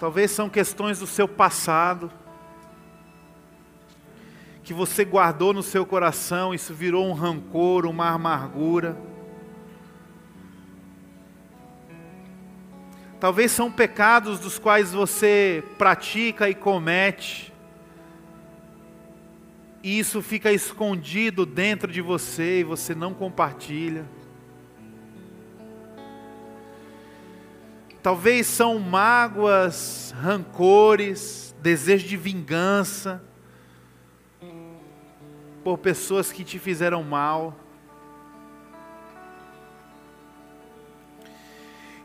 Talvez 0.00 0.30
são 0.30 0.48
questões 0.48 0.98
do 0.98 1.06
seu 1.06 1.26
passado 1.26 2.10
que 4.68 4.74
você 4.74 5.02
guardou 5.02 5.54
no 5.54 5.62
seu 5.62 5.86
coração, 5.86 6.52
isso 6.52 6.74
virou 6.74 7.08
um 7.08 7.14
rancor, 7.14 7.86
uma 7.86 8.10
amargura. 8.10 8.98
Talvez 13.18 13.50
são 13.50 13.72
pecados 13.72 14.38
dos 14.38 14.58
quais 14.58 14.92
você 14.92 15.64
pratica 15.78 16.50
e 16.50 16.54
comete, 16.54 17.50
e 19.82 19.98
isso 19.98 20.20
fica 20.20 20.52
escondido 20.52 21.46
dentro 21.46 21.90
de 21.90 22.02
você 22.02 22.60
e 22.60 22.64
você 22.64 22.94
não 22.94 23.14
compartilha. 23.14 24.04
Talvez 28.02 28.46
são 28.46 28.78
mágoas, 28.78 30.14
rancores, 30.20 31.56
desejo 31.62 32.06
de 32.06 32.18
vingança, 32.18 33.26
por 35.68 35.76
pessoas 35.76 36.32
que 36.32 36.42
te 36.42 36.58
fizeram 36.58 37.04
mal. 37.04 37.54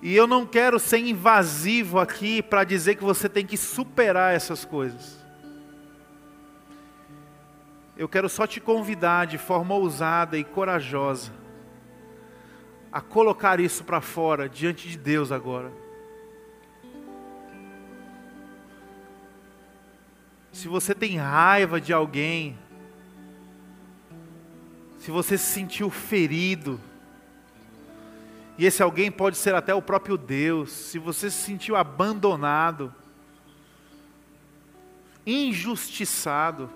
E 0.01 0.13
eu 0.13 0.27
não 0.27 0.45
quero 0.45 0.77
ser 0.77 0.97
invasivo 0.97 1.97
aqui 1.97 2.41
para 2.41 2.65
dizer 2.65 2.95
que 2.95 3.03
você 3.05 3.29
tem 3.29 3.45
que 3.45 3.55
superar 3.55 4.35
essas 4.35 4.65
coisas. 4.65 5.23
eu 7.95 8.09
quero 8.09 8.27
só 8.27 8.45
te 8.45 8.59
convidar 8.59 9.27
de 9.27 9.37
forma 9.37 9.73
ousada 9.75 10.37
e 10.37 10.43
corajosa 10.43 11.31
a 12.91 12.99
colocar 12.99 13.61
isso 13.61 13.85
para 13.85 14.01
fora 14.01 14.49
diante 14.49 14.89
de 14.89 14.97
Deus 14.97 15.31
agora. 15.31 15.71
Se 20.51 20.67
você 20.67 20.93
tem 20.93 21.17
raiva 21.17 21.79
de 21.79 21.93
alguém, 21.93 22.59
se 25.03 25.11
você 25.11 25.37
se 25.37 25.51
sentiu 25.51 25.89
ferido, 25.89 26.79
e 28.57 28.65
esse 28.65 28.81
alguém 28.81 29.11
pode 29.11 29.35
ser 29.35 29.53
até 29.53 29.75
o 29.75 29.81
próprio 29.81 30.15
Deus, 30.17 30.71
se 30.71 30.97
você 30.97 31.29
se 31.29 31.43
sentiu 31.43 31.75
abandonado, 31.75 32.95
injustiçado, 35.27 36.69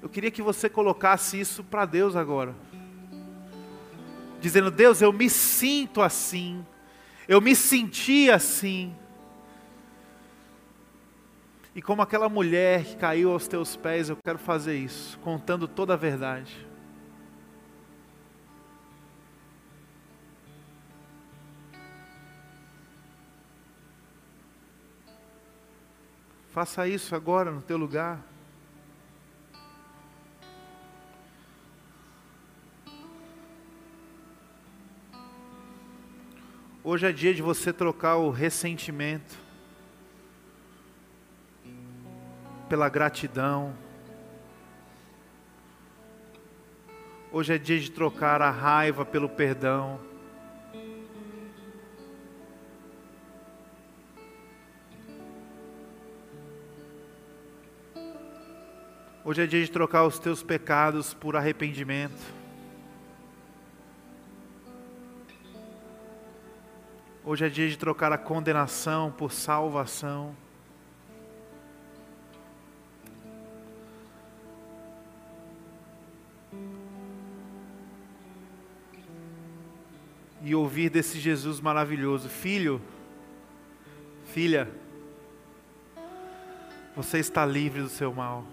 eu 0.00 0.08
queria 0.08 0.30
que 0.30 0.42
você 0.42 0.68
colocasse 0.68 1.40
isso 1.40 1.64
para 1.64 1.84
Deus 1.84 2.14
agora, 2.14 2.54
dizendo: 4.40 4.70
Deus, 4.70 5.02
eu 5.02 5.12
me 5.12 5.28
sinto 5.28 6.00
assim, 6.00 6.64
eu 7.26 7.40
me 7.40 7.56
senti 7.56 8.30
assim. 8.30 8.94
E 11.78 11.80
como 11.80 12.02
aquela 12.02 12.28
mulher 12.28 12.84
que 12.84 12.96
caiu 12.96 13.30
aos 13.30 13.46
teus 13.46 13.76
pés, 13.76 14.08
eu 14.08 14.16
quero 14.16 14.36
fazer 14.36 14.76
isso, 14.76 15.16
contando 15.20 15.68
toda 15.68 15.94
a 15.94 15.96
verdade. 15.96 16.66
Faça 26.48 26.88
isso 26.88 27.14
agora 27.14 27.52
no 27.52 27.62
teu 27.62 27.76
lugar. 27.76 28.26
Hoje 36.82 37.06
é 37.06 37.12
dia 37.12 37.32
de 37.32 37.40
você 37.40 37.72
trocar 37.72 38.16
o 38.16 38.30
ressentimento 38.30 39.46
pela 42.68 42.88
gratidão. 42.88 43.74
Hoje 47.32 47.54
é 47.54 47.58
dia 47.58 47.78
de 47.80 47.90
trocar 47.90 48.42
a 48.42 48.50
raiva 48.50 49.04
pelo 49.04 49.28
perdão. 49.28 50.00
Hoje 59.24 59.42
é 59.42 59.46
dia 59.46 59.62
de 59.62 59.70
trocar 59.70 60.06
os 60.06 60.18
teus 60.18 60.42
pecados 60.42 61.12
por 61.12 61.36
arrependimento. 61.36 62.38
Hoje 67.24 67.44
é 67.44 67.48
dia 67.50 67.68
de 67.68 67.76
trocar 67.76 68.10
a 68.10 68.16
condenação 68.16 69.12
por 69.12 69.30
salvação. 69.30 70.34
E 80.48 80.54
ouvir 80.54 80.88
desse 80.88 81.20
Jesus 81.20 81.60
maravilhoso: 81.60 82.26
Filho, 82.26 82.80
filha, 84.32 84.66
você 86.96 87.18
está 87.18 87.44
livre 87.44 87.82
do 87.82 87.88
seu 87.90 88.14
mal. 88.14 88.46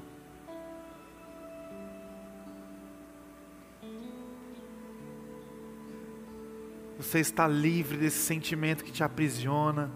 Você 6.98 7.20
está 7.20 7.48
livre 7.48 7.98
desse 7.98 8.20
sentimento 8.20 8.84
que 8.84 8.92
te 8.92 9.04
aprisiona. 9.04 9.90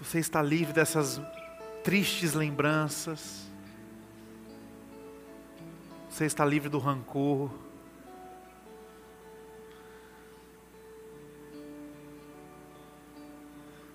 Você 0.00 0.18
está 0.18 0.42
livre 0.42 0.74
dessas 0.74 1.20
tristes 1.82 2.34
lembranças. 2.34 3.48
Você 6.18 6.24
está 6.24 6.44
livre 6.44 6.68
do 6.68 6.80
rancor. 6.80 7.48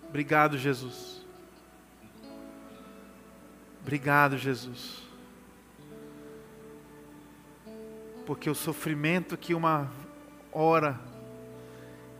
Obrigado, 0.07 0.57
Jesus. 0.57 1.21
Obrigado, 3.81 4.37
Jesus. 4.37 5.03
Porque 8.25 8.49
o 8.49 8.55
sofrimento 8.55 9.35
que 9.35 9.53
uma 9.53 9.91
hora 10.49 10.97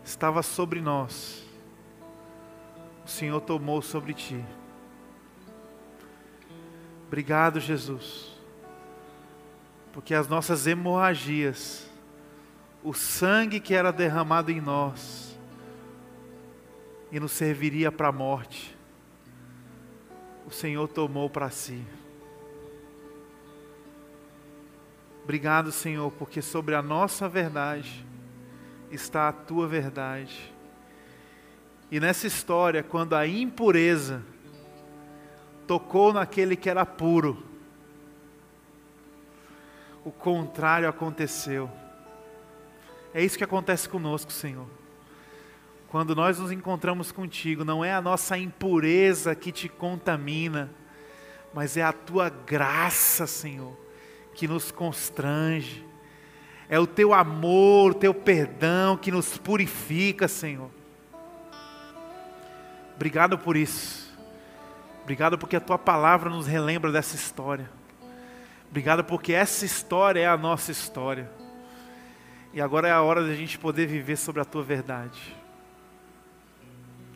estava 0.04 0.42
sobre 0.42 0.82
nós, 0.82 1.48
o 3.06 3.08
Senhor 3.08 3.40
tomou 3.40 3.80
sobre 3.80 4.12
ti. 4.12 4.44
Obrigado, 7.06 7.58
Jesus 7.58 8.33
porque 9.94 10.12
as 10.12 10.26
nossas 10.26 10.66
hemorragias, 10.66 11.88
o 12.82 12.92
sangue 12.92 13.60
que 13.60 13.72
era 13.72 13.92
derramado 13.92 14.50
em 14.50 14.60
nós, 14.60 15.38
e 17.12 17.20
nos 17.20 17.30
serviria 17.30 17.92
para 17.92 18.08
a 18.08 18.12
morte, 18.12 18.76
o 20.44 20.50
Senhor 20.50 20.88
tomou 20.88 21.30
para 21.30 21.48
si. 21.48 21.80
Obrigado, 25.22 25.70
Senhor, 25.70 26.10
porque 26.10 26.42
sobre 26.42 26.74
a 26.74 26.82
nossa 26.82 27.28
verdade 27.28 28.04
está 28.90 29.28
a 29.28 29.32
tua 29.32 29.68
verdade. 29.68 30.52
E 31.88 32.00
nessa 32.00 32.26
história, 32.26 32.82
quando 32.82 33.14
a 33.14 33.28
impureza 33.28 34.24
tocou 35.68 36.12
naquele 36.12 36.56
que 36.56 36.68
era 36.68 36.84
puro, 36.84 37.53
o 40.04 40.10
contrário 40.10 40.88
aconteceu. 40.88 41.70
É 43.12 43.22
isso 43.22 43.38
que 43.38 43.44
acontece 43.44 43.88
conosco, 43.88 44.32
Senhor. 44.32 44.66
Quando 45.88 46.14
nós 46.14 46.38
nos 46.38 46.50
encontramos 46.50 47.12
contigo, 47.12 47.64
não 47.64 47.84
é 47.84 47.94
a 47.94 48.02
nossa 48.02 48.36
impureza 48.36 49.34
que 49.34 49.52
te 49.52 49.68
contamina, 49.68 50.70
mas 51.54 51.76
é 51.76 51.82
a 51.82 51.92
tua 51.92 52.28
graça, 52.28 53.26
Senhor, 53.26 53.76
que 54.34 54.48
nos 54.48 54.72
constrange. 54.72 55.86
É 56.68 56.78
o 56.80 56.86
teu 56.86 57.14
amor, 57.14 57.92
o 57.92 57.94
teu 57.94 58.12
perdão 58.12 58.96
que 58.96 59.12
nos 59.12 59.38
purifica, 59.38 60.26
Senhor. 60.26 60.70
Obrigado 62.96 63.38
por 63.38 63.56
isso. 63.56 64.12
Obrigado 65.02 65.38
porque 65.38 65.56
a 65.56 65.60
tua 65.60 65.78
palavra 65.78 66.28
nos 66.28 66.46
relembra 66.46 66.90
dessa 66.90 67.14
história. 67.14 67.70
Obrigado 68.74 69.04
porque 69.04 69.32
essa 69.32 69.64
história 69.64 70.18
é 70.18 70.26
a 70.26 70.36
nossa 70.36 70.72
história. 70.72 71.30
E 72.52 72.60
agora 72.60 72.88
é 72.88 72.90
a 72.90 73.00
hora 73.00 73.24
da 73.24 73.32
gente 73.32 73.56
poder 73.56 73.86
viver 73.86 74.16
sobre 74.16 74.42
a 74.42 74.44
tua 74.44 74.64
verdade. 74.64 75.20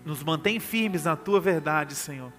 Nos 0.05 0.23
mantém 0.23 0.61
firmes 0.61 1.03
na 1.03 1.17
tua 1.17 1.41
verdade, 1.41 1.97
Senhor. 1.97 2.33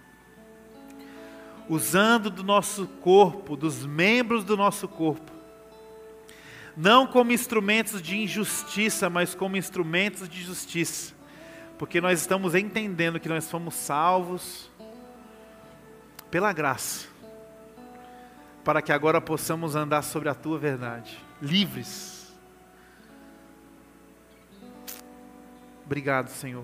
Usando 1.68 2.30
do 2.30 2.46
nosso 2.46 2.88
corpo, 2.88 3.58
dos 3.58 3.86
membros 3.86 4.46
do 4.46 4.56
nosso 4.56 4.88
corpo, 4.88 5.34
não 6.78 7.06
como 7.06 7.34
instrumentos 7.34 8.02
de 8.02 8.18
injustiça, 8.20 9.10
mas 9.10 9.36
como 9.36 9.58
instrumentos 9.58 10.30
de 10.30 10.42
justiça, 10.42 11.14
porque 11.78 12.00
nós 12.00 12.22
estamos 12.22 12.56
entendendo 12.56 13.20
que 13.20 13.28
nós 13.28 13.52
fomos 13.52 13.76
salvos 13.76 14.72
pela 16.32 16.54
graça 16.54 17.09
para 18.70 18.84
que 18.84 18.92
agora 18.92 19.20
possamos 19.20 19.76
andar 19.76 20.04
sobre 20.04 20.30
a 20.30 20.36
tua 20.36 20.60
verdade, 20.60 21.18
livres. 21.42 22.32
Obrigado, 25.84 26.28
Senhor. 26.30 26.58